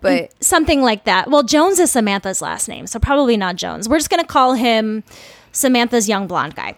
but 0.00 0.32
something 0.42 0.80
like 0.80 1.04
that. 1.04 1.30
Well, 1.30 1.42
Jones 1.42 1.78
is 1.80 1.92
Samantha's 1.92 2.40
last 2.40 2.66
name, 2.66 2.86
so 2.86 2.98
probably 2.98 3.36
not 3.36 3.56
Jones. 3.56 3.90
We're 3.90 3.98
just 3.98 4.08
going 4.08 4.22
to 4.22 4.26
call 4.26 4.54
him 4.54 5.04
Samantha's 5.52 6.08
young 6.08 6.26
blonde 6.26 6.54
guy. 6.54 6.76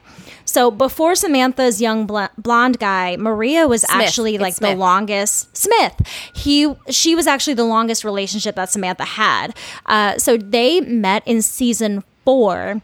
So 0.56 0.70
before 0.70 1.14
Samantha's 1.14 1.82
young 1.82 2.06
bl- 2.06 2.32
blonde 2.38 2.78
guy, 2.78 3.18
Maria 3.18 3.68
was 3.68 3.84
actually 3.90 4.36
It's 4.36 4.40
like 4.40 4.54
Smith. 4.54 4.70
the 4.70 4.76
longest. 4.78 5.54
Smith. 5.54 6.00
He 6.34 6.72
she 6.88 7.14
was 7.14 7.26
actually 7.26 7.52
the 7.52 7.64
longest 7.76 8.04
relationship 8.04 8.54
that 8.54 8.70
Samantha 8.70 9.04
had. 9.04 9.54
Uh, 9.84 10.16
so 10.16 10.38
they 10.38 10.80
met 10.80 11.22
in 11.26 11.42
season 11.42 12.04
four. 12.24 12.80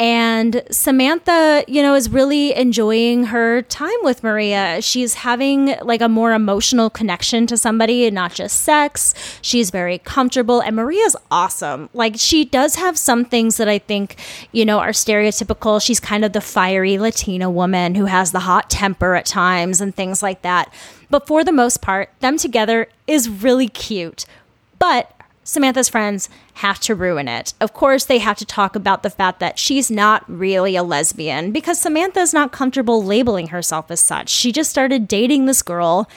And 0.00 0.62
Samantha, 0.70 1.62
you 1.68 1.82
know, 1.82 1.94
is 1.94 2.08
really 2.08 2.56
enjoying 2.56 3.24
her 3.24 3.60
time 3.60 3.98
with 4.00 4.22
Maria. 4.22 4.80
She's 4.80 5.12
having 5.12 5.74
like 5.82 6.00
a 6.00 6.08
more 6.08 6.32
emotional 6.32 6.88
connection 6.88 7.46
to 7.48 7.58
somebody 7.58 8.06
and 8.06 8.14
not 8.14 8.32
just 8.32 8.60
sex. 8.60 9.12
She's 9.42 9.70
very 9.70 9.98
comfortable 9.98 10.62
and 10.62 10.74
Maria's 10.74 11.16
awesome. 11.30 11.90
Like 11.92 12.14
she 12.16 12.46
does 12.46 12.76
have 12.76 12.96
some 12.96 13.26
things 13.26 13.58
that 13.58 13.68
I 13.68 13.78
think, 13.78 14.18
you 14.52 14.64
know, 14.64 14.78
are 14.78 14.92
stereotypical. 14.92 15.82
She's 15.82 16.00
kind 16.00 16.24
of 16.24 16.32
the 16.32 16.40
fiery 16.40 16.96
Latina 16.96 17.50
woman 17.50 17.94
who 17.94 18.06
has 18.06 18.32
the 18.32 18.40
hot 18.40 18.70
temper 18.70 19.16
at 19.16 19.26
times 19.26 19.82
and 19.82 19.94
things 19.94 20.22
like 20.22 20.40
that. 20.40 20.72
But 21.10 21.26
for 21.26 21.44
the 21.44 21.52
most 21.52 21.82
part, 21.82 22.08
them 22.20 22.38
together 22.38 22.88
is 23.06 23.28
really 23.28 23.68
cute. 23.68 24.24
But 24.78 25.14
Samantha's 25.42 25.88
friends 25.88 26.28
have 26.54 26.78
to 26.80 26.94
ruin 26.94 27.26
it. 27.26 27.54
Of 27.60 27.72
course, 27.72 28.04
they 28.04 28.18
have 28.18 28.36
to 28.38 28.44
talk 28.44 28.76
about 28.76 29.02
the 29.02 29.10
fact 29.10 29.40
that 29.40 29.58
she's 29.58 29.90
not 29.90 30.24
really 30.28 30.76
a 30.76 30.82
lesbian 30.82 31.50
because 31.50 31.80
Samantha's 31.80 32.34
not 32.34 32.52
comfortable 32.52 33.02
labeling 33.02 33.48
herself 33.48 33.90
as 33.90 34.00
such. 34.00 34.28
She 34.28 34.52
just 34.52 34.70
started 34.70 35.08
dating 35.08 35.46
this 35.46 35.62
girl. 35.62 36.08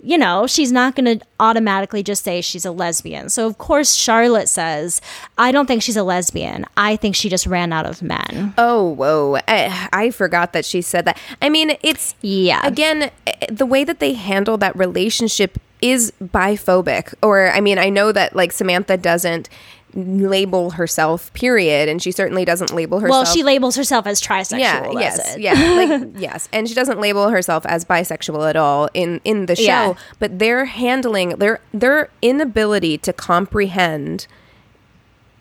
You 0.00 0.16
know, 0.16 0.46
she's 0.46 0.70
not 0.70 0.94
going 0.94 1.18
to 1.18 1.26
automatically 1.40 2.04
just 2.04 2.22
say 2.22 2.40
she's 2.40 2.64
a 2.64 2.70
lesbian. 2.70 3.30
So, 3.30 3.46
of 3.48 3.58
course, 3.58 3.94
Charlotte 3.94 4.48
says, 4.48 5.00
I 5.36 5.50
don't 5.50 5.66
think 5.66 5.82
she's 5.82 5.96
a 5.96 6.04
lesbian. 6.04 6.66
I 6.76 6.94
think 6.94 7.16
she 7.16 7.28
just 7.28 7.46
ran 7.48 7.72
out 7.72 7.84
of 7.84 8.00
men. 8.00 8.54
Oh, 8.58 8.90
whoa. 8.90 9.38
I, 9.48 9.88
I 9.92 10.10
forgot 10.10 10.52
that 10.52 10.64
she 10.64 10.82
said 10.82 11.04
that. 11.06 11.18
I 11.42 11.48
mean, 11.48 11.76
it's. 11.82 12.14
Yeah. 12.20 12.64
Again, 12.64 13.10
eh, 13.26 13.46
the 13.50 13.66
way 13.66 13.82
that 13.82 13.98
they 13.98 14.12
handle 14.12 14.56
that 14.58 14.76
relationship 14.76 15.58
is 15.80 16.12
biphobic. 16.22 17.14
Or, 17.22 17.50
I 17.50 17.60
mean, 17.60 17.78
I 17.78 17.88
know 17.88 18.12
that, 18.12 18.34
like, 18.34 18.52
Samantha 18.52 18.96
doesn't 18.96 19.48
label 19.94 20.70
herself, 20.70 21.32
period. 21.32 21.88
And 21.88 22.02
she 22.02 22.12
certainly 22.12 22.44
doesn't 22.44 22.72
label 22.72 23.00
herself. 23.00 23.26
Well, 23.26 23.34
she 23.34 23.42
labels 23.42 23.76
herself 23.76 24.06
as 24.06 24.20
trisexual. 24.20 24.58
yeah, 24.58 24.90
yes, 24.92 25.36
it. 25.36 25.40
yeah, 25.40 25.52
like 25.52 26.08
yes, 26.16 26.48
and 26.52 26.68
she 26.68 26.74
doesn't 26.74 27.00
label 27.00 27.30
herself 27.30 27.64
as 27.66 27.84
bisexual 27.84 28.48
at 28.48 28.56
all 28.56 28.88
in 28.94 29.20
in 29.24 29.46
the 29.46 29.56
show. 29.56 29.62
Yeah. 29.62 29.94
But 30.18 30.38
they're 30.38 30.66
handling 30.66 31.30
their 31.30 31.60
their 31.72 32.10
inability 32.22 32.98
to 32.98 33.12
comprehend 33.12 34.26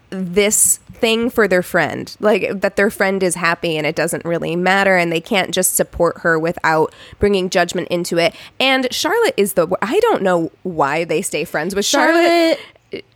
this 0.09 0.77
thing 0.93 1.29
for 1.29 1.47
their 1.47 1.61
friend 1.61 2.15
like 2.19 2.61
that 2.61 2.75
their 2.75 2.89
friend 2.89 3.21
is 3.21 3.35
happy 3.35 3.77
and 3.77 3.85
it 3.85 3.95
doesn't 3.95 4.25
really 4.25 4.55
matter 4.55 4.97
and 4.97 5.11
they 5.11 5.21
can't 5.21 5.51
just 5.51 5.75
support 5.75 6.19
her 6.19 6.39
without 6.39 6.91
bringing 7.19 7.49
judgment 7.49 7.87
into 7.89 8.17
it 8.17 8.33
and 8.59 8.91
charlotte 8.91 9.33
is 9.37 9.53
the 9.53 9.67
i 9.81 9.99
don't 9.99 10.23
know 10.23 10.51
why 10.63 11.03
they 11.03 11.21
stay 11.21 11.43
friends 11.43 11.75
with 11.75 11.85
charlotte, 11.85 12.23
Charlotte. 12.23 12.59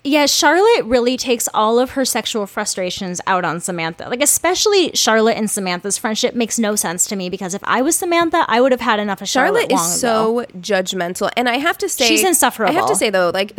Yeah, 0.03 0.25
Charlotte 0.25 0.83
really 0.85 1.15
takes 1.15 1.47
all 1.53 1.79
of 1.79 1.91
her 1.91 2.03
sexual 2.03 2.45
frustrations 2.45 3.21
out 3.25 3.45
on 3.45 3.61
Samantha. 3.61 4.09
Like, 4.09 4.21
especially 4.21 4.91
Charlotte 4.93 5.37
and 5.37 5.49
Samantha's 5.49 5.97
friendship 5.97 6.35
makes 6.35 6.59
no 6.59 6.75
sense 6.75 7.05
to 7.05 7.15
me 7.15 7.29
because 7.29 7.53
if 7.53 7.61
I 7.63 7.81
was 7.81 7.95
Samantha, 7.95 8.43
I 8.49 8.59
would 8.59 8.73
have 8.73 8.81
had 8.81 8.99
enough 8.99 9.21
of 9.21 9.29
Charlotte. 9.29 9.69
Charlotte 9.69 9.85
is 9.85 10.03
ago. 10.03 10.45
so 10.45 10.59
judgmental, 10.59 11.31
and 11.37 11.47
I 11.47 11.57
have 11.57 11.77
to 11.77 11.87
say 11.87 12.05
She's 12.05 12.23
insufferable. 12.23 12.75
I 12.75 12.77
have 12.77 12.89
to 12.89 12.95
say 12.95 13.09
though, 13.11 13.31
like 13.33 13.57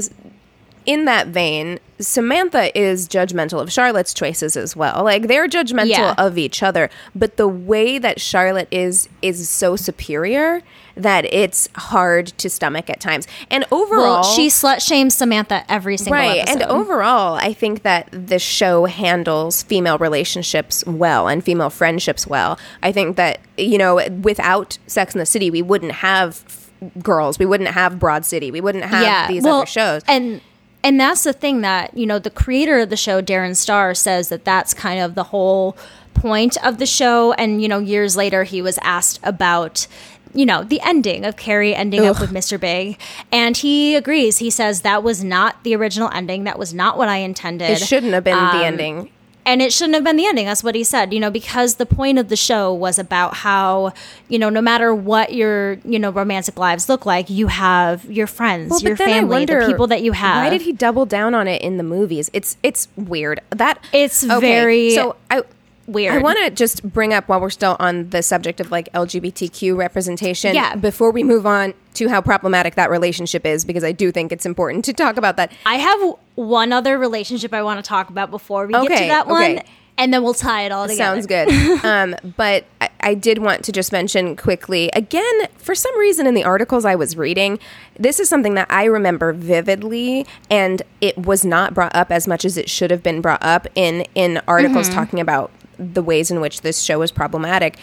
in 0.86 1.04
that 1.06 1.28
vein, 1.28 1.78
Samantha 2.00 2.76
is 2.78 3.08
judgmental 3.08 3.60
of 3.60 3.70
Charlotte's 3.72 4.12
choices 4.12 4.56
as 4.56 4.74
well. 4.74 5.04
Like 5.04 5.28
they're 5.28 5.48
judgmental 5.48 5.86
Yeah. 5.88 6.14
of 6.18 6.36
each 6.38 6.62
other, 6.62 6.90
but 7.14 7.36
the 7.36 7.48
way 7.48 7.98
that 7.98 8.20
Charlotte 8.20 8.68
is 8.70 9.08
is 9.22 9.48
so 9.48 9.76
superior 9.76 10.62
that 10.94 11.24
it's 11.32 11.68
hard 11.76 12.26
to 12.36 12.50
stomach 12.50 12.90
at 12.90 13.00
times. 13.00 13.26
And 13.50 13.64
overall, 13.70 14.20
Well, 14.20 14.24
she 14.24 14.48
slut 14.48 14.86
shames 14.86 15.14
Samantha 15.16 15.64
every 15.68 15.96
single 15.96 16.14
right 16.20 16.38
episode. 16.40 16.62
and 16.62 16.70
overall 16.70 17.34
i 17.36 17.52
think 17.54 17.82
that 17.82 18.08
the 18.12 18.38
show 18.38 18.84
handles 18.84 19.62
female 19.62 19.96
relationships 19.96 20.84
well 20.86 21.28
and 21.28 21.42
female 21.42 21.70
friendships 21.70 22.26
well 22.26 22.58
i 22.82 22.92
think 22.92 23.16
that 23.16 23.38
you 23.56 23.78
know 23.78 24.06
without 24.22 24.76
sex 24.86 25.14
in 25.14 25.18
the 25.18 25.24
city 25.26 25.50
we 25.50 25.62
wouldn't 25.62 25.92
have 25.92 26.42
f- 26.46 26.70
girls 27.02 27.38
we 27.38 27.46
wouldn't 27.46 27.70
have 27.70 27.98
broad 27.98 28.24
city 28.26 28.50
we 28.50 28.60
wouldn't 28.60 28.84
have 28.84 29.28
these 29.28 29.46
other 29.46 29.64
shows 29.66 30.02
And 30.06 30.40
and 30.84 30.98
that's 31.00 31.24
the 31.24 31.32
thing 31.32 31.60
that, 31.62 31.96
you 31.96 32.06
know, 32.06 32.18
the 32.18 32.30
creator 32.30 32.78
of 32.78 32.90
the 32.90 32.96
show, 32.96 33.22
Darren 33.22 33.56
Star, 33.56 33.94
says 33.94 34.28
that 34.28 34.44
that's 34.44 34.74
kind 34.74 35.00
of 35.00 35.14
the 35.14 35.24
whole 35.24 35.76
point 36.14 36.56
of 36.64 36.78
the 36.78 36.86
show. 36.86 37.32
And, 37.34 37.62
you 37.62 37.68
know, 37.68 37.78
years 37.78 38.16
later, 38.16 38.44
he 38.44 38.62
was 38.62 38.78
asked 38.82 39.20
about 39.22 39.86
you 40.34 40.46
know, 40.46 40.64
the 40.64 40.80
ending 40.80 41.26
of 41.26 41.36
Carrie 41.36 41.74
ending 41.74 42.06
up 42.06 42.18
with 42.18 42.30
Mr. 42.30 42.58
Big. 42.58 42.98
And 43.30 43.54
he 43.54 43.94
agrees. 43.94 44.38
He 44.38 44.48
says 44.48 44.80
that 44.80 45.02
was 45.02 45.22
not 45.22 45.62
the 45.62 45.76
original 45.76 46.10
ending. 46.10 46.44
That 46.44 46.58
was 46.58 46.72
not 46.72 46.96
what 46.96 47.08
I 47.08 47.18
intended. 47.18 47.70
It 47.70 47.80
shouldn't 47.80 48.14
have 48.14 48.24
been 48.24 48.38
Um, 48.38 48.58
the 48.58 48.64
ending. 48.64 49.10
And 49.44 49.60
it 49.60 49.72
shouldn't 49.72 49.94
have 49.94 50.04
been 50.04 50.16
the 50.16 50.26
ending. 50.26 50.46
That's 50.46 50.62
what 50.62 50.74
he 50.74 50.84
said, 50.84 51.12
you 51.12 51.20
know, 51.20 51.30
because 51.30 51.76
the 51.76 51.86
point 51.86 52.18
of 52.18 52.28
the 52.28 52.36
show 52.36 52.72
was 52.72 52.98
about 52.98 53.34
how, 53.34 53.92
you 54.28 54.38
know, 54.38 54.48
no 54.48 54.60
matter 54.60 54.94
what 54.94 55.34
your, 55.34 55.74
you 55.84 55.98
know, 55.98 56.10
romantic 56.10 56.58
lives 56.58 56.88
look 56.88 57.06
like, 57.06 57.28
you 57.30 57.48
have 57.48 58.04
your 58.04 58.26
friends, 58.26 58.82
your 58.82 58.96
then 58.96 59.08
I 59.08 59.12
family, 59.12 59.44
the 59.44 59.66
people 59.66 59.86
that 59.88 60.02
you 60.02 60.12
have. 60.12 60.44
Why 60.44 60.50
did 60.50 60.62
he 60.62 60.72
double 60.72 61.06
down 61.06 61.34
on 61.34 61.48
it 61.48 61.62
in 61.62 61.76
the 61.76 61.82
movies? 61.82 62.30
It's 62.32 62.56
it's 62.62 62.88
weird. 62.96 63.40
That 63.50 63.82
It's 63.92 64.22
very 64.22 64.90
so 64.90 65.16
I 65.30 65.42
weird. 65.86 66.14
I 66.14 66.18
want 66.18 66.38
to 66.38 66.50
just 66.50 66.82
bring 66.82 67.12
up 67.12 67.28
while 67.28 67.40
we're 67.40 67.50
still 67.50 67.76
on 67.78 68.10
the 68.10 68.22
subject 68.22 68.60
of 68.60 68.70
like 68.70 68.92
LGBTQ 68.92 69.76
representation. 69.76 70.54
Yeah. 70.54 70.76
Before 70.76 71.10
we 71.10 71.22
move 71.24 71.46
on 71.46 71.74
to 71.94 72.08
how 72.08 72.20
problematic 72.20 72.74
that 72.76 72.90
relationship 72.90 73.44
is, 73.44 73.64
because 73.64 73.84
I 73.84 73.92
do 73.92 74.10
think 74.12 74.32
it's 74.32 74.46
important 74.46 74.84
to 74.86 74.92
talk 74.92 75.16
about 75.16 75.36
that. 75.36 75.52
I 75.66 75.76
have 75.76 76.14
one 76.34 76.72
other 76.72 76.98
relationship 76.98 77.52
I 77.52 77.62
want 77.62 77.82
to 77.84 77.88
talk 77.88 78.10
about 78.10 78.30
before 78.30 78.66
we 78.66 78.72
get 78.72 78.98
to 78.98 79.08
that 79.08 79.26
one, 79.26 79.42
okay. 79.42 79.64
and 79.98 80.12
then 80.12 80.22
we'll 80.22 80.32
tie 80.34 80.62
it 80.62 80.72
all 80.72 80.88
together. 80.88 81.20
Sounds 81.20 81.26
good. 81.26 81.48
um, 81.84 82.16
but 82.36 82.64
I, 82.80 82.88
I 83.00 83.14
did 83.14 83.38
want 83.38 83.64
to 83.64 83.72
just 83.72 83.92
mention 83.92 84.36
quickly 84.36 84.90
again, 84.94 85.48
for 85.58 85.74
some 85.74 85.96
reason 85.98 86.26
in 86.26 86.34
the 86.34 86.44
articles 86.44 86.84
I 86.84 86.94
was 86.94 87.16
reading, 87.16 87.58
this 87.98 88.18
is 88.18 88.28
something 88.28 88.54
that 88.54 88.68
I 88.70 88.84
remember 88.84 89.32
vividly, 89.34 90.26
and 90.50 90.80
it 91.02 91.18
was 91.18 91.44
not 91.44 91.74
brought 91.74 91.94
up 91.94 92.10
as 92.10 92.26
much 92.26 92.44
as 92.46 92.56
it 92.56 92.70
should 92.70 92.90
have 92.90 93.02
been 93.02 93.20
brought 93.20 93.42
up 93.42 93.66
in 93.74 94.06
in 94.14 94.40
articles 94.48 94.72
Mm-hmm. 94.88 94.94
talking 94.94 95.20
about 95.20 95.50
the 95.82 96.02
ways 96.02 96.30
in 96.30 96.40
which 96.40 96.60
this 96.62 96.80
show 96.82 97.02
is 97.02 97.10
problematic. 97.10 97.76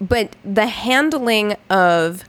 But 0.00 0.36
the 0.44 0.66
handling 0.66 1.56
of 1.70 2.24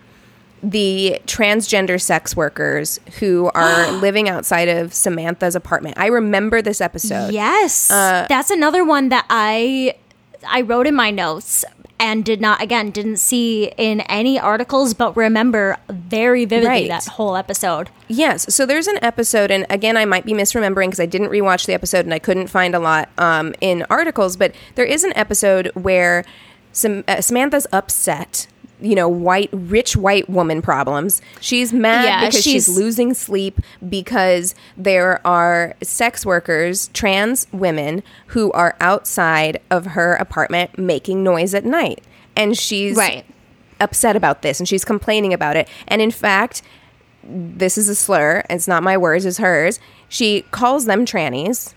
the 0.63 1.21
transgender 1.27 2.01
sex 2.01 2.35
workers 2.35 2.99
who 3.19 3.51
are 3.53 3.91
living 4.01 4.27
outside 4.29 4.67
of 4.67 4.93
Samantha's 4.93 5.55
apartment. 5.55 5.97
I 5.99 6.07
remember 6.07 6.61
this 6.61 6.81
episode. 6.81 7.31
Yes, 7.33 7.91
Uh, 7.91 8.25
that's 8.27 8.49
another 8.49 8.83
one 8.83 9.09
that 9.09 9.25
I 9.29 9.95
I 10.47 10.61
wrote 10.61 10.87
in 10.87 10.95
my 10.95 11.11
notes 11.11 11.65
and 11.99 12.23
did 12.23 12.39
not 12.39 12.61
again 12.61 12.91
didn't 12.91 13.17
see 13.17 13.71
in 13.77 14.01
any 14.01 14.39
articles, 14.39 14.93
but 14.93 15.15
remember 15.17 15.77
very 15.89 16.45
vividly 16.45 16.69
Right. 16.69 16.87
that 16.89 17.05
whole 17.05 17.35
episode. 17.35 17.89
Yes. 18.07 18.53
So 18.53 18.65
there's 18.65 18.87
an 18.87 18.99
episode, 19.03 19.49
and 19.51 19.65
again, 19.69 19.97
I 19.97 20.05
might 20.05 20.25
be 20.25 20.33
misremembering 20.33 20.87
because 20.87 20.99
I 20.99 21.05
didn't 21.07 21.29
rewatch 21.29 21.65
the 21.65 21.73
episode 21.73 22.05
and 22.05 22.13
I 22.13 22.19
couldn't 22.19 22.47
find 22.47 22.75
a 22.75 22.79
lot 22.79 23.09
um, 23.17 23.53
in 23.61 23.85
articles, 23.89 24.37
but 24.37 24.53
there 24.75 24.85
is 24.85 25.03
an 25.03 25.13
episode 25.15 25.71
where 25.73 26.23
Sam- 26.71 27.03
uh, 27.07 27.21
Samantha's 27.21 27.65
upset. 27.73 28.47
You 28.79 28.93
know, 28.95 29.09
white, 29.09 29.49
rich 29.51 29.95
white 29.95 30.29
woman 30.29 30.61
problems. 30.61 31.21
She's 31.41 31.73
mad 31.73 32.05
Yeah, 32.05 32.19
because 32.27 32.35
she's, 32.43 32.65
she's- 32.65 32.69
losing 32.69 33.13
sleep 33.15 33.59
because 33.89 34.53
there 34.77 35.25
are 35.25 35.73
sex 35.81 36.25
workers, 36.25 36.89
trans 36.93 37.47
women, 37.51 38.03
who 38.27 38.51
are 38.51 38.75
outside 38.79 39.59
of 39.71 39.85
her 39.87 40.13
apartment 40.15 40.77
making 40.77 41.23
noise 41.23 41.55
at 41.55 41.65
night. 41.65 42.03
And 42.35 42.55
she's 42.57 42.95
Right. 42.95 43.25
upset 43.79 44.15
about 44.15 44.43
this 44.43 44.59
and 44.59 44.67
she's 44.69 44.85
complaining 44.85 45.33
about 45.33 45.55
it. 45.55 45.67
And 45.87 45.99
in 46.01 46.11
fact, 46.11 46.61
this 47.23 47.77
is 47.77 47.89
a 47.89 47.95
slur. 47.95 48.43
It's 48.49 48.67
not 48.67 48.83
my 48.83 48.95
words, 48.95 49.25
it's 49.25 49.37
hers. 49.39 49.79
She 50.07 50.43
calls 50.51 50.85
them 50.85 51.03
trannies, 51.05 51.73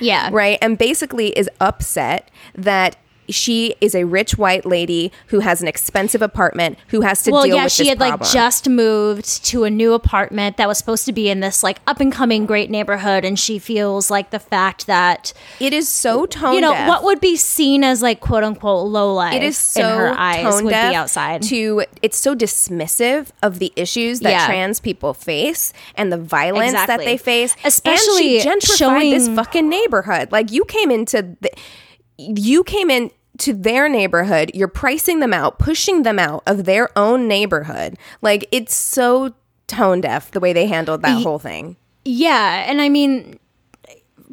Yeah, 0.00 0.28
right? 0.32 0.58
And 0.60 0.76
basically 0.76 1.28
is 1.38 1.48
upset 1.60 2.30
that 2.56 2.96
she 3.28 3.74
is 3.80 3.94
a 3.94 4.04
rich 4.04 4.36
white 4.38 4.64
lady 4.66 5.12
who 5.28 5.40
has 5.40 5.62
an 5.62 5.68
expensive 5.68 6.22
apartment 6.22 6.78
who 6.88 7.00
has 7.02 7.22
to 7.22 7.30
Well, 7.30 7.44
deal 7.44 7.56
yeah, 7.56 7.64
with 7.64 7.72
she 7.72 7.88
had 7.88 8.00
like 8.00 8.22
just 8.32 8.68
moved 8.68 9.44
to 9.46 9.64
a 9.64 9.70
new 9.70 9.92
apartment 9.94 10.56
that 10.56 10.68
was 10.68 10.78
supposed 10.78 11.04
to 11.06 11.12
be 11.12 11.28
in 11.28 11.40
this 11.40 11.62
like 11.62 11.78
up 11.86 12.00
and 12.00 12.12
coming 12.12 12.46
great 12.46 12.70
neighborhood, 12.70 13.24
and 13.24 13.38
she 13.38 13.58
feels 13.58 14.10
like 14.10 14.30
the 14.30 14.38
fact 14.38 14.86
that 14.86 15.32
it 15.60 15.72
is 15.72 15.88
so 15.88 16.26
tone 16.26 16.54
you 16.54 16.60
know 16.60 16.72
deaf. 16.72 16.88
what 16.88 17.04
would 17.04 17.20
be 17.20 17.36
seen 17.36 17.82
as 17.84 18.02
like 18.02 18.20
quote 18.20 18.44
unquote 18.44 18.86
low 18.86 19.12
life 19.14 19.34
it 19.34 19.42
is 19.42 19.56
so 19.56 19.80
in 19.80 19.98
her 19.98 20.08
eyes 20.18 20.42
tone 20.42 20.64
would 20.64 20.70
be 20.70 20.76
outside. 20.94 21.42
to 21.42 21.84
it's 22.02 22.16
so 22.16 22.34
dismissive 22.34 23.28
of 23.42 23.58
the 23.58 23.72
issues 23.76 24.20
that 24.20 24.30
Yeah. 24.30 24.46
trans 24.46 24.80
people 24.80 25.14
face 25.14 25.72
and 25.96 26.12
the 26.12 26.18
violence 26.18 26.72
that 26.72 26.98
they 26.98 27.16
face 27.16 27.54
Especially 27.64 28.38
and 28.40 28.62
she 28.62 28.72
gentrified 28.72 29.10
this 29.10 29.28
fucking 29.28 29.68
neighborhood 29.68 30.32
like 30.32 30.50
you 30.52 30.64
came 30.64 30.90
into 30.90 31.36
the 31.40 31.50
you 32.18 32.64
came 32.64 32.90
in 32.90 33.10
to 33.38 33.52
their 33.52 33.88
neighborhood 33.88 34.50
you're 34.54 34.68
pricing 34.68 35.18
them 35.18 35.32
out 35.32 35.58
pushing 35.58 36.04
them 36.04 36.20
out 36.20 36.42
of 36.46 36.64
their 36.64 36.96
own 36.96 37.26
neighborhood. 37.26 37.96
Like 38.22 38.46
it's 38.52 38.74
so 38.74 39.34
tone 39.66 40.00
deaf 40.00 40.30
the 40.30 40.40
way 40.40 40.52
they 40.52 40.66
handled 40.66 41.02
that 41.02 41.22
whole 41.22 41.38
thing. 41.38 41.76
Yeah, 42.04 42.64
and 42.68 42.80
I 42.80 42.88
mean, 42.88 43.38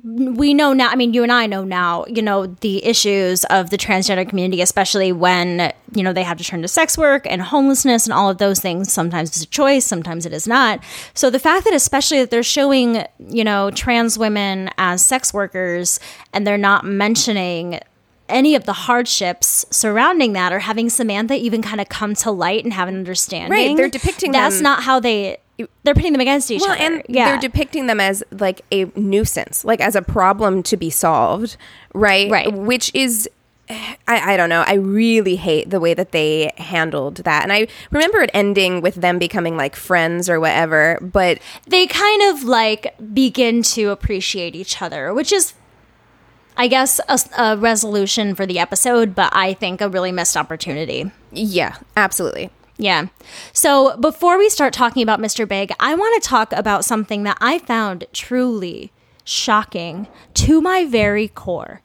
we 0.03 0.53
know 0.53 0.73
now. 0.73 0.89
I 0.89 0.95
mean, 0.95 1.13
you 1.13 1.23
and 1.23 1.31
I 1.31 1.45
know 1.45 1.63
now. 1.63 2.05
You 2.07 2.21
know 2.21 2.47
the 2.47 2.83
issues 2.85 3.43
of 3.45 3.69
the 3.69 3.77
transgender 3.77 4.27
community, 4.27 4.61
especially 4.61 5.11
when 5.11 5.71
you 5.93 6.03
know 6.03 6.13
they 6.13 6.23
have 6.23 6.37
to 6.37 6.43
turn 6.43 6.61
to 6.63 6.67
sex 6.67 6.97
work 6.97 7.27
and 7.29 7.41
homelessness 7.41 8.05
and 8.05 8.13
all 8.13 8.29
of 8.29 8.37
those 8.37 8.59
things. 8.59 8.91
Sometimes 8.91 9.29
it's 9.29 9.43
a 9.43 9.47
choice, 9.47 9.85
sometimes 9.85 10.25
it 10.25 10.33
is 10.33 10.47
not. 10.47 10.83
So 11.13 11.29
the 11.29 11.39
fact 11.39 11.65
that, 11.65 11.73
especially 11.73 12.19
that 12.19 12.31
they're 12.31 12.43
showing 12.43 13.03
you 13.19 13.43
know 13.43 13.71
trans 13.71 14.17
women 14.17 14.69
as 14.77 15.05
sex 15.05 15.33
workers 15.33 15.99
and 16.33 16.45
they're 16.47 16.57
not 16.57 16.83
mentioning 16.83 17.79
any 18.27 18.55
of 18.55 18.63
the 18.63 18.73
hardships 18.73 19.65
surrounding 19.69 20.33
that 20.33 20.53
or 20.53 20.59
having 20.59 20.89
Samantha 20.89 21.35
even 21.35 21.61
kind 21.61 21.81
of 21.81 21.89
come 21.89 22.15
to 22.15 22.31
light 22.31 22.63
and 22.63 22.73
have 22.73 22.87
an 22.87 22.95
understanding. 22.95 23.51
Right, 23.51 23.77
they're 23.77 23.89
depicting 23.89 24.31
that's 24.31 24.55
them- 24.55 24.63
not 24.63 24.83
how 24.83 24.99
they 24.99 25.37
they're 25.83 25.93
pitting 25.93 26.11
them 26.11 26.21
against 26.21 26.51
each 26.51 26.61
well, 26.61 26.71
other. 26.71 26.81
and 26.81 27.03
yeah. 27.07 27.25
they're 27.25 27.39
depicting 27.39 27.87
them 27.87 27.99
as 27.99 28.23
like 28.31 28.61
a 28.71 28.85
nuisance, 28.95 29.65
like 29.65 29.81
as 29.81 29.95
a 29.95 30.01
problem 30.01 30.63
to 30.63 30.77
be 30.77 30.89
solved, 30.89 31.57
right? 31.93 32.29
Right. 32.29 32.51
Which 32.51 32.93
is, 32.93 33.29
I, 33.69 34.33
I 34.33 34.37
don't 34.37 34.49
know. 34.49 34.63
I 34.67 34.73
really 34.73 35.35
hate 35.37 35.69
the 35.69 35.79
way 35.79 35.93
that 35.93 36.11
they 36.11 36.51
handled 36.57 37.17
that, 37.17 37.43
and 37.43 37.53
I 37.53 37.67
remember 37.89 38.21
it 38.21 38.29
ending 38.33 38.81
with 38.81 38.95
them 38.95 39.17
becoming 39.17 39.55
like 39.55 39.75
friends 39.75 40.29
or 40.29 40.39
whatever. 40.39 40.97
But 41.01 41.39
they 41.67 41.87
kind 41.87 42.21
of 42.33 42.43
like 42.43 42.95
begin 43.13 43.63
to 43.63 43.89
appreciate 43.89 44.55
each 44.55 44.81
other, 44.81 45.13
which 45.13 45.31
is, 45.31 45.53
I 46.57 46.67
guess, 46.67 46.99
a, 47.07 47.19
a 47.37 47.57
resolution 47.57 48.35
for 48.35 48.45
the 48.45 48.59
episode, 48.59 49.15
but 49.15 49.33
I 49.33 49.53
think 49.53 49.79
a 49.79 49.87
really 49.87 50.11
missed 50.11 50.35
opportunity. 50.35 51.09
yeah, 51.31 51.77
absolutely. 51.95 52.49
Yeah. 52.81 53.07
So 53.53 53.95
before 53.97 54.39
we 54.39 54.49
start 54.49 54.73
talking 54.73 55.03
about 55.03 55.19
Mr. 55.19 55.47
Big, 55.47 55.71
I 55.79 55.93
want 55.93 56.21
to 56.21 56.27
talk 56.27 56.51
about 56.51 56.83
something 56.83 57.21
that 57.23 57.37
I 57.39 57.59
found 57.59 58.05
truly 58.11 58.91
shocking 59.23 60.07
to 60.33 60.61
my 60.61 60.85
very 60.85 61.27
core. 61.27 61.81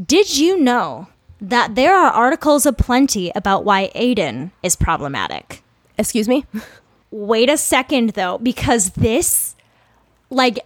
Did 0.00 0.36
you 0.36 0.58
know 0.60 1.08
that 1.40 1.76
there 1.76 1.94
are 1.94 2.10
articles 2.10 2.66
aplenty 2.66 3.32
about 3.34 3.64
why 3.64 3.90
Aiden 3.94 4.50
is 4.62 4.76
problematic? 4.76 5.62
Excuse 5.96 6.28
me. 6.28 6.44
wait 7.10 7.48
a 7.48 7.56
second 7.56 8.10
though 8.10 8.36
because 8.38 8.90
this 8.90 9.54
like 10.28 10.58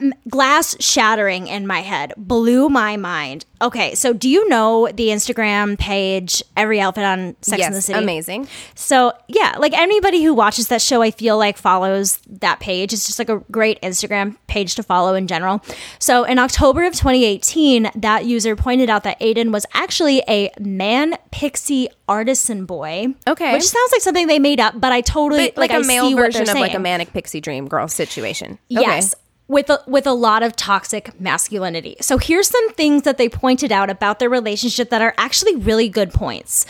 Um, 0.00 0.14
glass 0.28 0.76
shattering 0.80 1.46
in 1.46 1.66
my 1.66 1.80
head 1.80 2.12
blew 2.16 2.68
my 2.68 2.96
mind 2.96 3.44
okay 3.60 3.94
so 3.94 4.12
do 4.12 4.28
you 4.28 4.48
know 4.48 4.88
the 4.94 5.08
instagram 5.08 5.78
page 5.78 6.42
every 6.56 6.80
outfit 6.80 7.04
on 7.04 7.36
sex 7.42 7.66
in 7.66 7.72
the 7.72 7.80
city 7.80 7.98
amazing. 7.98 8.48
so 8.74 9.12
yeah, 9.28 9.56
like 9.58 9.72
anybody 9.72 10.22
who 10.22 10.34
watches 10.34 10.68
that 10.68 10.82
show, 10.82 11.02
I 11.02 11.10
feel 11.10 11.38
like 11.38 11.56
follows 11.56 12.18
that 12.28 12.60
page. 12.60 12.92
It's 12.92 13.06
just 13.06 13.18
like 13.18 13.28
a 13.28 13.38
great 13.50 13.80
Instagram 13.80 14.36
page 14.46 14.74
to 14.76 14.82
follow 14.82 15.14
in 15.14 15.26
general. 15.26 15.62
So 15.98 16.24
in 16.24 16.38
October 16.38 16.84
of 16.84 16.92
2018, 16.92 17.90
that 17.94 18.26
user 18.26 18.56
pointed 18.56 18.90
out 18.90 19.04
that 19.04 19.18
Aiden 19.20 19.52
was 19.52 19.66
actually 19.72 20.22
a 20.28 20.50
manic 20.60 21.20
pixie 21.30 21.88
artisan 22.08 22.66
boy. 22.66 23.14
Okay. 23.26 23.52
which 23.52 23.64
sounds 23.64 23.92
like 23.92 24.02
something 24.02 24.26
they 24.26 24.38
made 24.38 24.60
up, 24.60 24.78
but 24.78 24.92
I 24.92 25.00
totally 25.00 25.48
But 25.48 25.56
like, 25.56 25.70
I 25.70 25.78
a 25.78 25.84
male 25.84 26.08
see 26.08 26.14
version 26.14 26.48
of 26.48 26.54
like 26.54 26.74
a 26.74 26.78
manic 26.78 27.12
pixie 27.12 27.40
dream 27.40 27.66
girl 27.68 27.88
situation. 27.88 28.58
Yes. 28.68 29.14
With 29.48 29.68
a, 29.68 29.80
with 29.86 30.06
a 30.06 30.12
lot 30.12 30.42
of 30.42 30.56
toxic 30.56 31.20
masculinity. 31.20 31.96
So 32.00 32.16
here's 32.16 32.48
some 32.48 32.72
things 32.72 33.02
that 33.02 33.18
they 33.18 33.28
pointed 33.28 33.70
out 33.70 33.90
about 33.90 34.18
their 34.18 34.30
relationship 34.30 34.88
that 34.90 35.02
are 35.02 35.14
actually 35.18 35.56
really 35.56 35.90
good 35.90 36.10
points. 36.10 36.64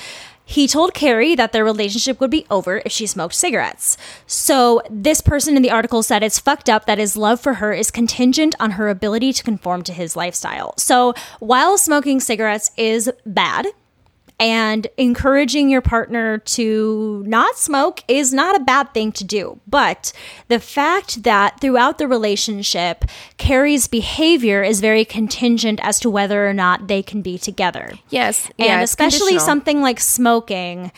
He 0.44 0.66
told 0.66 0.92
Carrie 0.92 1.36
that 1.36 1.52
their 1.52 1.64
relationship 1.64 2.20
would 2.20 2.30
be 2.30 2.44
over 2.50 2.82
if 2.84 2.90
she 2.90 3.06
smoked 3.06 3.34
cigarettes. 3.34 3.96
So 4.26 4.82
this 4.90 5.20
person 5.20 5.56
in 5.56 5.62
the 5.62 5.70
article 5.70 6.02
said 6.02 6.22
it's 6.22 6.40
fucked 6.40 6.68
up 6.68 6.86
that 6.86 6.98
his 6.98 7.16
love 7.16 7.40
for 7.40 7.54
her 7.54 7.72
is 7.72 7.90
contingent 7.90 8.54
on 8.58 8.72
her 8.72 8.88
ability 8.88 9.32
to 9.34 9.44
conform 9.44 9.82
to 9.84 9.92
his 9.92 10.16
lifestyle. 10.16 10.74
So 10.76 11.14
while 11.38 11.78
smoking 11.78 12.20
cigarettes 12.20 12.72
is 12.76 13.10
bad, 13.24 13.66
and 14.42 14.88
encouraging 14.96 15.70
your 15.70 15.80
partner 15.80 16.38
to 16.38 17.22
not 17.28 17.56
smoke 17.56 18.02
is 18.08 18.34
not 18.34 18.56
a 18.56 18.64
bad 18.64 18.92
thing 18.92 19.12
to 19.12 19.22
do. 19.22 19.60
But 19.68 20.12
the 20.48 20.58
fact 20.58 21.22
that 21.22 21.60
throughout 21.60 21.98
the 21.98 22.08
relationship, 22.08 23.04
Carrie's 23.38 23.86
behavior 23.86 24.64
is 24.64 24.80
very 24.80 25.04
contingent 25.04 25.78
as 25.80 26.00
to 26.00 26.10
whether 26.10 26.44
or 26.44 26.52
not 26.52 26.88
they 26.88 27.04
can 27.04 27.22
be 27.22 27.38
together. 27.38 27.92
Yes. 28.10 28.46
And 28.58 28.66
yeah, 28.66 28.80
especially 28.82 29.38
something 29.38 29.80
like 29.80 30.00
smoking. 30.00 30.90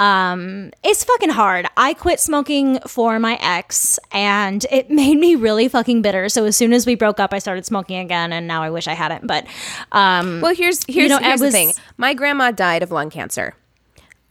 Um, 0.00 0.72
it's 0.82 1.04
fucking 1.04 1.28
hard. 1.28 1.66
I 1.76 1.92
quit 1.92 2.20
smoking 2.20 2.80
for 2.86 3.18
my 3.18 3.38
ex, 3.40 3.98
and 4.10 4.64
it 4.70 4.90
made 5.02 5.18
me 5.18 5.34
really 5.36 5.68
fucking 5.68 6.00
bitter. 6.02 6.28
So 6.30 6.46
as 6.46 6.56
soon 6.56 6.72
as 6.72 6.86
we 6.86 6.94
broke 6.94 7.20
up, 7.20 7.34
I 7.34 7.38
started 7.38 7.66
smoking 7.66 7.98
again, 7.98 8.32
and 8.32 8.48
now 8.48 8.62
I 8.62 8.70
wish 8.70 8.88
I 8.88 8.94
hadn't. 8.94 9.26
But 9.26 9.46
um, 9.92 10.40
Well, 10.40 10.54
here's 10.54 10.84
here's, 10.88 11.10
know, 11.10 11.18
here's 11.18 11.42
I 11.42 11.46
the 11.46 11.52
thing. 11.52 11.72
My 11.98 12.14
grandma 12.14 12.50
died 12.50 12.82
of 12.82 12.90
lung 12.90 13.10
cancer. 13.10 13.54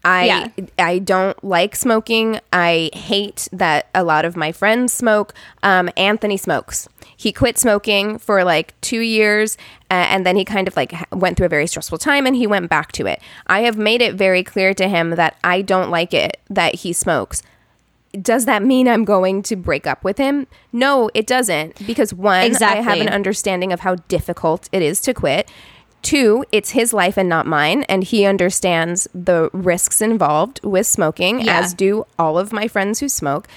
I 0.03 0.25
Yeah. 0.25 0.65
I 0.79 0.99
don't 0.99 1.41
like 1.43 1.75
smoking. 1.75 2.39
I 2.51 2.89
hate 2.93 3.47
that 3.51 3.87
a 3.93 4.03
lot 4.03 4.25
of 4.25 4.35
my 4.35 4.51
friends 4.51 4.91
smoke. 4.91 5.33
Um, 5.61 5.89
Anthony 5.97 6.37
smokes. 6.37 6.89
He 7.19 7.33
quit 7.33 7.57
smoking 7.57 8.17
for 8.17 8.45
like 8.45 8.79
two 8.79 9.01
years, 9.01 9.57
uh, 9.91 10.07
and 10.09 10.25
then 10.25 10.37
he 10.37 10.45
kind 10.45 10.69
of 10.69 10.77
like 10.77 10.93
went 11.11 11.35
through 11.35 11.47
a 11.47 11.49
very 11.49 11.67
stressful 11.67 11.97
time, 11.97 12.25
and 12.25 12.33
he 12.33 12.47
went 12.47 12.69
back 12.69 12.93
to 12.93 13.07
it. 13.07 13.21
I 13.47 13.63
have 13.63 13.77
made 13.77 14.01
it 14.01 14.15
very 14.15 14.41
clear 14.41 14.73
to 14.75 14.87
him 14.87 15.09
that 15.11 15.35
I 15.43 15.61
don't 15.61 15.89
like 15.89 16.13
it 16.13 16.39
that 16.49 16.75
he 16.75 16.93
smokes 16.93 17.43
does 18.19 18.45
that 18.45 18.63
mean 18.63 18.87
I'm 18.87 19.05
going 19.05 19.43
to 19.43 19.55
break 19.55 19.85
up 19.85 20.03
with 20.03 20.17
him? 20.17 20.47
No, 20.73 21.11
it 21.13 21.27
doesn't. 21.27 21.85
Because 21.85 22.13
one, 22.13 22.55
I 22.63 22.77
have 22.77 22.99
an 22.99 23.09
understanding 23.09 23.71
of 23.71 23.81
how 23.81 23.95
difficult 24.07 24.67
it 24.71 24.81
is 24.81 24.99
to 25.01 25.13
quit. 25.13 25.49
Two, 26.01 26.45
it's 26.51 26.71
his 26.71 26.93
life 26.93 27.17
and 27.17 27.27
not 27.27 27.45
mine, 27.45 27.83
and 27.83 28.03
he 28.03 28.25
understands 28.25 29.07
the 29.13 29.49
risks 29.53 30.01
involved 30.01 30.59
with 30.63 30.87
smoking, 30.87 31.41
Yeah. 31.41 31.59
as 31.59 31.73
do 31.73 32.05
all 32.17 32.39
of 32.39 32.53
my 32.53 32.67
friends 32.67 32.99
who 32.99 33.09
smoke. 33.09 33.47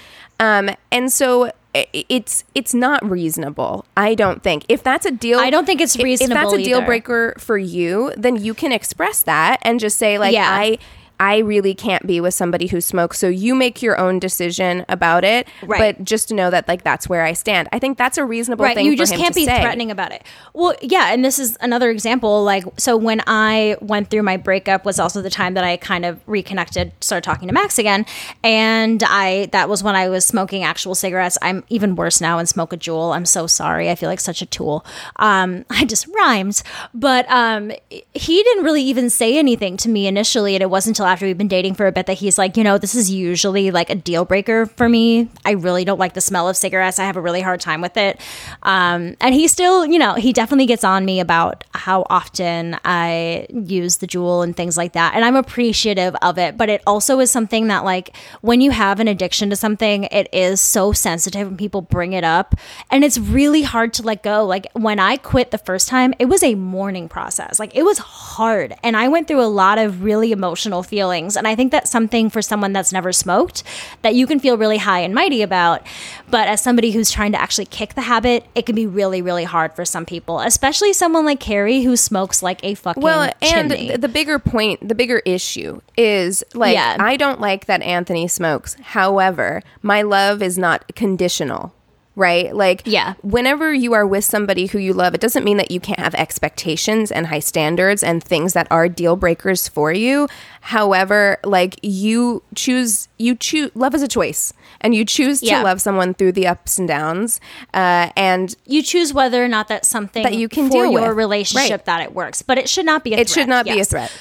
Um, 0.41 0.71
and 0.91 1.13
so 1.13 1.53
it's 1.75 2.45
it's 2.55 2.75
not 2.75 3.09
reasonable. 3.09 3.87
I 3.97 4.15
don't 4.15 4.43
think 4.43 4.65
if 4.69 4.83
that's 4.83 5.07
a 5.07 5.11
deal. 5.11 5.39
I 5.39 5.51
don't 5.51 5.65
think 5.65 5.81
it's 5.81 5.97
reasonable. 5.97 6.37
If 6.37 6.43
that's 6.43 6.61
a 6.61 6.65
deal 6.65 6.79
either. 6.79 6.87
breaker 6.87 7.35
for 7.39 7.57
you, 7.57 8.13
then 8.17 8.37
you 8.37 8.55
can 8.55 8.73
express 8.73 9.23
that 9.23 9.59
and 9.63 9.81
just 9.81 9.99
say 9.99 10.19
like 10.19 10.35
Yeah. 10.35 10.49
I. 10.51 10.79
I 11.23 11.39
really 11.39 11.75
can't 11.75 12.05
be 12.05 12.21
with 12.21 12.35
somebody 12.35 12.67
who 12.67 12.81
smokes. 12.81 13.21
So 13.21 13.29
you 13.29 13.55
make 13.55 13.81
your 13.81 13.97
own 13.97 14.19
decision 14.19 14.85
about 14.89 15.23
it. 15.23 15.47
Right. 15.63 15.97
But 15.97 16.05
just 16.05 16.27
to 16.29 16.35
know 16.35 16.51
that 16.51 16.67
like 16.67 16.83
that's 16.83 17.09
where 17.09 17.25
I 17.25 17.33
stand. 17.33 17.69
I 17.73 17.79
think 17.79 17.97
that's 17.97 18.19
a 18.19 18.25
reasonable 18.25 18.65
right 18.65 18.75
thing. 18.75 18.87
you 18.87 18.97
just 18.97 19.15
can't 19.15 19.35
be 19.35 19.45
say. 19.45 19.61
threatening 19.61 19.91
about 19.91 20.13
it 20.13 20.25
well 20.55 20.75
yeah 20.83 21.13
and 21.13 21.25
this 21.25 21.39
is 21.39 21.57
another 21.61 21.91
example 21.91 22.43
like 22.45 22.65
so 22.77 22.97
when 22.97 23.21
i 23.27 23.77
went 23.81 24.11
through 24.11 24.23
my 24.23 24.37
breakup 24.37 24.85
was 24.85 24.99
also 24.99 25.23
the 25.23 25.31
time 25.31 25.55
that 25.55 25.65
i 25.65 25.77
kind 25.77 26.05
of 26.05 26.21
reconnected 26.27 26.93
started 27.01 27.25
talking 27.25 27.49
to 27.49 27.55
max 27.55 27.79
again 27.79 28.05
and 28.43 29.03
i 29.05 29.47
that 29.53 29.69
was 29.69 29.83
when 29.83 29.95
i 29.95 30.09
was 30.09 30.25
smoking 30.25 30.63
actual 30.63 30.95
cigarettes 30.95 31.39
i'm 31.43 31.65
even 31.69 31.95
worse 31.95 32.21
now 32.21 32.39
and 32.39 32.49
smoke 32.49 32.73
a 32.73 32.77
Juul 32.77 33.15
i'm 33.15 33.27
so 33.27 33.47
sorry 33.47 33.91
i 33.91 33.95
feel 33.95 34.09
like 34.09 34.21
such 34.21 34.43
a 34.43 34.47
tool 34.47 34.85
um 35.17 35.65
i 35.71 35.85
just 35.85 36.07
rhymed 36.09 36.63
but 36.95 37.31
um 37.31 37.73
he 38.13 38.43
didn't 38.43 38.65
really 38.65 38.83
even 38.83 39.11
say 39.11 39.39
anything 39.39 39.77
to 39.77 39.89
me 39.89 40.07
initially 40.07 40.55
and 40.55 40.63
it 40.63 40.71
wasn't 40.71 40.93
until 40.93 41.07
after 41.13 41.27
we've 41.27 41.37
been 41.37 41.47
dating 41.47 41.75
for 41.75 41.87
a 41.87 41.93
bit 41.93 42.07
that 42.07 42.15
he's 42.15 42.39
like 42.39 42.57
you 42.57 42.65
know 42.65 42.79
this 42.79 42.95
is 42.95 43.11
usually 43.11 43.71
like 43.71 43.91
a 43.91 43.95
deal 43.95 44.25
breaker 44.25 44.65
for 44.65 44.89
me. 44.89 45.29
I 45.45 45.53
really 45.53 45.85
don't 45.85 45.99
like 45.99 46.15
the 46.15 46.23
smell 46.23 46.49
of 46.49 46.57
cigarettes. 46.57 46.99
I 46.99 47.05
have 47.05 47.17
a 47.17 47.21
really 47.21 47.43
hard 47.43 47.61
time 47.61 47.83
with 47.83 47.99
it. 47.99 48.19
Um, 48.63 49.15
and 49.21 49.35
he 49.35 49.47
still 49.47 49.85
you 49.85 49.99
know 49.99 50.15
he 50.15 50.33
definitely 50.33 50.65
gets 50.65 50.85
on 50.85 51.05
me 51.05 51.21
about 51.21 51.65
how 51.75 52.07
often 52.09 52.79
i 52.85 53.47
use 53.51 53.99
the 53.99 54.07
Juul 54.07 54.43
and 54.43 54.57
things 54.57 54.79
like 54.79 54.95
that. 54.95 55.15
And 55.15 55.23
i'm 55.25 55.37
appreciative 55.37 56.17
of 56.23 56.39
it. 56.39 56.57
But 56.57 56.71
it 56.71 56.83
also 56.87 57.21
is 57.21 57.31
something 57.31 57.69
that 57.69 57.85
like 57.85 58.17
when 58.41 58.63
you 58.63 58.71
have 58.71 58.99
an 58.99 59.07
addiction 59.07 59.51
to 59.51 59.57
something 59.57 60.05
it 60.05 60.29
is 60.33 60.61
so 60.63 60.93
sensitive 60.93 61.47
when 61.47 61.59
people 61.59 61.83
bring 61.83 62.15
it 62.15 62.25
up. 62.25 62.55
And 62.91 63.05
it's 63.05 63.19
really 63.19 63.63
hard 63.63 63.93
to 63.95 64.03
let 64.03 64.23
go. 64.23 64.47
Like 64.47 64.67
when 64.73 64.99
i 64.99 65.19
quit 65.19 65.51
the 65.51 65.59
first 65.59 65.89
time 65.89 66.15
it 66.19 66.25
was 66.27 66.43
a 66.43 66.55
mourning 66.55 67.07
process. 67.11 67.61
Like 67.61 67.77
it 67.77 67.83
was 67.83 67.99
hard. 67.99 68.75
And 68.83 68.97
i 68.97 69.09
went 69.09 69.29
through 69.29 69.43
a 69.43 69.53
lot 69.63 69.77
of 69.77 70.03
really 70.03 70.33
emotional 70.33 70.83
feelings 70.83 71.02
and 71.37 71.47
i 71.49 71.55
think 71.55 71.71
that's 71.73 71.91
something 71.91 72.31
for 72.31 72.41
someone 72.43 72.73
that's 72.73 72.93
never 72.93 73.13
smoked 73.13 73.63
that 74.03 74.15
you 74.15 74.27
can 74.27 74.39
feel 74.39 74.57
really 74.57 74.79
high 74.79 75.01
and 75.01 75.15
mighty 75.15 75.43
about 75.43 75.87
but 76.31 76.49
as 76.49 76.61
somebody 76.61 76.91
who's 76.93 77.11
trying 77.11 77.33
to 77.33 77.41
actually 77.41 77.67
kick 77.67 77.95
the 77.95 78.03
habit 78.03 78.45
it 78.55 78.65
can 78.67 78.75
be 78.75 78.87
really 78.87 79.21
really 79.23 79.45
hard 79.45 79.75
for 79.75 79.85
some 79.85 80.05
people 80.07 80.41
especially 80.41 80.93
someone 80.93 81.25
like 81.25 81.41
carrie 81.41 81.83
who 81.83 81.97
smokes 81.97 82.43
like 82.43 82.63
a 82.65 82.75
fucking 82.75 83.03
Well, 83.03 83.33
and 83.43 83.71
chimney. 83.71 83.97
the 83.97 84.09
bigger 84.09 84.39
point, 84.39 84.87
the 84.87 84.95
bigger 84.95 85.19
issue 85.25 85.81
is 85.97 86.45
like 86.55 86.75
Yeah. 86.75 86.97
I 86.99 87.17
don't 87.17 87.41
like 87.41 87.67
that 87.67 87.83
Anthony 87.83 88.29
smokes. 88.29 88.75
However, 88.81 89.63
my 89.83 90.03
love 90.03 90.43
is 90.43 90.57
not 90.59 90.95
conditional. 90.95 91.73
Right? 92.15 92.55
Like, 92.55 92.83
Yeah. 92.85 93.15
whenever 93.23 93.73
you 93.73 93.95
are 93.95 94.07
with 94.07 94.25
somebody 94.25 94.67
who 94.67 94.79
you 94.79 94.93
love, 94.93 95.15
it 95.15 95.21
doesn't 95.23 95.45
mean 95.45 95.57
that 95.57 95.71
you 95.71 95.81
can't 95.81 95.99
have 95.99 96.15
expectations 96.15 97.11
and 97.11 97.29
high 97.29 97.39
standards 97.39 98.03
and 98.03 98.23
things 98.23 98.53
that 98.53 98.67
are 98.71 98.87
deal 98.87 99.17
breakers 99.17 99.67
for 99.67 99.93
you. 99.95 100.29
However, 100.61 101.39
like, 101.43 101.79
you 101.83 102.43
choose, 102.55 103.09
you 103.19 103.35
choose, 103.35 103.71
love 103.75 103.95
is 103.95 104.03
a 104.03 104.09
choice, 104.09 104.53
and 104.83 104.95
you 104.95 105.07
choose 105.07 105.41
to 105.41 105.47
Yeah. 105.47 105.63
love 105.63 105.81
someone 105.81 106.13
through 106.13 106.33
the 106.33 106.47
ups 106.47 106.79
and 106.79 106.87
downs. 106.87 107.41
Uh, 107.73 108.11
and 108.15 108.55
you 108.67 108.83
choose 108.83 109.15
whether 109.15 109.43
or 109.43 109.49
not 109.49 109.69
that's 109.69 109.89
something 109.89 110.23
That 110.23 110.35
you 110.35 110.51
can 110.51 110.67
for 110.69 110.83
deal 110.85 110.93
your 110.93 111.09
with. 111.09 111.17
relationship 111.17 111.71
Right. 111.71 111.85
that 111.87 112.01
it 112.03 112.15
works 112.15 112.43
but 112.43 112.59
it 112.59 112.69
should 112.69 112.85
not 112.85 113.05
be 113.05 113.15
a 113.15 113.19
it 113.19 113.29
threat. 113.29 113.43
should 113.43 113.49
not 113.49 113.65
be 113.65 113.81
a 113.81 113.85
threat. 113.87 114.13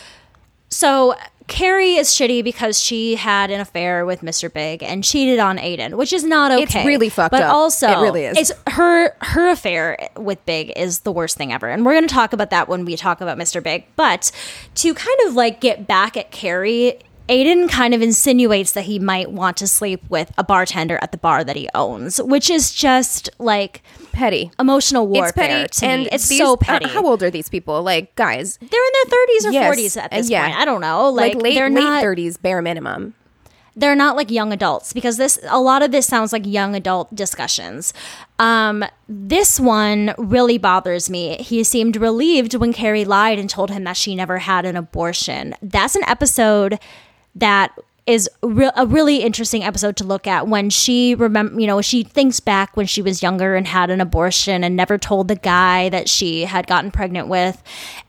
So 0.69 1.15
Carrie 1.47 1.95
is 1.95 2.09
shitty 2.09 2.43
because 2.43 2.79
she 2.79 3.15
had 3.15 3.51
an 3.51 3.59
affair 3.59 4.05
with 4.05 4.21
Mr. 4.21 4.51
Big 4.51 4.83
and 4.83 5.03
cheated 5.03 5.39
on 5.39 5.57
Aiden, 5.57 5.95
which 5.95 6.13
is 6.13 6.23
not 6.23 6.51
okay. 6.51 6.63
It's 6.63 6.75
really 6.75 7.09
fucked 7.09 7.31
but 7.31 7.41
up. 7.43 7.53
also, 7.53 7.87
It 7.87 8.01
really 8.01 8.25
is. 8.25 8.37
It's 8.37 8.51
her 8.67 9.15
her 9.21 9.49
affair 9.49 10.09
with 10.17 10.43
Big 10.45 10.71
is 10.75 10.99
the 10.99 11.11
worst 11.11 11.37
thing 11.37 11.51
ever, 11.51 11.67
and 11.67 11.85
we're 11.85 11.93
going 11.93 12.07
to 12.07 12.13
talk 12.13 12.33
about 12.33 12.49
that 12.51 12.67
when 12.67 12.85
we 12.85 12.95
talk 12.95 13.21
about 13.21 13.37
Mr. 13.37 13.61
Big. 13.61 13.85
But 13.95 14.31
to 14.75 14.93
kind 14.93 15.19
of 15.27 15.35
like 15.35 15.59
get 15.61 15.87
back 15.87 16.17
at 16.17 16.31
Carrie. 16.31 16.99
Aiden 17.31 17.69
kind 17.69 17.93
of 17.93 18.01
insinuates 18.01 18.73
that 18.73 18.83
he 18.83 18.99
might 18.99 19.31
want 19.31 19.55
to 19.57 19.67
sleep 19.67 20.03
with 20.09 20.31
a 20.37 20.43
bartender 20.43 20.99
at 21.01 21.13
the 21.13 21.17
bar 21.17 21.43
that 21.45 21.55
he 21.55 21.69
owns, 21.73 22.21
which 22.21 22.49
is 22.49 22.73
just 22.73 23.29
like 23.39 23.81
Petty. 24.11 24.51
emotional 24.59 25.07
warfare 25.07 25.27
it's 25.65 25.79
petty 25.79 25.79
to 25.79 25.85
and 25.85 26.01
me. 26.03 26.09
It's 26.11 26.27
these- 26.27 26.39
so 26.39 26.53
uh, 26.53 26.57
petty. 26.57 26.89
how 26.89 27.05
old 27.05 27.23
are 27.23 27.29
these 27.31 27.47
people 27.47 27.81
like 27.83 28.13
guys 28.15 28.57
they're 28.57 28.67
in 28.85 28.91
their 29.09 29.19
30s 29.19 29.45
or 29.45 29.51
Yes, 29.53 29.75
40s 29.75 29.97
at 30.03 30.11
uh, 30.13 30.17
this 30.17 30.29
yeah. 30.29 30.45
point. 30.45 30.59
I 30.59 30.65
don't 30.65 30.81
know. 30.81 31.09
like, 31.09 31.35
Like, 31.35 31.43
late 31.43 31.55
they're 31.55 31.69
late 31.69 32.03
30s 32.03 32.41
bare 32.41 32.61
minimum 32.61 33.13
they're 33.73 33.95
not 33.95 34.17
like 34.17 34.29
young 34.29 34.51
adults 34.51 34.91
because 34.91 35.15
this 35.15 35.39
a 35.49 35.57
lot 35.61 35.81
of 35.81 35.91
this 35.91 36.05
sounds 36.05 36.33
like 36.33 36.45
young 36.45 36.75
adult 36.75 37.15
discussions. 37.15 37.93
Um, 38.37 38.83
this 39.07 39.61
one 39.61 40.13
really 40.17 40.57
bothers 40.57 41.09
me. 41.09 41.37
He 41.37 41.63
seemed 41.63 41.95
relieved 41.95 42.53
when 42.53 42.73
Carrie 42.73 43.05
lied 43.05 43.39
and 43.39 43.49
told 43.49 43.69
him 43.71 43.85
that 43.85 43.95
she 43.95 44.13
never 44.13 44.39
had 44.39 44.65
an 44.65 44.75
abortion. 44.75 45.55
That's 45.61 45.95
an 45.95 46.03
episode 46.05 46.79
that 47.35 47.77
is 48.07 48.27
re- 48.41 48.71
a 48.75 48.85
really 48.85 49.17
interesting 49.17 49.63
episode 49.63 49.95
to 49.95 50.03
look 50.03 50.25
at 50.25 50.47
when 50.47 50.69
she 50.71 51.13
remember 51.13 51.59
you 51.59 51.67
know 51.67 51.81
she 51.81 52.03
thinks 52.03 52.39
back 52.39 52.75
when 52.75 52.87
she 52.87 53.01
was 53.01 53.21
younger 53.21 53.55
and 53.55 53.67
had 53.67 53.91
an 53.91 54.01
abortion 54.01 54.63
and 54.63 54.75
never 54.75 54.97
told 54.97 55.27
the 55.27 55.35
guy 55.35 55.87
that 55.89 56.09
she 56.09 56.45
had 56.45 56.65
gotten 56.65 56.89
pregnant 56.89 57.27
with. 57.27 57.61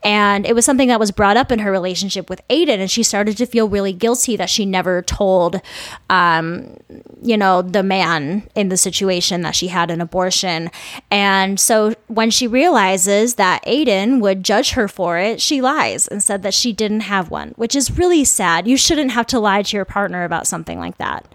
And 0.03 0.45
it 0.45 0.55
was 0.55 0.65
something 0.65 0.87
that 0.87 0.99
was 0.99 1.11
brought 1.11 1.37
up 1.37 1.51
in 1.51 1.59
her 1.59 1.71
relationship 1.71 2.29
with 2.29 2.45
Aiden 2.47 2.79
and 2.79 2.89
she 2.89 3.03
started 3.03 3.37
to 3.37 3.45
feel 3.45 3.69
really 3.69 3.93
guilty 3.93 4.35
that 4.35 4.49
she 4.49 4.65
never 4.65 5.01
told 5.01 5.61
um, 6.09 6.75
you 7.21 7.37
know 7.37 7.61
the 7.61 7.83
man 7.83 8.49
in 8.55 8.69
the 8.69 8.77
situation 8.77 9.41
that 9.41 9.55
she 9.55 9.67
had 9.67 9.91
an 9.91 10.01
abortion. 10.01 10.71
And 11.11 11.59
so 11.59 11.93
when 12.07 12.31
she 12.31 12.47
realizes 12.47 13.35
that 13.35 13.63
Aiden 13.65 14.19
would 14.21 14.43
judge 14.43 14.71
her 14.71 14.87
for 14.87 15.19
it 15.19 15.39
she 15.39 15.61
lies 15.61 16.07
and 16.07 16.23
said 16.23 16.41
that 16.43 16.53
she 16.53 16.73
didn't 16.73 17.01
have 17.01 17.29
one 17.29 17.53
which 17.55 17.75
is 17.75 17.97
really 17.97 18.23
sad. 18.23 18.67
You 18.67 18.77
shouldn't 18.77 19.11
have 19.11 19.27
to 19.27 19.39
lie 19.39 19.61
to 19.61 19.77
your 19.77 19.82
partner 19.85 20.23
about 20.23 20.47
something 20.47 20.79
like 20.79 20.97
that. 20.97 21.25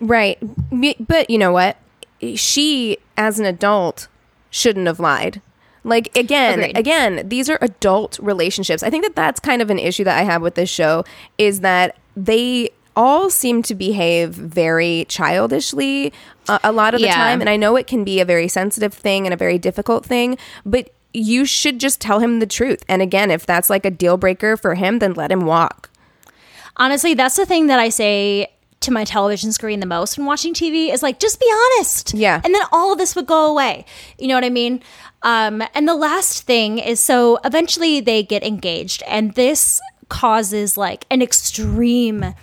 Right. 0.00 0.38
But 1.06 1.30
you 1.30 1.38
know 1.38 1.52
what? 1.52 1.76
She 2.34 2.98
as 3.16 3.38
an 3.38 3.46
adult 3.46 4.08
shouldn't 4.50 4.86
have 4.86 4.98
lied. 5.00 5.40
Like 5.84 6.14
again 6.16 6.58
Agreed. 6.58 6.76
again 6.76 7.28
these 7.28 7.48
are 7.48 7.58
adult 7.62 8.18
relationships. 8.20 8.82
I 8.82 8.90
think 8.90 9.04
that 9.04 9.14
that's 9.16 9.40
kind 9.40 9.62
of 9.62 9.70
an 9.70 9.78
issue 9.78 10.04
that 10.04 10.18
i 10.18 10.22
have 10.22 10.42
with 10.42 10.54
this 10.54 10.68
show 10.68 11.04
is 11.38 11.60
that 11.60 11.96
they 12.16 12.70
all 12.96 13.30
seem 13.30 13.62
to 13.62 13.74
behave 13.76 14.30
very 14.30 15.06
childishly 15.08 16.12
a, 16.48 16.58
a 16.64 16.72
lot 16.72 16.94
of 16.94 17.00
the 17.00 17.06
Yeah. 17.06 17.14
time. 17.14 17.40
And 17.40 17.48
i 17.48 17.56
know 17.56 17.76
it 17.76 17.86
can 17.86 18.02
be 18.04 18.20
a 18.20 18.24
very 18.24 18.48
sensitive 18.48 18.92
thing 18.92 19.26
and 19.26 19.32
a 19.32 19.36
very 19.36 19.56
difficult 19.56 20.04
thing 20.04 20.36
but 20.66 20.90
you 21.14 21.44
should 21.46 21.78
just 21.78 22.00
tell 22.00 22.18
him 22.18 22.38
the 22.40 22.46
truth. 22.46 22.84
And 22.88 23.00
again 23.00 23.30
if 23.30 23.46
that's 23.46 23.70
like 23.70 23.86
a 23.86 23.90
deal 23.90 24.16
breaker 24.16 24.56
for 24.56 24.74
him 24.74 24.98
then 24.98 25.14
let 25.14 25.30
him 25.30 25.42
walk 25.46 25.90
honestly 26.78 27.14
that's 27.14 27.36
the 27.36 27.46
thing 27.46 27.66
that 27.66 27.78
i 27.78 27.88
say 27.88 28.50
to 28.80 28.92
my 28.92 29.04
television 29.04 29.50
screen 29.52 29.80
the 29.80 29.86
most 29.86 30.16
when 30.16 30.26
watching 30.26 30.54
tv 30.54 30.92
is 30.92 31.02
like 31.02 31.18
just 31.18 31.40
be 31.40 31.50
honest 31.76 32.14
Yeah. 32.14 32.40
and 32.44 32.54
then 32.54 32.62
all 32.72 32.92
of 32.92 32.98
this 32.98 33.16
would 33.16 33.26
go 33.26 33.46
away 33.50 33.84
you 34.18 34.28
know 34.28 34.34
what 34.34 34.44
i 34.44 34.50
mean 34.50 34.82
um, 35.22 35.64
and 35.74 35.88
the 35.88 35.96
last 35.96 36.44
thing 36.44 36.78
is 36.78 37.00
so 37.00 37.38
eventually 37.44 37.98
they 38.00 38.22
get 38.22 38.44
engaged 38.44 39.02
and 39.08 39.34
this 39.34 39.80
causes 40.08 40.76
like 40.78 41.06
an 41.10 41.20
extreme 41.22 42.34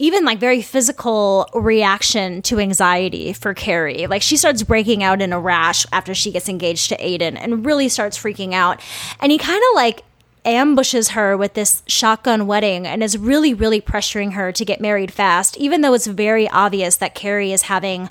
even 0.00 0.24
like 0.24 0.38
very 0.38 0.62
physical 0.62 1.48
reaction 1.54 2.40
to 2.42 2.60
anxiety 2.60 3.32
for 3.32 3.52
Carrie. 3.52 4.06
Like 4.06 4.22
she 4.22 4.36
starts 4.36 4.62
breaking 4.62 5.02
out 5.02 5.20
in 5.20 5.32
a 5.32 5.40
rash 5.40 5.86
after 5.90 6.14
she 6.14 6.30
gets 6.30 6.48
engaged 6.48 6.88
to 6.90 6.96
Aiden 6.98 7.36
and 7.36 7.66
really 7.66 7.88
starts 7.88 8.16
freaking 8.16 8.52
out. 8.52 8.80
And 9.18 9.32
he 9.32 9.38
kind 9.38 9.58
of 9.70 9.74
like 9.74 10.04
ambushes 10.48 11.10
her 11.10 11.36
with 11.36 11.54
this 11.54 11.82
shotgun 11.86 12.46
wedding 12.46 12.86
and 12.86 13.02
is 13.02 13.16
really, 13.16 13.54
really 13.54 13.80
pressuring 13.80 14.32
her 14.32 14.52
to 14.52 14.64
get 14.64 14.80
married 14.80 15.12
fast, 15.12 15.56
even 15.56 15.80
though 15.80 15.94
it's 15.94 16.06
very 16.06 16.48
obvious 16.48 16.96
that 16.96 17.14
Carrie 17.14 17.52
is 17.52 17.62
having 17.62 18.10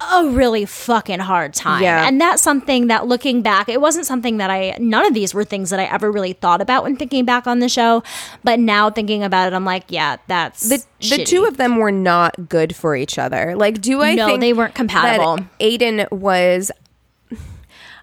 a 0.00 0.26
really 0.26 0.64
fucking 0.64 1.20
hard 1.20 1.54
time. 1.54 1.82
Yeah. 1.82 2.06
And 2.06 2.20
that's 2.20 2.42
something 2.42 2.88
that 2.88 3.06
looking 3.06 3.42
back, 3.42 3.68
it 3.68 3.80
wasn't 3.80 4.06
something 4.06 4.36
that 4.38 4.50
I, 4.50 4.76
none 4.78 5.06
of 5.06 5.14
these 5.14 5.32
were 5.32 5.44
things 5.44 5.70
that 5.70 5.80
I 5.80 5.84
ever 5.84 6.10
really 6.10 6.32
thought 6.32 6.60
about 6.60 6.82
when 6.82 6.96
thinking 6.96 7.24
back 7.24 7.46
on 7.46 7.60
the 7.60 7.68
show. 7.68 8.02
But 8.42 8.58
now 8.58 8.90
thinking 8.90 9.22
about 9.22 9.46
it, 9.46 9.54
I'm 9.54 9.64
like, 9.64 9.84
yeah, 9.88 10.16
that's 10.26 10.68
the 10.68 10.84
the 11.00 11.24
two 11.24 11.44
of 11.44 11.56
them 11.56 11.76
were 11.76 11.92
not 11.92 12.48
good 12.48 12.74
for 12.74 12.96
each 12.96 13.18
other. 13.18 13.54
Like, 13.56 13.80
do 13.80 14.02
I 14.02 14.14
No, 14.14 14.26
think 14.26 14.40
they 14.40 14.52
weren't 14.52 14.74
compatible. 14.74 15.38
Aiden 15.60 16.10
was 16.10 16.70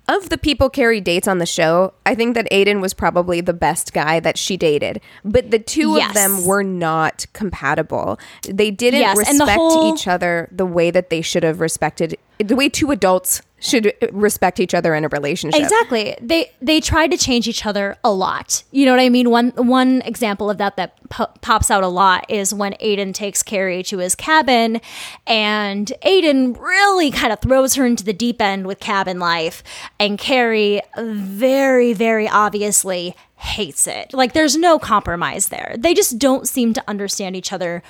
of 0.07 0.29
the 0.29 0.37
people 0.37 0.69
Carrie 0.69 1.01
dates 1.01 1.27
on 1.27 1.37
the 1.37 1.45
show. 1.45 1.93
I 2.05 2.15
think 2.15 2.35
that 2.35 2.49
Aiden 2.51 2.81
was 2.81 2.93
probably 2.93 3.39
the 3.41 3.53
best 3.53 3.93
guy 3.93 4.19
that 4.19 4.37
she 4.37 4.57
dated, 4.57 4.99
but 5.23 5.51
the 5.51 5.59
two 5.59 5.95
Yes. 5.95 6.09
of 6.09 6.13
them 6.15 6.45
were 6.45 6.63
not 6.63 7.25
compatible. 7.33 8.19
They 8.47 8.71
didn't 8.71 8.99
Yes, 9.01 9.17
and 9.29 9.39
the 9.39 9.45
respect 9.45 9.57
whole- 9.57 9.93
each 9.93 10.07
other 10.07 10.49
the 10.51 10.65
way 10.65 10.91
that 10.91 11.09
they 11.09 11.21
should 11.21 11.43
have 11.43 11.59
respected 11.61 12.17
the 12.39 12.55
way 12.55 12.67
two 12.69 12.89
adults 12.91 13.41
should 13.61 13.93
respect 14.11 14.59
each 14.59 14.73
other 14.73 14.93
in 14.95 15.05
a 15.05 15.07
relationship. 15.07 15.61
Exactly. 15.61 16.17
They 16.19 16.51
they 16.61 16.81
try 16.81 17.07
to 17.07 17.15
change 17.15 17.47
each 17.47 17.65
other 17.65 17.95
a 18.03 18.11
lot. 18.11 18.63
You 18.71 18.85
know 18.85 18.91
what 18.91 18.99
I 18.99 19.09
mean? 19.09 19.29
One 19.29 19.51
one 19.51 20.01
example 20.01 20.49
of 20.49 20.57
that 20.57 20.75
that 20.77 20.97
po- 21.09 21.31
pops 21.41 21.69
out 21.69 21.83
a 21.83 21.87
lot 21.87 22.25
is 22.27 22.53
when 22.53 22.73
Aiden 22.73 23.13
takes 23.13 23.43
Carrie 23.43 23.83
to 23.83 23.99
his 23.99 24.15
cabin, 24.15 24.81
and 25.27 25.93
Aiden 26.03 26.59
really 26.59 27.11
kind 27.11 27.31
of 27.31 27.39
throws 27.39 27.75
her 27.75 27.85
into 27.85 28.03
the 28.03 28.13
deep 28.13 28.41
end 28.41 28.65
with 28.65 28.79
cabin 28.79 29.19
life, 29.19 29.63
and 29.99 30.17
Carrie 30.17 30.81
very 30.97 31.93
very 31.93 32.27
obviously 32.27 33.15
hates 33.37 33.85
it. 33.87 34.13
Like 34.13 34.33
there's 34.33 34.57
no 34.57 34.79
compromise 34.79 35.49
there. 35.49 35.75
They 35.77 35.93
just 35.93 36.17
don't 36.17 36.47
seem 36.47 36.73
to 36.73 36.83
understand 36.87 37.35
each 37.35 37.53
other. 37.53 37.83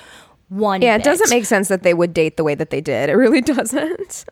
One 0.52 0.82
Yeah, 0.82 0.96
it 0.96 1.02
doesn't 1.02 1.30
make 1.30 1.46
sense 1.46 1.68
that 1.68 1.82
they 1.82 1.94
would 1.94 2.12
date 2.12 2.36
the 2.36 2.44
way 2.44 2.54
that 2.54 2.68
they 2.68 2.82
did. 2.82 3.08
It 3.08 3.14
really 3.14 3.40
doesn't. 3.56 4.26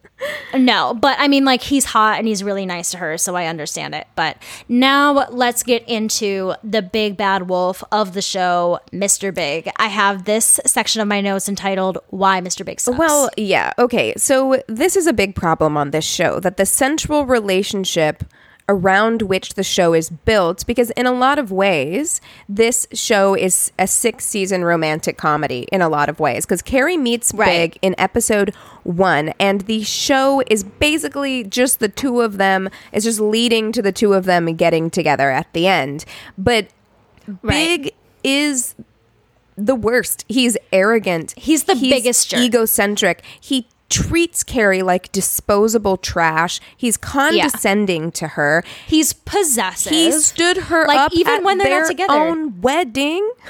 No, 0.54 0.92
but 0.92 1.16
I 1.18 1.28
mean, 1.28 1.46
like, 1.46 1.62
he's 1.62 1.86
hot 1.86 2.18
and 2.18 2.28
he's 2.28 2.44
really 2.44 2.66
nice 2.66 2.90
to 2.90 2.98
her, 2.98 3.16
so 3.16 3.36
I 3.36 3.46
understand 3.46 3.94
it. 3.94 4.06
But 4.16 4.36
now 4.68 5.26
let's 5.30 5.62
get 5.62 5.82
into 5.88 6.52
the 6.62 6.82
big 6.82 7.16
bad 7.16 7.48
wolf 7.48 7.82
of 7.90 8.12
the 8.12 8.20
show, 8.20 8.80
Mr. 8.92 9.32
Big. 9.32 9.70
I 9.76 9.86
have 9.86 10.26
this 10.26 10.60
section 10.66 11.00
of 11.00 11.08
my 11.08 11.22
notes 11.22 11.48
entitled 11.48 11.96
Why 12.08 12.42
Mr. 12.42 12.66
Big 12.66 12.80
Sucks. 12.80 12.98
Well, 12.98 13.30
yeah. 13.38 13.72
Okay. 13.78 14.12
So 14.18 14.62
this 14.68 14.96
is 14.96 15.06
a 15.06 15.14
big 15.14 15.34
problem 15.34 15.78
on 15.78 15.90
this 15.90 16.04
show 16.04 16.38
that 16.40 16.58
the 16.58 16.66
central 16.66 17.24
relationship 17.24 18.24
around 18.70 19.22
which 19.22 19.54
the 19.54 19.62
show 19.64 19.92
is 19.94 20.10
built 20.10 20.64
because 20.66 20.90
in 20.92 21.04
a 21.04 21.12
lot 21.12 21.38
of 21.38 21.50
ways 21.50 22.20
this 22.48 22.86
show 22.92 23.34
is 23.34 23.72
a 23.78 23.86
six 23.86 24.24
season 24.24 24.62
romantic 24.64 25.16
comedy 25.16 25.66
in 25.72 25.82
a 25.82 25.88
lot 25.88 26.08
of 26.08 26.20
ways 26.20 26.46
because 26.46 26.62
carrie 26.62 26.96
meets 26.96 27.34
Right. 27.34 27.72
big 27.72 27.78
in 27.82 27.94
episode 27.98 28.54
one 28.84 29.30
and 29.40 29.62
the 29.62 29.82
show 29.82 30.42
is 30.48 30.62
basically 30.62 31.42
just 31.42 31.80
the 31.80 31.88
two 31.88 32.20
of 32.20 32.38
them 32.38 32.70
it's 32.92 33.04
just 33.04 33.18
leading 33.20 33.72
to 33.72 33.82
the 33.82 33.92
two 33.92 34.12
of 34.14 34.24
them 34.24 34.46
getting 34.54 34.88
together 34.88 35.30
at 35.30 35.52
the 35.52 35.66
end 35.66 36.04
but 36.38 36.68
Right. 37.42 37.82
big 37.82 37.94
is 38.24 38.74
the 39.56 39.74
worst. 39.74 40.24
He's 40.26 40.56
arrogant. 40.72 41.34
He's 41.36 41.64
the 41.64 41.74
biggest 41.74 42.30
jerk. 42.30 42.40
Egocentric. 42.40 43.22
He 43.40 43.66
treats 43.90 44.42
Carrie 44.42 44.82
like 44.82 45.12
disposable 45.12 45.96
trash. 45.98 46.60
He's 46.76 46.96
condescending 46.96 48.12
to 48.12 48.28
her. 48.28 48.64
he's 48.86 49.12
possessive. 49.12 49.92
He 49.92 50.12
stood 50.12 50.56
her 50.56 50.86
Like, 50.86 50.98
up 50.98 51.12
even 51.12 51.44
when 51.44 51.58
they're 51.58 51.80
not 51.82 51.88
together. 51.88 52.12
own 52.14 52.60
wedding. 52.60 53.28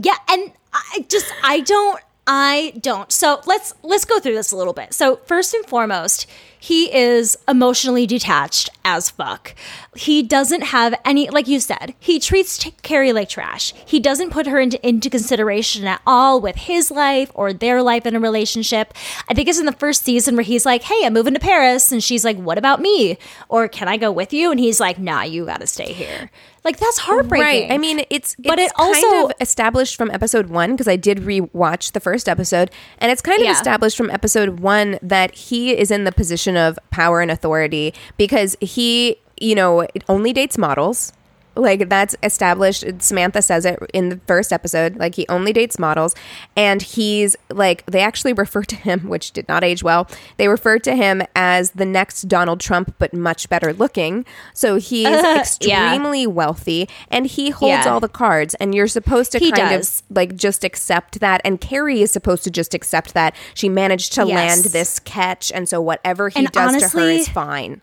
Yeah, 0.00 0.14
and 0.28 0.52
I 0.72 1.06
just 1.08 1.26
I 1.42 1.58
don't 1.60 2.00
I 2.24 2.74
don't. 2.80 3.10
So 3.10 3.40
let's 3.46 3.74
let's 3.82 4.04
go 4.04 4.20
through 4.20 4.34
this 4.34 4.52
a 4.52 4.56
little 4.56 4.72
bit. 4.72 4.94
So 4.94 5.16
first 5.24 5.54
and 5.54 5.66
foremost, 5.66 6.28
he 6.58 6.94
is 6.94 7.36
emotionally 7.46 8.06
detached 8.06 8.70
as 8.84 9.10
fuck. 9.10 9.54
He 9.96 10.22
doesn't 10.22 10.62
have 10.62 10.94
any 11.04 11.28
like 11.30 11.46
you 11.48 11.60
said. 11.60 11.94
He 11.98 12.18
treats 12.18 12.58
T- 12.58 12.74
Carrie 12.82 13.12
like 13.12 13.28
trash. 13.28 13.72
He 13.86 14.00
doesn't 14.00 14.30
put 14.30 14.46
her 14.46 14.58
into 14.58 14.84
into 14.86 15.10
consideration 15.10 15.86
at 15.86 16.00
all 16.06 16.40
with 16.40 16.56
his 16.56 16.90
life 16.90 17.30
or 17.34 17.52
their 17.52 17.82
life 17.82 18.06
in 18.06 18.14
a 18.16 18.20
relationship. 18.20 18.94
I 19.28 19.34
think 19.34 19.48
it's 19.48 19.58
in 19.58 19.66
the 19.66 19.72
first 19.72 20.04
season 20.04 20.36
where 20.36 20.44
he's 20.44 20.64
like, 20.66 20.82
"Hey, 20.84 21.04
I'm 21.04 21.12
moving 21.14 21.34
to 21.34 21.40
Paris," 21.40 21.92
and 21.92 22.02
she's 22.02 22.24
like, 22.24 22.36
"What 22.38 22.58
about 22.58 22.80
me?" 22.80 23.18
Or 23.48 23.68
"Can 23.68 23.88
I 23.88 23.96
go 23.96 24.10
with 24.12 24.32
you?" 24.32 24.50
And 24.50 24.60
he's 24.60 24.80
like, 24.80 24.98
"Nah, 24.98 25.22
you 25.22 25.44
got 25.46 25.60
to 25.60 25.66
stay 25.66 25.92
here." 25.92 26.30
Like 26.64 26.76
that's 26.78 26.98
heartbreaking. 26.98 27.68
Right. 27.68 27.72
I 27.72 27.78
mean, 27.78 28.04
it's 28.10 28.34
But 28.38 28.58
it's 28.58 28.72
it 28.72 28.78
also- 28.78 29.00
kind 29.00 29.24
of 29.30 29.32
established 29.40 29.96
from 29.96 30.10
episode 30.10 30.48
one 30.50 30.72
because 30.72 30.88
I 30.88 30.96
did 30.96 31.18
rewatch 31.18 31.92
the 31.92 32.00
first 32.00 32.28
episode, 32.28 32.70
and 32.98 33.10
it's 33.12 33.22
kind 33.22 33.40
of 33.40 33.46
Yeah. 33.46 33.52
established 33.52 33.96
from 33.96 34.10
episode 34.10 34.60
one 34.60 34.98
that 35.00 35.34
he 35.34 35.76
is 35.76 35.90
in 35.90 36.04
the 36.04 36.12
position 36.12 36.47
of 36.56 36.78
power 36.90 37.20
and 37.20 37.30
authority 37.30 37.94
because 38.16 38.56
he, 38.60 39.16
you 39.40 39.54
know, 39.54 39.86
only 40.08 40.32
dates 40.32 40.58
models. 40.58 41.12
Like 41.58 41.88
that's 41.88 42.14
established. 42.22 42.84
Samantha 43.00 43.42
says 43.42 43.64
it 43.64 43.78
in 43.92 44.08
the 44.10 44.20
first 44.26 44.52
episode. 44.52 44.96
Like 44.96 45.16
he 45.16 45.26
only 45.28 45.52
dates 45.52 45.78
models, 45.78 46.14
and 46.56 46.80
he's 46.80 47.36
like 47.50 47.84
they 47.86 48.00
actually 48.00 48.32
refer 48.44 48.62
to 48.62 48.76
him, 48.76 49.08
which 49.08 49.32
did 49.32 49.48
not 49.48 49.64
age 49.64 49.82
well. 49.82 50.08
They 50.36 50.46
refer 50.48 50.78
to 50.78 50.94
him 50.94 51.22
as 51.34 51.72
the 51.72 51.84
next 51.84 52.22
Donald 52.28 52.60
Trump, 52.60 52.94
but 52.98 53.12
much 53.12 53.48
better 53.48 53.72
looking. 53.72 54.24
So 54.54 54.76
he's 54.76 55.02
Yeah. 55.08 55.40
extremely 55.40 56.26
wealthy, 56.26 56.88
and 57.10 57.26
he 57.26 57.50
holds 57.50 57.84
Yeah. 57.86 57.92
all 57.92 58.00
the 58.00 58.08
cards. 58.08 58.54
And 58.54 58.74
you're 58.74 58.86
supposed 58.86 59.32
to 59.32 59.38
He 59.38 59.50
kind 59.50 59.70
does. 59.78 60.02
of 60.08 60.16
like 60.16 60.36
just 60.36 60.62
accept 60.64 61.18
that. 61.20 61.40
And 61.44 61.60
Carrie 61.60 62.02
is 62.02 62.10
supposed 62.12 62.44
to 62.44 62.50
just 62.50 62.72
accept 62.72 63.14
that 63.14 63.34
she 63.54 63.68
managed 63.68 64.12
to 64.14 64.24
Yes. 64.26 64.34
land 64.36 64.64
this 64.72 64.98
catch, 65.00 65.50
and 65.52 65.68
so 65.68 65.80
whatever 65.80 66.28
he 66.28 66.38
And 66.38 66.52
does 66.52 66.76
to 66.92 66.98
her 66.98 67.10
is 67.10 67.28
fine. 67.28 67.80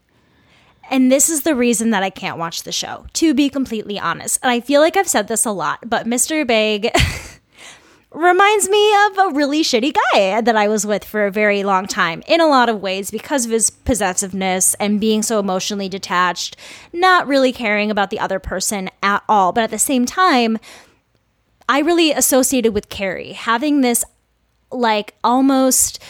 And 0.89 1.11
this 1.11 1.29
is 1.29 1.41
the 1.41 1.55
reason 1.55 1.89
that 1.91 2.03
I 2.03 2.09
can't 2.09 2.37
watch 2.37 2.63
the 2.63 2.71
show, 2.71 3.05
to 3.13 3.33
be 3.33 3.49
completely 3.49 3.99
honest. 3.99 4.39
And 4.43 4.51
I 4.51 4.59
feel 4.59 4.81
like 4.81 4.95
I've 4.95 5.07
said 5.07 5.27
this 5.27 5.45
a 5.45 5.51
lot, 5.51 5.89
but 5.89 6.05
Mr. 6.05 6.45
Big 6.45 6.91
reminds 8.11 8.69
me 8.69 8.93
of 9.07 9.17
a 9.17 9.33
really 9.33 9.61
shitty 9.61 9.93
guy 10.13 10.41
that 10.41 10.55
I 10.55 10.67
was 10.67 10.85
with 10.85 11.03
for 11.03 11.25
a 11.25 11.31
very 11.31 11.63
long 11.63 11.85
time 11.85 12.23
in 12.27 12.39
a 12.39 12.47
lot 12.47 12.69
of 12.69 12.81
ways 12.81 13.11
because 13.11 13.45
of 13.45 13.51
his 13.51 13.69
possessiveness 13.69 14.73
and 14.75 15.01
being 15.01 15.21
so 15.21 15.39
emotionally 15.39 15.89
detached, 15.89 16.55
not 16.93 17.27
really 17.27 17.51
caring 17.51 17.91
about 17.91 18.11
the 18.11 18.19
other 18.19 18.39
person 18.39 18.89
at 19.03 19.23
all. 19.27 19.51
But 19.51 19.65
at 19.65 19.71
the 19.71 19.79
same 19.79 20.05
time, 20.05 20.57
I 21.67 21.79
really 21.79 22.11
associated 22.11 22.73
with 22.73 22.89
Carrie 22.89 23.33
having 23.33 23.81
this 23.81 24.05
like 24.71 25.15
almost 25.23 26.01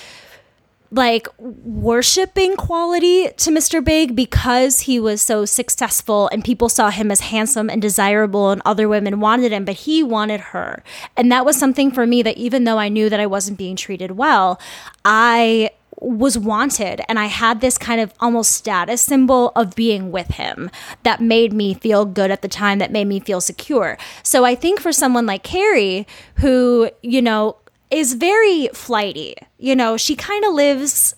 like 0.91 1.27
worshiping 1.39 2.55
quality 2.55 3.29
to 3.37 3.51
Mr. 3.51 3.83
Big 3.83 4.15
because 4.15 4.81
he 4.81 4.99
was 4.99 5.21
so 5.21 5.45
successful 5.45 6.29
and 6.31 6.43
people 6.43 6.69
saw 6.69 6.89
him 6.89 7.11
as 7.11 7.21
handsome 7.21 7.69
and 7.69 7.81
desirable 7.81 8.51
and 8.51 8.61
other 8.65 8.87
women 8.87 9.19
wanted 9.19 9.51
him, 9.51 9.65
but 9.65 9.75
he 9.75 10.03
wanted 10.03 10.39
her. 10.39 10.83
And 11.17 11.31
that 11.31 11.45
was 11.45 11.57
something 11.57 11.91
for 11.91 12.05
me 12.05 12.21
that 12.23 12.37
even 12.37 12.63
though 12.63 12.77
I 12.77 12.89
knew 12.89 13.09
that 13.09 13.19
I 13.19 13.25
wasn't 13.25 13.57
being 13.57 13.75
treated 13.75 14.11
well, 14.11 14.59
I 15.03 15.71
was 15.99 16.37
wanted 16.37 17.01
and 17.07 17.17
I 17.17 17.25
had 17.25 17.61
this 17.61 17.77
kind 17.77 18.01
of 18.01 18.13
almost 18.19 18.51
status 18.51 19.01
symbol 19.01 19.51
of 19.55 19.75
being 19.75 20.11
with 20.11 20.27
him 20.27 20.69
that 21.03 21.21
made 21.21 21.53
me 21.53 21.73
feel 21.73 22.05
good 22.05 22.31
at 22.31 22.41
the 22.41 22.47
time 22.47 22.79
that 22.79 22.91
made 22.91 23.07
me 23.07 23.19
feel 23.19 23.41
secure. 23.41 23.97
So 24.23 24.43
I 24.45 24.55
think 24.55 24.79
for 24.79 24.91
someone 24.91 25.25
like 25.25 25.43
Carrie 25.43 26.05
who, 26.35 26.89
you 27.01 27.21
know, 27.21 27.57
is 27.95 28.13
very 28.13 28.67
flighty. 28.73 29.35
You 29.57 29.75
know, 29.75 29.97
she 29.97 30.15
kind 30.15 30.43
of 30.45 30.53
lives 30.53 31.15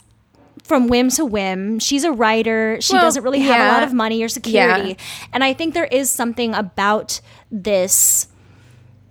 from 0.64 0.88
whim 0.88 1.10
to 1.12 1.26
whim. 1.26 1.80
She's 1.80 2.04
a 2.04 2.12
writer. 2.12 2.78
She 2.82 2.94
Well, 2.94 3.02
doesn't 3.04 3.24
really 3.24 3.40
have 3.40 3.70
a 3.70 3.74
lot 3.74 3.84
of 3.84 3.94
money 3.94 4.22
or 4.22 4.28
security. 4.28 4.90
Yeah. 4.90 5.30
And 5.34 5.44
I 5.44 5.54
think 5.54 5.74
there 5.74 5.86
is 5.86 6.12
something 6.12 6.54
about 6.54 7.22
this 7.52 8.28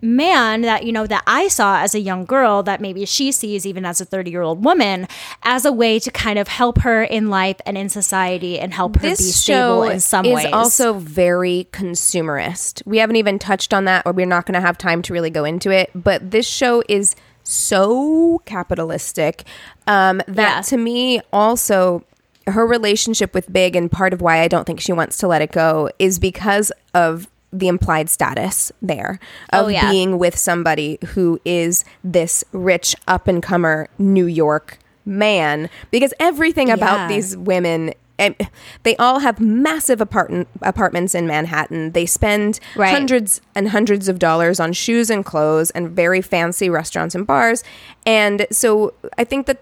man 0.03 0.61
that 0.61 0.85
you 0.85 0.93
know 0.93 1.07
that 1.07 1.23
I 1.27 1.49
saw 1.49 1.81
as 1.81 1.95
a 1.95 1.99
young 1.99 2.27
girl 2.27 2.63
that 2.65 2.83
maybe 2.83 3.07
she 3.07 3.33
sees 3.33 3.65
even 3.65 3.87
as 3.87 3.99
a 4.01 4.07
30-year-old 4.07 4.63
woman 4.63 5.09
as 5.43 5.65
a 5.65 5.73
way 5.73 5.99
to 5.99 6.11
kind 6.11 6.39
of 6.39 6.47
help 6.49 6.83
her 6.83 7.03
in 7.03 7.31
life 7.31 7.57
and 7.65 7.79
in 7.79 7.89
society 7.89 8.59
and 8.59 8.75
help 8.75 8.97
her 8.97 9.09
be 9.09 9.15
stable 9.15 9.85
in 9.85 9.99
some 9.99 10.27
is 10.27 10.35
ways. 10.35 10.53
also 10.53 10.93
very 10.93 11.67
consumerist. 11.73 12.83
We 12.85 12.99
haven't 12.99 13.17
even 13.17 13.39
touched 13.39 13.73
on 13.73 13.87
that, 13.87 14.05
or 14.05 14.13
we're 14.13 14.27
not 14.27 14.45
going 14.45 14.55
to 14.55 14.61
have 14.61 14.77
time 14.77 15.01
to 15.03 15.15
really 15.15 15.31
go 15.31 15.45
into 15.45 15.71
it. 15.71 15.91
But 15.95 16.31
this 16.31 16.47
show 16.47 16.83
is 16.89 17.17
so 17.49 18.43
capitalistic 18.45 19.45
um, 19.87 20.19
that 20.27 20.57
Yeah. 20.57 20.61
to 20.63 20.77
me 20.77 21.21
also 21.33 22.03
her 22.49 22.67
relationship 22.67 23.35
with 23.35 23.53
Big 23.53 23.75
and 23.77 23.91
part 23.91 24.13
of 24.13 24.21
why 24.21 24.41
I 24.41 24.49
don't 24.49 24.65
think 24.67 24.81
she 24.81 24.93
wants 24.93 25.17
to 25.19 25.27
let 25.29 25.43
it 25.43 25.53
go 25.53 25.91
is 25.99 26.19
because 26.19 26.71
of 26.95 27.29
the 27.53 27.69
implied 27.69 28.11
status 28.11 28.71
there 28.83 29.19
of 29.53 29.67
Oh, 29.67 29.69
yeah. 29.69 29.91
being 29.91 30.19
with 30.19 30.37
somebody 30.37 30.99
who 31.15 31.41
is 31.45 31.85
this 32.05 32.45
rich 32.53 32.95
up 33.09 33.29
and 33.29 33.43
comer 33.43 33.89
New 33.99 34.27
York 34.27 34.79
man 35.05 35.71
because 35.93 36.13
everything 36.19 36.69
about 36.71 37.09
these 37.09 37.37
women 37.37 37.95
they 38.19 38.97
all 38.97 39.19
have 39.21 39.41
massive 39.41 40.01
apartment 40.01 40.49
apartments 40.63 41.15
in 41.15 41.27
Manhattan. 41.27 41.93
They 41.93 42.07
spend 42.07 42.61
Right. 42.75 42.91
hundreds 42.91 43.41
and 43.55 43.69
hundreds 43.71 44.09
of 44.09 44.19
dollars 44.19 44.59
on 44.61 44.73
shoes 44.73 45.11
and 45.11 45.25
clothes 45.25 45.71
and 45.73 45.91
very 45.91 46.23
fancy 46.23 46.71
restaurants 46.71 47.15
and 47.15 47.27
bars. 47.27 47.63
And 48.07 48.47
so 48.51 48.95
I 49.19 49.25
think 49.25 49.47
that 49.47 49.61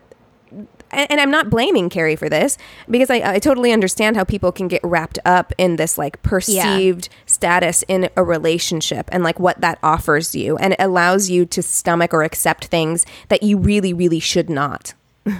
and 0.92 1.20
I'm 1.20 1.30
not 1.30 1.50
blaming 1.50 1.88
Carrie 1.88 2.14
for 2.14 2.28
this 2.28 2.56
because 2.88 3.10
I, 3.10 3.34
I 3.34 3.38
totally 3.40 3.72
understand 3.72 4.16
how 4.16 4.22
people 4.22 4.52
can 4.52 4.68
get 4.68 4.80
wrapped 4.84 5.18
up 5.24 5.52
in 5.58 5.74
this 5.74 5.98
like 5.98 6.22
perceived 6.22 7.08
status 7.26 7.82
in 7.88 8.08
a 8.16 8.22
relationship 8.22 9.08
and 9.10 9.24
like 9.24 9.40
what 9.40 9.60
that 9.60 9.80
offers 9.82 10.36
you 10.36 10.56
and 10.58 10.74
it 10.74 10.80
allows 10.80 11.28
you 11.30 11.46
to 11.46 11.62
stomach 11.62 12.14
or 12.14 12.22
accept 12.22 12.66
things 12.66 13.04
that 13.28 13.42
you 13.42 13.58
really, 13.58 13.92
really 13.92 14.20
should 14.20 14.48
not. 14.48 14.94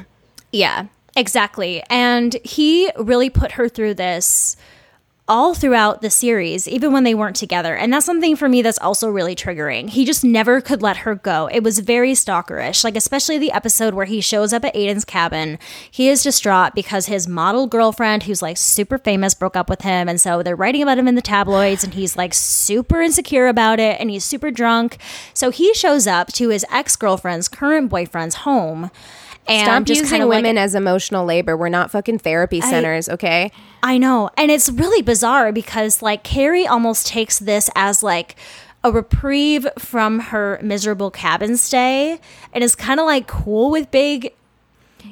Yeah, 0.51 0.87
exactly. 1.17 1.83
And 1.91 2.37
he 2.45 2.91
really 2.97 3.31
put 3.31 3.53
her 3.53 3.69
through 3.69 3.95
this 3.95 4.57
all 5.27 5.55
throughout 5.55 6.03
the 6.03 6.11
series, 6.11 6.69
even 6.69 6.93
when 6.93 7.05
they 7.05 7.15
weren't 7.15 7.37
together. 7.37 7.75
And 7.75 7.91
that's 7.91 8.05
something 8.05 8.37
for 8.37 8.47
me 8.47 8.61
that's 8.61 8.79
also 8.79 9.09
really 9.09 9.35
triggering. 9.35 9.89
He 9.89 10.05
just 10.05 10.23
never 10.23 10.61
could 10.61 10.83
let 10.83 10.99
her 10.99 11.15
go. 11.15 11.49
It 11.51 11.63
was 11.63 11.79
very 11.79 12.13
stalkerish, 12.13 12.85
like, 12.85 12.95
especially 12.95 13.39
the 13.39 13.53
episode 13.53 13.95
where 13.95 14.05
he 14.05 14.21
shows 14.21 14.53
up 14.53 14.67
at 14.67 14.75
Aiden's 14.75 15.07
cabin. 15.07 15.59
He 15.91 16.09
is 16.11 16.23
distraught 16.23 16.75
because 16.75 17.07
his 17.07 17.27
model 17.27 17.67
girlfriend, 17.67 18.25
who's 18.25 18.43
like 18.43 18.59
super 18.59 18.99
famous, 18.99 19.35
broke 19.35 19.57
up 19.57 19.71
with 19.71 19.81
him. 19.81 20.11
And 20.11 20.21
so 20.21 20.43
they're 20.43 20.55
writing 20.55 20.83
about 20.83 20.99
him 20.99 21.09
in 21.09 21.15
the 21.15 21.23
tabloids, 21.23 21.85
and 21.85 21.95
he's 21.95 22.19
like 22.19 22.35
super 22.35 23.01
insecure 23.01 23.47
about 23.47 23.81
it, 23.81 23.99
and 23.99 24.11
he's 24.11 24.25
super 24.25 24.51
drunk. 24.51 24.99
So 25.33 25.49
he 25.51 25.73
shows 25.73 26.07
up 26.07 26.35
to 26.35 26.51
his 26.51 26.67
ex 26.71 26.97
girlfriend's 26.97 27.49
current 27.49 27.89
boyfriend's 27.89 28.35
home. 28.37 28.91
And 29.47 29.67
Stop 29.67 29.85
just 29.85 30.11
kind 30.11 30.23
of 30.23 30.29
like 30.29 30.39
women 30.39 30.57
as 30.57 30.75
emotional 30.75 31.25
labor. 31.27 31.57
We're 31.57 31.69
not 31.69 31.91
fucking 31.91 32.19
therapy 32.21 32.61
centers, 32.61 33.09
okay? 33.09 33.53
I 33.83 33.99
know. 33.99 34.31
And 34.39 34.51
it's 34.51 34.71
really 34.71 35.03
bizarre 35.03 35.53
because 35.53 36.01
like 36.01 36.23
Carrie 36.23 36.67
almost 36.67 37.07
takes 37.07 37.39
this 37.39 37.69
as 37.75 38.03
like 38.03 38.37
a 38.83 38.91
reprieve 38.91 39.67
from 39.79 40.21
her 40.21 40.59
miserable 40.63 41.11
cabin 41.11 41.57
stay 41.57 42.21
and 42.53 42.65
is 42.65 42.75
kind 42.75 43.01
of 43.01 43.07
like 43.07 43.27
cool 43.27 43.71
with 43.71 43.91
Big. 43.91 44.33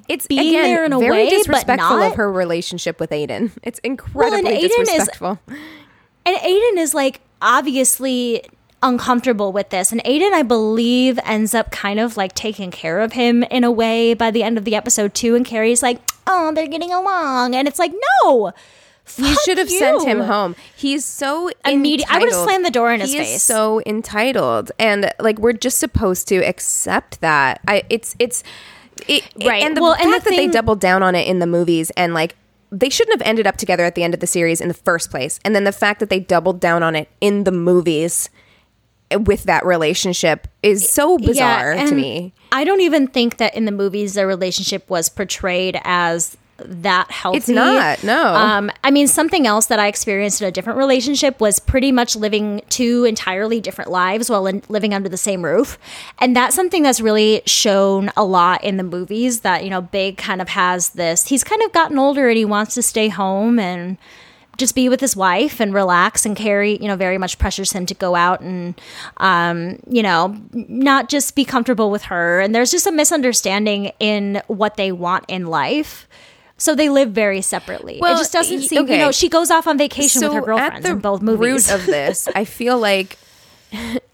It's 0.08 0.26
being 0.26 0.48
again 0.48 0.64
there 0.64 0.84
in 0.84 0.92
a 0.94 0.98
very 0.98 1.10
way, 1.10 1.24
but 1.24 1.36
disrespectful 1.36 1.98
not- 1.98 2.12
of 2.12 2.14
her 2.14 2.32
relationship 2.32 2.98
with 2.98 3.10
Aiden. 3.10 3.50
It's 3.62 3.78
incredibly 3.80 4.52
Aiden 4.52 4.62
is- 4.62 4.70
disrespectful. 4.88 5.38
And 6.24 6.36
Aiden 6.36 6.78
is 6.78 6.94
like 6.94 7.20
obviously 7.42 8.42
uncomfortable 8.82 9.52
with 9.52 9.70
this. 9.70 9.92
And 9.92 10.02
Aiden, 10.04 10.32
I 10.32 10.42
believe, 10.42 11.18
ends 11.24 11.54
up 11.54 11.70
kind 11.70 12.00
of 12.00 12.16
like 12.16 12.34
taking 12.34 12.70
care 12.70 13.00
of 13.00 13.12
him 13.12 13.42
in 13.44 13.64
a 13.64 13.70
way 13.70 14.14
by 14.14 14.30
the 14.30 14.42
end 14.42 14.58
of 14.58 14.64
the 14.64 14.74
episode 14.74 15.14
too. 15.14 15.34
And 15.34 15.44
Carrie's 15.46 15.82
like, 15.82 16.00
oh, 16.26 16.52
they're 16.54 16.66
getting 16.66 16.92
along. 16.92 17.54
And 17.54 17.66
it's 17.68 17.78
like, 17.78 17.92
no. 18.24 18.52
You 19.16 19.34
should 19.44 19.58
have 19.58 19.68
sent 19.68 20.04
him 20.06 20.20
home. 20.20 20.54
He's 20.76 21.04
so 21.04 21.50
Immedi- 21.64 22.04
I 22.08 22.18
would've 22.20 22.32
slammed 22.34 22.64
the 22.64 22.70
door 22.70 22.92
in 22.92 23.00
his 23.00 23.12
he 23.12 23.18
is 23.18 23.26
face. 23.26 23.42
so 23.42 23.82
entitled, 23.84 24.70
and 24.78 25.12
like 25.18 25.40
we're 25.40 25.52
just 25.54 25.78
supposed 25.78 26.28
to 26.28 26.36
accept 26.36 27.20
that. 27.20 27.60
I 27.66 27.82
it's 27.90 28.14
it's 28.20 28.44
it, 29.08 29.24
Right. 29.44 29.64
And 29.64 29.76
the 29.76 29.82
Well, 29.82 29.94
fact 29.94 30.04
and 30.04 30.14
the 30.14 30.18
that 30.20 30.28
they 30.30 30.46
doubled 30.46 30.78
down 30.80 31.02
on 31.02 31.16
it 31.16 31.26
in 31.26 31.40
the 31.40 31.46
movies 31.48 31.90
and 31.96 32.14
like. 32.14 32.36
They 32.74 32.88
shouldn't 32.88 33.20
have 33.20 33.28
ended 33.28 33.46
up 33.46 33.58
together 33.58 33.84
at 33.84 33.96
the 33.96 34.02
end 34.02 34.14
of 34.14 34.20
the 34.20 34.26
series 34.26 34.58
in 34.58 34.68
the 34.68 34.72
first 34.72 35.10
place. 35.10 35.38
And 35.44 35.54
then 35.54 35.64
the 35.64 35.72
fact 35.72 36.00
that 36.00 36.08
they 36.08 36.18
doubled 36.20 36.58
down 36.58 36.82
on 36.82 36.96
it 36.96 37.06
in 37.20 37.44
the 37.44 37.52
movies 37.52 38.30
with 39.20 39.44
that 39.44 39.64
relationship 39.64 40.48
is 40.62 40.88
so 40.88 41.18
bizarre 41.18 41.74
to 41.74 41.94
me. 41.94 42.32
I 42.50 42.64
don't 42.64 42.80
even 42.80 43.06
think 43.06 43.38
that 43.38 43.54
in 43.54 43.64
the 43.64 43.72
movies 43.72 44.14
their 44.14 44.26
relationship 44.26 44.88
was 44.90 45.08
portrayed 45.08 45.80
as 45.84 46.36
that 46.64 47.10
healthy. 47.10 47.38
It's 47.38 47.48
not, 47.48 48.04
no. 48.04 48.34
Um, 48.34 48.70
I 48.84 48.90
mean, 48.90 49.08
something 49.08 49.46
else 49.46 49.66
that 49.66 49.78
I 49.78 49.88
experienced 49.88 50.40
in 50.40 50.48
a 50.48 50.50
different 50.50 50.78
relationship 50.78 51.40
was 51.40 51.58
pretty 51.58 51.92
much 51.92 52.14
living 52.14 52.62
two 52.68 53.04
entirely 53.04 53.60
different 53.60 53.90
lives 53.90 54.30
while 54.30 54.46
in, 54.46 54.62
living 54.68 54.94
under 54.94 55.08
the 55.08 55.16
same 55.16 55.44
roof, 55.44 55.78
and 56.18 56.36
that's 56.36 56.54
something 56.54 56.82
that's 56.82 57.00
really 57.00 57.42
shown 57.46 58.10
a 58.16 58.24
lot 58.24 58.62
in 58.62 58.76
the 58.76 58.84
movies. 58.84 59.40
That 59.40 59.64
you 59.64 59.70
know, 59.70 59.80
Big 59.80 60.16
kind 60.16 60.40
of 60.40 60.50
has 60.50 60.90
this. 60.90 61.26
He's 61.26 61.44
kind 61.44 61.62
of 61.62 61.72
gotten 61.72 61.98
older 61.98 62.28
and 62.28 62.36
he 62.36 62.44
wants 62.44 62.74
to 62.74 62.82
stay 62.82 63.08
home 63.08 63.58
and 63.58 63.98
just 64.62 64.76
be 64.76 64.88
with 64.88 65.00
his 65.00 65.16
wife 65.16 65.60
and 65.60 65.74
relax 65.74 66.24
and 66.24 66.36
Carrie, 66.36 66.78
you 66.80 66.86
know, 66.86 66.94
very 66.94 67.18
much 67.18 67.36
pressures 67.36 67.72
him 67.72 67.84
to 67.86 67.94
go 67.94 68.14
out 68.14 68.40
and, 68.40 68.80
um, 69.16 69.80
you 69.88 70.04
know, 70.04 70.36
not 70.52 71.08
just 71.08 71.34
be 71.34 71.44
comfortable 71.44 71.90
with 71.90 72.04
her. 72.04 72.40
And 72.40 72.54
there's 72.54 72.70
just 72.70 72.86
a 72.86 72.92
misunderstanding 72.92 73.90
in 73.98 74.40
what 74.46 74.76
they 74.76 74.92
want 74.92 75.24
in 75.26 75.46
life. 75.46 76.06
So 76.58 76.76
they 76.76 76.88
live 76.88 77.10
very 77.10 77.42
separately. 77.42 77.98
Well, 78.00 78.14
it 78.14 78.18
just 78.18 78.32
doesn't 78.32 78.60
seem, 78.60 78.84
okay. 78.84 78.92
you 78.92 79.04
know, 79.04 79.10
she 79.10 79.28
goes 79.28 79.50
off 79.50 79.66
on 79.66 79.76
vacation 79.76 80.22
with 80.22 80.32
her 80.32 80.38
at 80.38 80.44
girlfriends 80.44 80.86
the 80.86 80.92
in 80.92 80.98
both 81.00 81.20
movies. 81.20 81.68
Root 81.68 81.74
of 81.74 81.86
this, 81.86 82.28
I 82.36 82.44
feel 82.58 82.78
like 82.78 83.18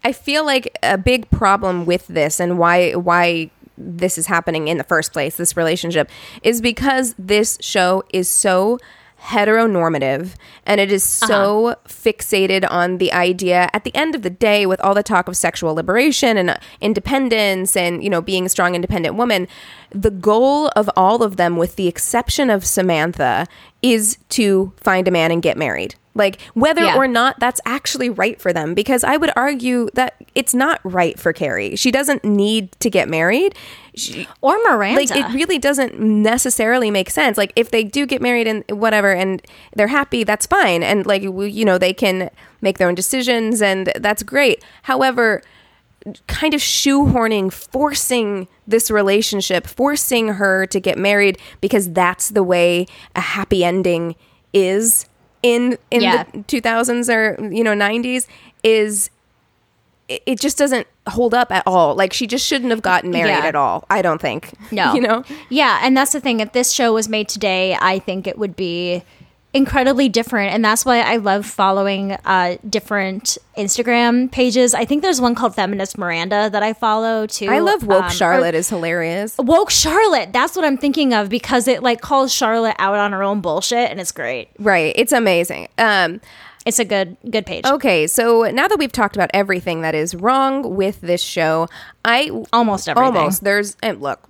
I 0.03 0.13
feel 0.13 0.47
like 0.47 0.75
a 0.83 0.97
big 0.97 1.29
problem 1.31 1.85
with 1.85 2.07
this 2.07 2.41
and 2.41 2.59
why 2.59 2.93
why 2.93 3.51
this 3.77 4.17
is 4.17 4.27
happening 4.27 4.69
in 4.69 4.79
the 4.79 4.85
first 4.85 5.13
place, 5.13 5.37
this 5.37 5.59
relationship, 5.59 6.09
is 6.43 6.63
because 6.63 7.15
this 7.19 7.59
show 7.61 8.03
is 8.15 8.29
so 8.29 8.79
heteronormative 9.21 10.35
and 10.65 10.81
it 10.81 10.93
is 10.93 11.23
uh-huh. 11.23 11.33
so 11.33 11.77
fixated 11.87 12.65
on 12.71 12.99
the 12.99 13.13
idea 13.13 13.69
at 13.73 13.85
the 13.85 13.95
end 13.95 14.15
of 14.15 14.23
the 14.23 14.31
day 14.31 14.65
with 14.65 14.81
all 14.81 14.95
the 14.95 15.03
talk 15.03 15.27
of 15.27 15.37
sexual 15.37 15.75
liberation 15.75 16.37
and 16.37 16.59
independence 16.81 17.77
and 17.77 18.03
you 18.03 18.09
know 18.09 18.23
being 18.23 18.47
a 18.47 18.49
strong 18.49 18.75
independent 18.75 19.17
woman 19.17 19.49
the 19.91 20.11
goal 20.11 20.69
of 20.77 20.89
all 20.97 21.23
of 21.23 21.37
them 21.37 21.57
with 21.57 21.77
the 21.77 21.89
exception 21.89 22.49
of 22.49 22.65
Samantha 22.65 23.47
is 23.83 24.19
to 24.29 24.73
find 24.77 25.09
a 25.09 25.11
man 25.11 25.31
and 25.33 25.43
get 25.43 25.57
married 25.57 25.95
like 26.19 26.41
whether 26.55 26.83
Yeah. 26.83 26.97
or 26.97 27.09
not 27.09 27.41
that's 27.41 27.61
actually 27.65 28.11
right 28.11 28.41
for 28.41 28.53
them 28.53 28.75
because 28.75 29.03
i 29.05 29.17
would 29.17 29.31
argue 29.37 29.89
that 29.95 30.17
it's 30.35 30.55
not 30.55 30.81
right 30.85 31.19
for 31.19 31.33
carrie. 31.33 31.75
She 31.75 31.91
doesn't 31.91 32.23
need 32.25 32.71
to 32.79 32.89
get 32.89 33.09
married. 33.09 33.57
She, 33.97 34.29
or 34.41 34.57
Miranda. 34.59 35.01
like 35.01 35.11
it 35.11 35.35
really 35.35 35.59
doesn't 35.59 35.99
necessarily 35.99 36.93
make 36.93 37.11
sense. 37.11 37.37
Like 37.37 37.53
if 37.57 37.73
they 37.73 37.83
do 37.83 38.07
get 38.07 38.23
married 38.23 38.47
and 38.47 38.63
whatever 38.71 39.13
and 39.13 39.43
they're 39.75 39.89
happy 39.89 40.23
that's 40.23 40.47
fine. 40.47 40.85
And 40.85 41.05
like 41.07 41.23
you 41.23 41.65
know 41.65 41.77
they 41.77 41.93
can 41.93 42.31
make 42.61 42.79
their 42.79 42.87
own 42.87 42.95
decisions 42.95 43.61
and 43.61 43.93
that's 43.97 44.23
great. 44.23 44.63
However 44.83 45.43
kind 46.29 46.55
of 46.55 46.61
shoehorning 46.61 47.53
forcing 47.53 48.47
this 48.69 48.91
relationship 48.93 49.67
forcing 49.67 50.29
her 50.29 50.67
to 50.67 50.79
get 50.79 50.97
married 50.97 51.37
because 51.61 51.91
that's 51.93 52.29
the 52.29 52.45
way 52.45 52.87
a 53.17 53.21
happy 53.21 53.65
ending 53.65 54.15
is 54.53 55.07
in 55.43 55.79
in 55.91 56.03
Yeah. 56.03 56.25
the 56.33 56.39
2000s 56.41 57.09
or 57.13 57.37
you 57.55 57.63
know 57.65 57.73
90s 57.75 58.27
is 58.63 59.11
it 60.09 60.23
it 60.27 60.41
just 60.41 60.57
doesn't 60.59 60.87
hold 61.09 61.35
up 61.35 61.53
at 61.53 61.63
all. 61.67 61.95
Like 61.95 62.13
she 62.13 62.27
just 62.27 62.47
shouldn't 62.47 62.71
have 62.71 62.83
gotten 62.83 63.11
married 63.11 63.31
Yeah. 63.31 63.47
at 63.47 63.55
all. 63.55 63.85
I 63.91 64.03
don't 64.03 64.21
think. 64.21 64.53
No. 64.73 64.95
you 64.97 65.01
know. 65.01 65.23
Yeah, 65.51 65.81
and 65.83 65.97
that's 65.97 66.13
the 66.13 66.21
thing. 66.21 66.41
If 66.41 66.53
this 66.53 66.73
show 66.73 66.93
was 66.95 67.09
made 67.09 67.29
today, 67.29 67.77
I 67.81 67.99
think 67.99 68.27
it 68.27 68.39
would 68.39 68.57
be 68.57 69.03
incredibly 69.55 70.09
different. 70.09 70.53
And 70.53 70.65
that's 70.65 70.85
why 70.85 71.01
I 71.01 71.17
love 71.17 71.47
following 71.47 72.13
uh, 72.13 72.57
different 72.69 73.39
Instagram 73.57 74.31
pages. 74.31 74.75
I 74.75 74.85
think 74.85 75.03
there's 75.03 75.21
one 75.21 75.35
called 75.35 75.55
Feminist 75.55 75.97
Miranda 75.99 76.51
that 76.51 76.63
I 76.63 76.73
follow 76.75 77.27
too. 77.27 77.47
I 77.47 77.61
love 77.61 77.83
woke 77.87 78.03
Um, 78.03 78.07
or- 78.09 78.11
Charlotte 78.11 78.55
is 78.55 78.69
hilarious. 78.69 79.37
Woke 79.39 79.71
Charlotte. 79.71 80.33
That's 80.33 80.55
what 80.55 80.65
I'm 80.65 80.77
thinking 80.77 81.15
of 81.15 81.29
because 81.29 81.67
it 81.67 81.83
like 81.83 82.01
calls 82.01 82.33
Charlotte 82.33 82.77
out 82.79 82.97
on 82.97 83.13
her 83.13 83.23
own 83.23 83.41
bullshit 83.41 83.91
and 83.91 83.99
it's 84.01 84.13
great. 84.13 84.49
Right. 84.59 84.93
It's 84.97 85.13
amazing. 85.13 85.69
Um 85.79 86.21
It's 86.69 86.79
a 86.79 86.85
good 86.85 87.17
good 87.31 87.47
page. 87.47 87.65
okay, 87.65 88.07
so 88.07 88.43
now 88.53 88.69
that 88.69 88.79
we've 88.79 88.93
talked 88.93 89.17
about 89.17 89.31
everything 89.35 89.81
that 89.81 89.95
is 89.95 90.15
wrong 90.15 90.77
with 90.77 91.01
this 91.01 91.23
show, 91.23 91.67
I 92.05 92.31
Almost 92.53 92.89
everything. 92.89 93.17
Almost. 93.17 93.43
There's 93.43 93.77
and 93.83 94.01
look, 94.01 94.21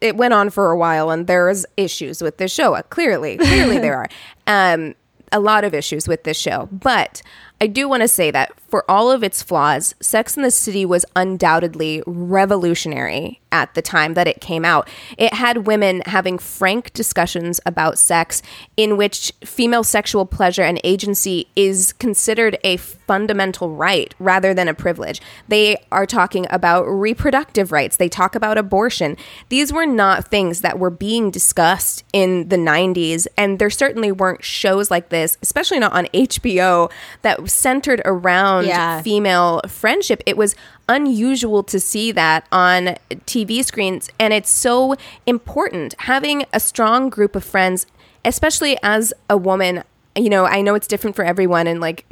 it 0.00 0.16
went 0.16 0.34
on 0.34 0.50
for 0.50 0.70
a 0.70 0.76
while 0.76 1.10
and 1.10 1.26
there's 1.26 1.64
issues 1.76 2.22
with 2.22 2.36
this 2.36 2.52
show. 2.52 2.74
Uh, 2.74 2.82
Clearly, 2.82 3.38
clearly 3.38 3.78
there 3.86 3.96
are. 3.96 4.08
Um 4.46 4.94
a 5.32 5.38
lot 5.40 5.62
of 5.64 5.74
issues 5.74 6.08
with 6.08 6.24
this 6.24 6.36
show. 6.36 6.68
But 6.72 7.22
I 7.62 7.66
do 7.66 7.88
want 7.88 8.02
to 8.02 8.08
say 8.08 8.30
that 8.30 8.58
for 8.70 8.90
all 8.90 9.10
of 9.10 9.22
its 9.22 9.42
flaws, 9.42 9.94
Sex 10.00 10.36
in 10.36 10.42
the 10.42 10.50
City 10.50 10.86
was 10.86 11.04
undoubtedly 11.14 12.02
revolutionary 12.06 13.40
at 13.52 13.74
the 13.74 13.82
time 13.82 14.14
that 14.14 14.28
it 14.28 14.40
came 14.40 14.64
out. 14.64 14.88
It 15.18 15.34
had 15.34 15.66
women 15.66 16.02
having 16.06 16.38
frank 16.38 16.92
discussions 16.92 17.60
about 17.66 17.98
sex 17.98 18.42
in 18.76 18.96
which 18.96 19.32
female 19.44 19.82
sexual 19.82 20.24
pleasure 20.24 20.62
and 20.62 20.80
agency 20.84 21.48
is 21.56 21.92
considered 21.94 22.56
a 22.62 22.76
fundamental 22.76 23.70
right 23.74 24.14
rather 24.20 24.54
than 24.54 24.68
a 24.68 24.74
privilege. 24.74 25.20
They 25.48 25.84
are 25.90 26.06
talking 26.06 26.46
about 26.48 26.84
reproductive 26.84 27.72
rights, 27.72 27.96
they 27.96 28.08
talk 28.08 28.36
about 28.36 28.56
abortion. 28.56 29.16
These 29.48 29.72
were 29.72 29.86
not 29.86 30.28
things 30.28 30.60
that 30.60 30.78
were 30.78 30.90
being 30.90 31.32
discussed 31.32 32.04
in 32.12 32.48
the 32.48 32.56
90s, 32.56 33.26
and 33.36 33.58
there 33.58 33.70
certainly 33.70 34.12
weren't 34.12 34.44
shows 34.44 34.92
like 34.92 35.08
this, 35.08 35.36
especially 35.42 35.80
not 35.80 35.92
on 35.92 36.06
HBO, 36.06 36.90
that 37.22 37.49
centered 37.50 38.00
around 38.04 38.66
Yeah. 38.66 39.02
female 39.02 39.60
friendship. 39.68 40.22
It 40.26 40.36
was 40.36 40.54
unusual 40.88 41.62
to 41.64 41.78
see 41.78 42.12
that 42.12 42.46
on 42.50 42.96
TV 43.26 43.62
screens, 43.64 44.08
and 44.18 44.32
it's 44.32 44.50
so 44.50 44.94
important. 45.26 45.94
Having 46.00 46.46
a 46.52 46.60
strong 46.60 47.08
group 47.10 47.36
of 47.36 47.44
friends 47.44 47.86
especially 48.22 48.76
as 48.82 49.14
a 49.30 49.36
woman, 49.36 49.82
you 50.14 50.28
know, 50.28 50.44
I 50.44 50.60
know 50.60 50.74
it's 50.74 50.86
different 50.86 51.16
for 51.16 51.24
everyone 51.24 51.66
and 51.66 51.80
like 51.80 52.04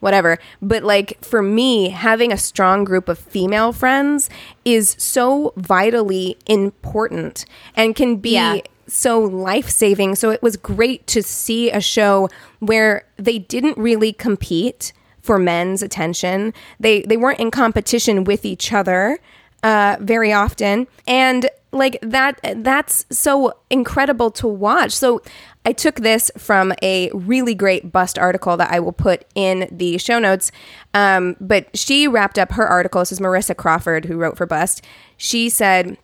whatever. 0.00 0.38
But 0.60 0.82
like 0.82 1.24
for 1.24 1.40
me, 1.40 1.90
having 1.90 2.32
a 2.32 2.36
strong 2.36 2.82
group 2.82 3.08
of 3.08 3.16
female 3.18 3.72
friends 3.72 4.28
is 4.64 4.96
so 4.98 5.52
vitally 5.56 6.36
important 6.46 7.44
and 7.76 7.94
can 7.94 8.16
be 8.16 8.30
Yeah. 8.32 8.60
So 8.90 9.20
life 9.20 9.70
saving. 9.70 10.14
So 10.16 10.30
it 10.30 10.42
was 10.42 10.56
great 10.56 11.06
to 11.08 11.22
see 11.22 11.70
a 11.70 11.80
show 11.80 12.28
where 12.58 13.04
they 13.16 13.38
didn't 13.38 13.78
really 13.78 14.12
compete 14.12 14.92
for 15.20 15.38
men's 15.38 15.82
attention. 15.82 16.52
They 16.78 17.02
they 17.02 17.16
weren't 17.16 17.40
in 17.40 17.50
competition 17.50 18.24
with 18.24 18.44
each 18.44 18.72
other 18.72 19.18
uh, 19.62 19.96
very 20.00 20.32
often, 20.32 20.86
and 21.06 21.48
like 21.72 21.98
that 22.02 22.40
that's 22.56 23.06
so 23.10 23.52
incredible 23.68 24.30
to 24.32 24.46
watch. 24.48 24.92
So 24.92 25.22
I 25.64 25.72
took 25.72 25.96
this 25.96 26.30
from 26.38 26.72
a 26.82 27.10
really 27.10 27.54
great 27.54 27.92
bust 27.92 28.18
article 28.18 28.56
that 28.56 28.72
I 28.72 28.80
will 28.80 28.92
put 28.92 29.24
in 29.34 29.68
the 29.70 29.98
show 29.98 30.18
notes. 30.18 30.50
Um, 30.94 31.36
but 31.40 31.76
she 31.76 32.08
wrapped 32.08 32.38
up 32.38 32.52
her 32.52 32.66
article. 32.66 33.02
This 33.02 33.12
is 33.12 33.20
Marissa 33.20 33.56
Crawford 33.56 34.06
who 34.06 34.16
wrote 34.16 34.36
for 34.36 34.46
Bust. 34.46 34.84
She 35.16 35.48
said. 35.48 35.98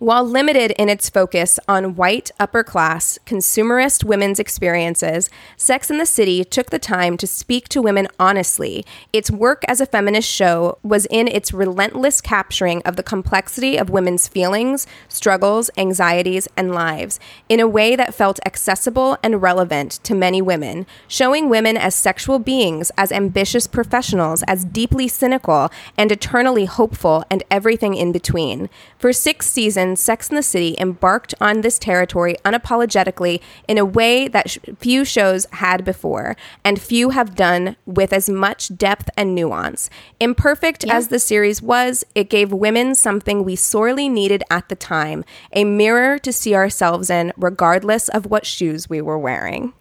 While 0.00 0.24
limited 0.24 0.70
in 0.78 0.88
its 0.88 1.10
focus 1.10 1.60
on 1.68 1.94
white, 1.94 2.30
upper 2.40 2.64
class, 2.64 3.18
consumerist 3.26 4.02
women's 4.02 4.38
experiences, 4.38 5.28
Sex 5.58 5.90
and 5.90 6.00
the 6.00 6.06
City 6.06 6.42
took 6.42 6.70
the 6.70 6.78
time 6.78 7.18
to 7.18 7.26
speak 7.26 7.68
to 7.68 7.82
women 7.82 8.08
honestly. 8.18 8.86
Its 9.12 9.30
work 9.30 9.62
as 9.68 9.78
a 9.78 9.84
feminist 9.84 10.26
show 10.26 10.78
was 10.82 11.04
in 11.10 11.28
its 11.28 11.52
relentless 11.52 12.22
capturing 12.22 12.80
of 12.84 12.96
the 12.96 13.02
complexity 13.02 13.76
of 13.76 13.90
women's 13.90 14.26
feelings, 14.26 14.86
struggles, 15.06 15.68
anxieties, 15.76 16.48
and 16.56 16.74
lives 16.74 17.20
in 17.50 17.60
a 17.60 17.68
way 17.68 17.94
that 17.94 18.14
felt 18.14 18.40
accessible 18.46 19.18
and 19.22 19.42
relevant 19.42 20.00
to 20.04 20.14
many 20.14 20.40
women, 20.40 20.86
showing 21.08 21.50
women 21.50 21.76
as 21.76 21.94
sexual 21.94 22.38
beings, 22.38 22.90
as 22.96 23.12
ambitious 23.12 23.66
professionals, 23.66 24.42
as 24.44 24.64
deeply 24.64 25.08
cynical 25.08 25.70
and 25.98 26.10
eternally 26.10 26.64
hopeful, 26.64 27.22
and 27.30 27.44
everything 27.50 27.94
in 27.94 28.12
between. 28.12 28.70
For 28.96 29.12
six 29.12 29.50
seasons, 29.50 29.89
Sex 29.96 30.28
and 30.28 30.38
the 30.38 30.42
City 30.42 30.74
embarked 30.78 31.34
on 31.40 31.60
this 31.60 31.78
territory 31.78 32.36
unapologetically 32.44 33.40
in 33.68 33.78
a 33.78 33.84
way 33.84 34.28
that 34.28 34.50
sh- 34.50 34.58
few 34.78 35.04
shows 35.04 35.46
had 35.52 35.84
before, 35.84 36.36
and 36.64 36.80
few 36.80 37.10
have 37.10 37.34
done 37.34 37.76
with 37.86 38.12
as 38.12 38.28
much 38.28 38.76
depth 38.76 39.10
and 39.16 39.34
nuance. 39.34 39.90
Imperfect 40.18 40.84
as 40.84 41.08
the 41.08 41.18
series 41.18 41.60
was, 41.62 42.04
it 42.14 42.30
gave 42.30 42.52
women 42.52 42.94
something 42.94 43.44
we 43.44 43.56
sorely 43.56 44.08
needed 44.08 44.42
at 44.50 44.68
the 44.68 44.76
time 44.76 45.24
a 45.52 45.64
mirror 45.64 46.18
to 46.18 46.32
see 46.32 46.54
ourselves 46.54 47.10
in, 47.10 47.32
regardless 47.36 48.08
of 48.08 48.26
what 48.26 48.46
shoes 48.46 48.88
we 48.88 49.00
were 49.00 49.18
wearing. 49.18 49.72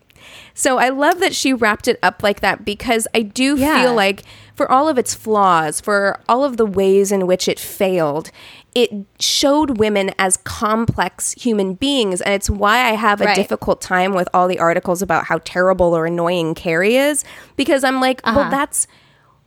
So 0.53 0.77
I 0.77 0.89
love 0.89 1.19
that 1.21 1.33
she 1.33 1.53
wrapped 1.53 1.87
it 1.87 1.97
up 2.03 2.21
like 2.21 2.41
that 2.41 2.65
because 2.65 3.07
I 3.15 3.21
do 3.21 3.55
Yeah. 3.57 3.81
feel 3.81 3.93
like 3.95 4.23
for 4.53 4.69
all 4.69 4.89
of 4.89 4.97
its 4.97 5.13
flaws, 5.13 5.79
for 5.79 6.19
all 6.27 6.43
of 6.43 6.57
the 6.57 6.65
ways 6.65 7.11
in 7.13 7.25
which 7.25 7.47
it 7.47 7.57
failed, 7.59 8.29
it 8.75 8.91
showed 9.19 9.77
women 9.77 10.11
as 10.19 10.37
complex 10.37 11.31
human 11.33 11.73
beings. 11.73 12.21
And 12.21 12.33
it's 12.33 12.49
why 12.49 12.79
I 12.89 12.91
have 12.91 13.19
a 13.21 13.25
Right. 13.25 13.35
difficult 13.35 13.81
time 13.81 14.13
with 14.13 14.29
all 14.33 14.47
the 14.47 14.59
articles 14.59 15.01
about 15.01 15.25
how 15.25 15.39
terrible 15.43 15.95
or 15.95 16.05
annoying 16.05 16.53
Carrie 16.55 16.95
is 16.95 17.23
because 17.55 17.83
I'm 17.83 17.99
like, 17.99 18.21
well, 18.25 18.49
that's 18.49 18.87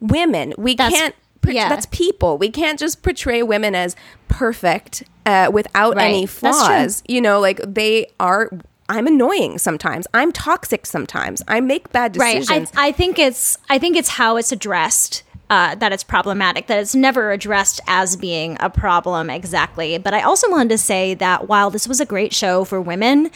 women. 0.00 0.52
We 0.58 0.72
Uh-huh. 0.72 0.76
That's- 0.90 1.00
can't. 1.00 1.14
Yeah. 1.48 1.68
That's 1.68 1.86
people. 1.86 2.38
We 2.38 2.50
can't 2.50 2.78
just 2.78 3.02
portray 3.02 3.42
women 3.42 3.74
as 3.74 3.96
perfect 4.28 5.02
uh, 5.26 5.50
without 5.52 5.96
Right. 5.96 6.06
any 6.06 6.26
flaws. 6.26 7.02
You 7.08 7.20
know, 7.20 7.40
like 7.40 7.60
they 7.66 8.06
are. 8.20 8.50
I'm 8.88 9.06
annoying 9.06 9.58
sometimes. 9.58 10.06
I'm 10.12 10.32
toxic 10.32 10.84
sometimes. 10.86 11.42
I 11.48 11.60
make 11.60 11.90
bad 11.92 12.12
decisions. 12.12 12.50
Right. 12.50 12.68
I, 12.76 12.88
I 12.88 12.92
think 12.92 13.18
it's 13.18 13.56
I 13.70 13.78
think 13.78 13.96
it's 13.96 14.10
how 14.10 14.36
it's 14.36 14.52
addressed 14.52 15.22
uh, 15.52 15.74
that 15.74 15.92
it's 15.92 16.02
problematic. 16.02 16.66
That 16.66 16.78
it's 16.78 16.94
never 16.94 17.30
addressed 17.30 17.78
as 17.86 18.16
being 18.16 18.56
a 18.58 18.70
problem 18.70 19.28
exactly. 19.28 19.98
But 19.98 20.14
I 20.14 20.22
also 20.22 20.50
wanted 20.50 20.70
to 20.70 20.78
say 20.78 21.12
that 21.12 21.46
while 21.46 21.68
this 21.68 21.86
was 21.86 22.00
a 22.00 22.06
great 22.06 22.32
show 22.32 22.64
for 22.64 22.80
women. 22.80 23.30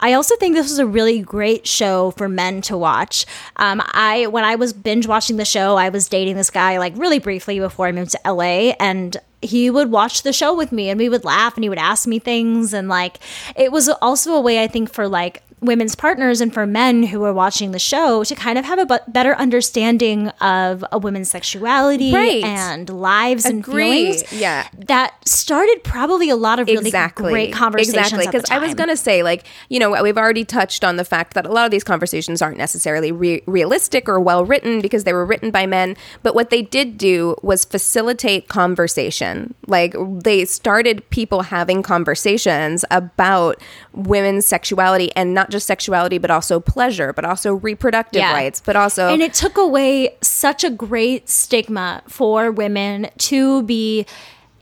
I 0.00 0.14
also 0.14 0.34
think 0.36 0.56
this 0.56 0.68
was 0.68 0.80
a 0.80 0.86
really 0.86 1.20
great 1.20 1.68
show 1.68 2.10
for 2.12 2.28
men 2.28 2.60
to 2.62 2.76
watch. 2.76 3.24
Um, 3.54 3.80
I 3.92 4.26
when 4.26 4.42
I 4.42 4.56
was 4.56 4.72
binge 4.72 5.06
watching 5.06 5.36
the 5.36 5.44
show, 5.44 5.76
I 5.76 5.90
was 5.90 6.08
dating 6.08 6.34
this 6.34 6.50
guy 6.50 6.78
like 6.78 6.94
really 6.96 7.20
briefly 7.20 7.60
before 7.60 7.86
I 7.86 7.92
moved 7.92 8.12
to 8.12 8.20
LA, 8.26 8.72
and 8.80 9.16
he 9.40 9.70
would 9.70 9.92
watch 9.92 10.22
the 10.22 10.32
show 10.32 10.52
with 10.52 10.72
me, 10.72 10.88
and 10.90 10.98
we 10.98 11.08
would 11.08 11.24
laugh, 11.24 11.54
and 11.54 11.62
he 11.62 11.68
would 11.68 11.78
ask 11.78 12.08
me 12.08 12.18
things, 12.18 12.72
and 12.72 12.88
like 12.88 13.18
it 13.54 13.70
was 13.70 13.88
also 13.88 14.34
a 14.34 14.40
way 14.40 14.60
I 14.60 14.66
think 14.66 14.92
for 14.92 15.06
like 15.06 15.44
women's 15.60 15.94
partners 15.94 16.40
and 16.40 16.52
for 16.54 16.66
men 16.66 17.02
who 17.02 17.22
are 17.24 17.32
watching 17.32 17.72
the 17.72 17.78
show 17.78 18.24
to 18.24 18.34
kind 18.34 18.58
of 18.58 18.64
have 18.64 18.78
a 18.78 19.00
better 19.08 19.34
understanding 19.36 20.28
of 20.40 20.84
a 20.90 20.98
woman's 20.98 21.30
sexuality 21.30 22.12
Right. 22.12 22.42
and 22.42 22.88
lives 22.88 23.44
and 23.44 23.64
feelings. 23.64 24.24
Yeah. 24.32 24.66
That 24.86 25.14
started 25.28 25.84
probably 25.84 26.30
a 26.30 26.36
lot 26.36 26.58
of 26.60 26.66
really 26.66 26.88
exactly 26.88 27.30
great 27.30 27.52
conversations. 27.52 27.94
exactly 27.94 28.26
because 28.26 28.50
i 28.50 28.58
was 28.58 28.74
going 28.74 28.88
to 28.88 28.96
say 28.96 29.22
like 29.22 29.44
you 29.68 29.78
know 29.78 30.02
we've 30.02 30.16
already 30.18 30.44
touched 30.44 30.84
on 30.84 30.96
the 30.96 31.04
fact 31.04 31.34
that 31.34 31.44
a 31.46 31.50
lot 31.52 31.64
of 31.64 31.70
these 31.70 31.84
conversations 31.84 32.40
aren't 32.42 32.56
necessarily 32.58 33.12
re- 33.12 33.42
realistic 33.46 34.08
or 34.08 34.18
well 34.20 34.44
written 34.44 34.80
because 34.80 35.04
they 35.04 35.12
were 35.12 35.24
written 35.26 35.50
by 35.50 35.66
men 35.66 35.96
but 36.22 36.34
what 36.34 36.50
they 36.50 36.62
did 36.62 36.96
do 36.98 37.36
was 37.42 37.64
facilitate 37.64 38.48
conversation 38.48 39.54
like 39.66 39.94
they 40.22 40.44
started 40.44 41.08
people 41.10 41.42
having 41.42 41.82
conversations 41.82 42.84
about 42.90 43.56
women's 43.92 44.46
sexuality 44.46 45.10
and 45.16 45.34
not 45.34 45.50
just 45.50 45.66
sexuality 45.66 46.18
but 46.18 46.30
also 46.30 46.60
pleasure 46.60 47.12
but 47.12 47.24
also 47.24 47.54
reproductive 47.54 48.20
Yeah. 48.20 48.32
rights 48.32 48.62
but 48.64 48.76
also 48.76 49.08
and 49.08 49.22
it 49.22 49.34
took 49.34 49.58
away 49.58 50.16
such 50.22 50.62
a 50.64 50.70
great 50.70 51.28
stigma 51.28 52.02
for 52.06 52.50
women 52.50 53.08
to 53.18 53.62
be 53.64 54.06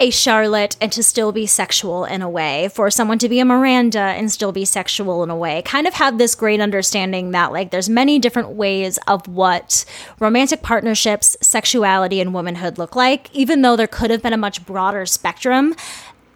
a 0.00 0.10
Charlotte 0.10 0.76
and 0.80 0.92
to 0.92 1.02
still 1.02 1.32
be 1.32 1.44
sexual 1.44 2.04
in 2.04 2.22
a 2.22 2.30
way, 2.30 2.68
for 2.72 2.88
someone 2.88 3.18
to 3.18 3.28
be 3.28 3.40
a 3.40 3.44
Miranda 3.44 3.98
and 3.98 4.30
still 4.30 4.52
be 4.52 4.64
sexual 4.64 5.24
in 5.24 5.30
a 5.30 5.36
way. 5.36 5.60
Kind 5.62 5.88
of 5.88 5.94
have 5.94 6.18
this 6.18 6.36
great 6.36 6.60
understanding 6.60 7.32
that 7.32 7.50
like 7.52 7.70
there's 7.72 7.88
many 7.88 8.20
different 8.20 8.50
ways 8.50 8.98
of 9.08 9.26
what 9.26 9.84
romantic 10.20 10.62
partnerships, 10.62 11.36
sexuality, 11.40 12.20
and 12.20 12.32
womanhood 12.32 12.78
look 12.78 12.94
like, 12.94 13.28
even 13.34 13.62
though 13.62 13.74
there 13.74 13.88
could 13.88 14.10
have 14.10 14.22
been 14.22 14.32
a 14.32 14.36
much 14.38 14.64
broader 14.64 15.04
spectrum. 15.04 15.74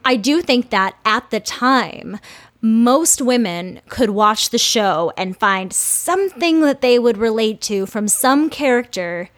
I 0.05 0.17
do 0.17 0.43
think 0.43 0.71
that 0.71 0.97
at 1.05 1.31
the 1.31 1.39
time, 1.39 2.19
most 2.63 3.21
women 3.21 3.81
could 3.89 4.11
watch 4.11 4.51
the 4.51 4.59
show 4.59 5.13
and 5.17 5.37
find 5.37 5.73
something 5.73 6.61
that 6.61 6.81
they 6.81 6.99
would 6.99 7.19
relate 7.19 7.61
to 7.61 7.87
from 7.87 8.07
some 8.07 8.49
character 8.49 9.29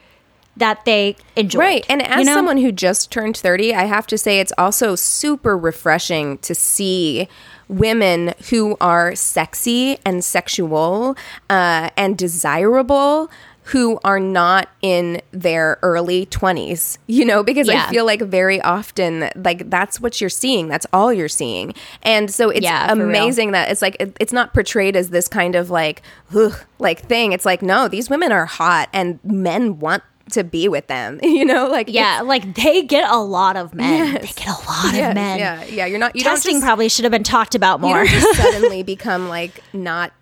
that 0.57 0.85
they 0.85 1.17
enjoyed. 1.35 1.59
Right. 1.59 1.87
And 1.89 2.03
as 2.03 2.21
you 2.21 2.25
know? 2.27 2.35
someone 2.35 2.59
who 2.59 2.71
just 2.71 3.11
turned 3.11 3.37
30, 3.37 3.75
I 3.75 3.85
have 3.85 4.07
to 4.09 4.19
say 4.19 4.39
it's 4.39 4.53
also 4.59 4.95
super 4.95 5.57
refreshing 5.57 6.39
to 6.39 6.55
see 6.55 7.29
women 7.67 8.35
who 8.51 8.77
are 8.81 9.15
sexy 9.15 9.99
and 10.05 10.23
sexual 10.23 11.17
uh, 11.49 11.91
and 11.97 12.17
desirable 12.17 13.31
who 13.69 13.99
are 14.05 14.21
not 14.21 14.69
in 14.83 15.23
their 15.31 15.79
early 15.83 16.27
20s 16.27 16.99
you 17.07 17.25
know 17.25 17.43
because 17.43 17.67
Yeah. 17.67 17.87
i 17.89 17.91
feel 17.91 18.05
like 18.05 18.21
very 18.21 18.61
often 18.61 19.31
like 19.37 19.71
that's 19.71 20.01
what 20.01 20.21
you're 20.21 20.29
seeing 20.31 20.69
that's 20.69 20.87
all 20.93 21.13
you're 21.13 21.29
seeing 21.29 21.73
and 22.03 22.31
so 22.31 22.51
it's 22.51 22.63
Yeah, 22.63 22.93
amazing 22.93 23.53
that 23.53 23.71
it's 23.71 23.81
like 23.81 23.97
it, 24.01 24.17
it's 24.21 24.33
not 24.35 24.53
portrayed 24.53 24.97
as 24.97 25.11
this 25.11 25.29
kind 25.29 25.55
of 25.55 25.71
like 25.71 26.03
ugh, 26.35 26.55
like 26.79 27.01
thing 27.07 27.33
it's 27.33 27.47
like 27.47 27.63
no 27.63 27.89
these 27.89 28.11
women 28.11 28.33
are 28.33 28.45
hot 28.47 28.89
and 28.93 29.19
men 29.25 29.79
want 29.79 30.03
to 30.33 30.43
be 30.45 30.69
with 30.69 30.87
them 30.89 31.19
you 31.23 31.45
know 31.45 31.67
like 31.69 31.89
yeah, 31.89 32.21
like 32.23 32.55
they 32.55 32.83
get 32.83 33.09
a 33.11 33.19
lot 33.19 33.57
of 33.57 33.75
men. 33.75 34.15
They 34.15 34.21
get 34.27 34.47
a 34.49 34.51
lot 34.53 34.95
Yes, 34.95 35.09
of 35.11 35.15
men. 35.15 35.39
yeah 35.39 35.65
yeah 35.65 35.87
you're 35.87 35.99
not 35.99 36.15
you 36.17 36.23
Testing 36.23 36.57
just, 36.57 36.65
probably 36.65 36.89
should 36.89 37.05
have 37.05 37.13
been 37.13 37.23
talked 37.23 37.55
about 37.55 37.81
more. 37.81 38.07
suddenly 38.35 38.83
become 38.83 39.29
like 39.29 39.63
not 39.75 40.13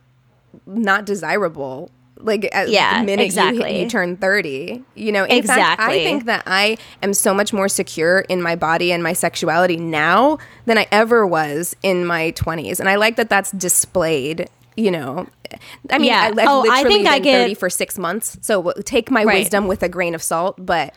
not 0.66 1.05
desirable 1.07 1.90
like 2.25 2.49
at 2.53 2.68
Yeah, 2.68 3.01
the 3.01 3.07
minute 3.07 3.25
exactly. 3.25 3.73
hit, 3.73 3.83
you 3.83 3.89
turn 3.91 4.16
30 4.16 4.83
you 4.95 5.12
know 5.12 5.25
in 5.25 5.43
fact 5.43 5.81
i 5.81 5.93
think 6.03 6.25
that 6.27 6.43
i 6.47 6.77
am 7.03 7.12
so 7.14 7.35
much 7.35 7.53
more 7.53 7.68
secure 7.68 8.20
in 8.20 8.41
my 8.41 8.55
body 8.57 8.93
and 8.93 9.03
my 9.03 9.12
sexuality 9.12 9.77
now 9.77 10.39
than 10.66 10.79
i 10.79 10.87
ever 10.93 11.27
was 11.27 11.75
in 11.83 12.07
my 12.07 12.33
20s 12.33 12.79
and 12.81 12.89
i 12.89 12.95
like 12.95 13.16
that 13.16 13.29
that's 13.29 13.51
displayed 13.53 14.49
you 14.77 14.91
know 14.91 15.27
i 15.91 15.99
mean 15.99 16.09
Yeah. 16.09 16.23
I, 16.23 16.27
i've 16.29 16.49
Oh, 16.49 16.61
I 16.70 16.77
literally 16.79 16.97
think 16.97 17.09
I 17.09 17.18
get- 17.18 17.43
30 17.43 17.55
for 17.55 17.68
six 17.70 17.99
months 17.99 18.39
so 18.41 18.73
take 18.85 19.11
my 19.11 19.25
Right. 19.25 19.39
wisdom 19.41 19.66
with 19.66 19.83
a 19.83 19.89
grain 19.89 20.14
of 20.14 20.23
salt 20.23 20.57
but 20.59 20.95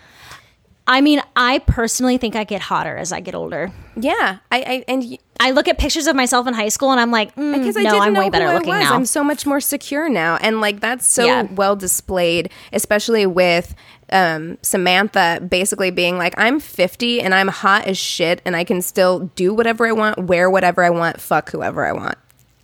I 0.87 1.01
mean, 1.01 1.19
I 1.35 1.57
personally 1.65 2.19
think 2.19 2.35
I 2.35 2.43
get 2.43 2.61
hotter 2.61 2.95
as 2.95 3.11
I 3.11 3.19
get 3.19 3.33
older. 3.33 3.71
Yeah 3.95 4.37
i, 4.51 4.57
I 4.59 4.83
and 4.87 5.03
y- 5.03 5.17
I 5.37 5.51
look 5.51 5.67
at 5.67 5.77
pictures 5.77 6.07
of 6.07 6.15
myself 6.15 6.47
in 6.47 6.53
high 6.53 6.69
school 6.69 6.91
and 6.91 6.99
I'm 6.99 7.11
like, 7.11 7.35
mm, 7.35 7.51
because 7.57 7.75
I 7.75 7.81
no, 7.83 7.89
didn't 7.91 8.03
I'm 8.03 8.13
know 8.13 8.19
way 8.21 8.29
better 8.29 8.47
who 8.47 8.53
looking 8.53 8.71
I 8.73 8.79
was. 8.79 8.87
now. 8.89 8.95
I'm 8.95 9.05
so 9.05 9.21
much 9.21 9.45
more 9.45 9.59
secure 9.59 10.07
now, 10.07 10.37
and 10.37 10.61
like 10.61 10.79
that's 10.79 11.05
so 11.05 11.25
Yeah. 11.25 11.43
well 11.51 11.75
displayed, 11.75 12.49
especially 12.71 13.25
with 13.25 13.75
um, 14.13 14.57
Samantha 14.61 15.41
basically 15.45 15.91
being 15.91 16.17
like, 16.17 16.33
"I'm 16.37 16.61
50 16.61 17.19
and 17.21 17.35
I'm 17.35 17.49
hot 17.49 17.83
as 17.85 17.97
shit, 17.97 18.41
and 18.45 18.55
I 18.55 18.63
can 18.63 18.81
still 18.81 19.29
do 19.35 19.53
whatever 19.53 19.85
I 19.85 19.91
want, 19.91 20.19
wear 20.23 20.49
whatever 20.49 20.85
I 20.85 20.89
want, 20.89 21.19
fuck 21.19 21.49
whoever 21.51 21.85
I 21.85 21.91
want." 21.91 22.17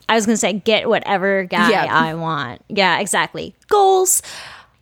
I 0.07 0.15
was 0.15 0.25
gonna 0.25 0.37
say 0.37 0.53
get 0.53 0.87
whatever 0.87 1.43
guy 1.43 1.71
Yeah. 1.71 1.87
I 1.93 2.13
want. 2.13 2.61
Yeah, 2.69 2.99
exactly. 2.99 3.53
Goals. 3.67 4.21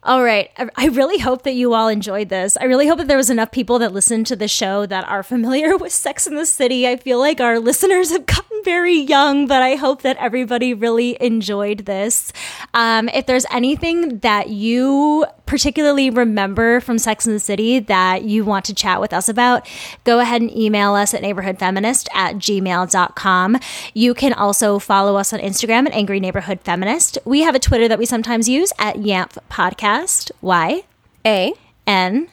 All 0.01 0.23
right. 0.23 0.49
I- 0.77 0.87
really 0.87 1.19
hope 1.19 1.43
that 1.43 1.53
you 1.53 1.73
all 1.73 1.87
enjoyed 1.89 2.29
this. 2.29 2.55
I 2.57 2.63
really 2.65 2.87
hope 2.87 2.97
that 2.99 3.07
there 3.07 3.17
was 3.17 3.29
enough 3.29 3.51
people 3.51 3.79
that 3.79 3.93
listened 3.93 4.27
to 4.27 4.35
the 4.35 4.47
show 4.47 4.85
that 4.85 5.07
are 5.07 5.23
familiar 5.23 5.75
with 5.77 5.91
Sex 5.91 6.25
in 6.25 6.35
the 6.35 6.45
City. 6.45 6.87
I 6.87 6.95
feel 6.95 7.19
like 7.19 7.41
our 7.41 7.59
listeners 7.59 8.09
have 8.11 8.25
gotten 8.25 8.48
very 8.63 8.95
young, 8.97 9.47
but 9.47 9.61
I 9.61 9.75
hope 9.75 10.01
that 10.01 10.17
everybody 10.17 10.73
really 10.73 11.17
enjoyed 11.21 11.79
this. 11.85 12.31
Um, 12.73 13.09
if 13.09 13.25
there's 13.25 13.45
anything 13.51 14.19
that 14.19 14.49
you 14.49 15.25
particularly 15.45 16.09
remember 16.09 16.79
from 16.79 16.99
Sex 16.99 17.25
in 17.25 17.33
the 17.33 17.39
City 17.39 17.79
that 17.79 18.23
you 18.23 18.45
want 18.45 18.65
to 18.65 18.73
chat 18.73 19.01
with 19.01 19.13
us 19.13 19.29
about, 19.29 19.67
go 20.03 20.19
ahead 20.19 20.41
and 20.41 20.55
email 20.55 20.93
us 20.93 21.13
at 21.13 21.21
neighborhoodfeminist 21.21 22.07
at 22.13 22.35
gmail.com. 22.35 23.57
You 23.93 24.13
can 24.13 24.33
also 24.33 24.79
follow 24.79 25.15
us 25.15 25.33
on 25.33 25.39
Instagram 25.39 25.87
at 25.87 25.93
Angry 25.93 26.19
Neighborhood 26.19 26.59
Feminist. 26.61 27.17
We 27.25 27.41
have 27.41 27.55
a 27.55 27.59
Twitter 27.59 27.87
that 27.87 27.99
we 27.99 28.05
sometimes 28.05 28.47
use 28.47 28.71
at 28.77 28.97
YANF 28.97 29.37
Podcast. 29.49 30.31
Y 30.41 30.83
A 31.25 31.53
N 31.85 32.29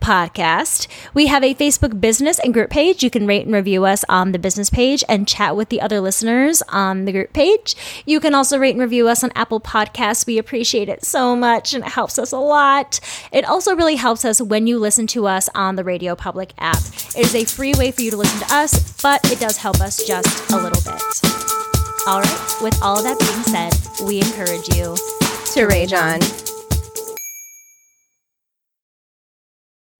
Podcast. 0.00 0.86
We 1.14 1.26
have 1.26 1.42
a 1.42 1.54
Facebook 1.54 2.00
business 2.00 2.38
and 2.38 2.54
group 2.54 2.70
page. 2.70 3.02
You 3.02 3.10
can 3.10 3.26
rate 3.26 3.46
and 3.46 3.54
review 3.54 3.84
us 3.84 4.04
on 4.08 4.32
the 4.32 4.38
business 4.38 4.70
page 4.70 5.02
and 5.08 5.26
chat 5.26 5.56
with 5.56 5.68
the 5.68 5.80
other 5.80 6.00
listeners 6.00 6.62
on 6.68 7.04
the 7.04 7.12
group 7.12 7.32
page. 7.32 7.74
You 8.06 8.20
can 8.20 8.34
also 8.34 8.58
rate 8.58 8.72
and 8.74 8.80
review 8.80 9.08
us 9.08 9.24
on 9.24 9.32
Apple 9.34 9.60
Podcasts. 9.60 10.26
We 10.26 10.38
appreciate 10.38 10.88
it 10.88 11.04
so 11.04 11.34
much 11.34 11.74
and 11.74 11.84
it 11.84 11.90
helps 11.90 12.18
us 12.18 12.32
a 12.32 12.38
lot. 12.38 13.00
It 13.32 13.44
also 13.44 13.74
really 13.74 13.96
helps 13.96 14.24
us 14.24 14.40
when 14.40 14.66
you 14.66 14.78
listen 14.78 15.06
to 15.08 15.26
us 15.26 15.48
on 15.54 15.76
the 15.76 15.84
Radio 15.84 16.14
Public 16.14 16.52
app. 16.58 16.78
It 17.16 17.26
is 17.26 17.34
a 17.34 17.44
free 17.44 17.74
way 17.76 17.90
for 17.90 18.02
you 18.02 18.10
to 18.10 18.16
listen 18.16 18.46
to 18.46 18.54
us, 18.54 19.00
but 19.02 19.20
it 19.32 19.40
does 19.40 19.56
help 19.56 19.80
us 19.80 20.06
just 20.06 20.50
a 20.52 20.56
little 20.56 20.82
bit. 20.82 21.02
All 22.06 22.20
right, 22.20 22.54
with 22.62 22.78
all 22.82 23.02
that 23.02 23.18
being 23.18 23.42
said, 23.42 24.06
we 24.06 24.18
encourage 24.18 24.68
you 24.74 24.96
To 25.54 25.66
rage 25.66 25.92
on. 25.92 26.47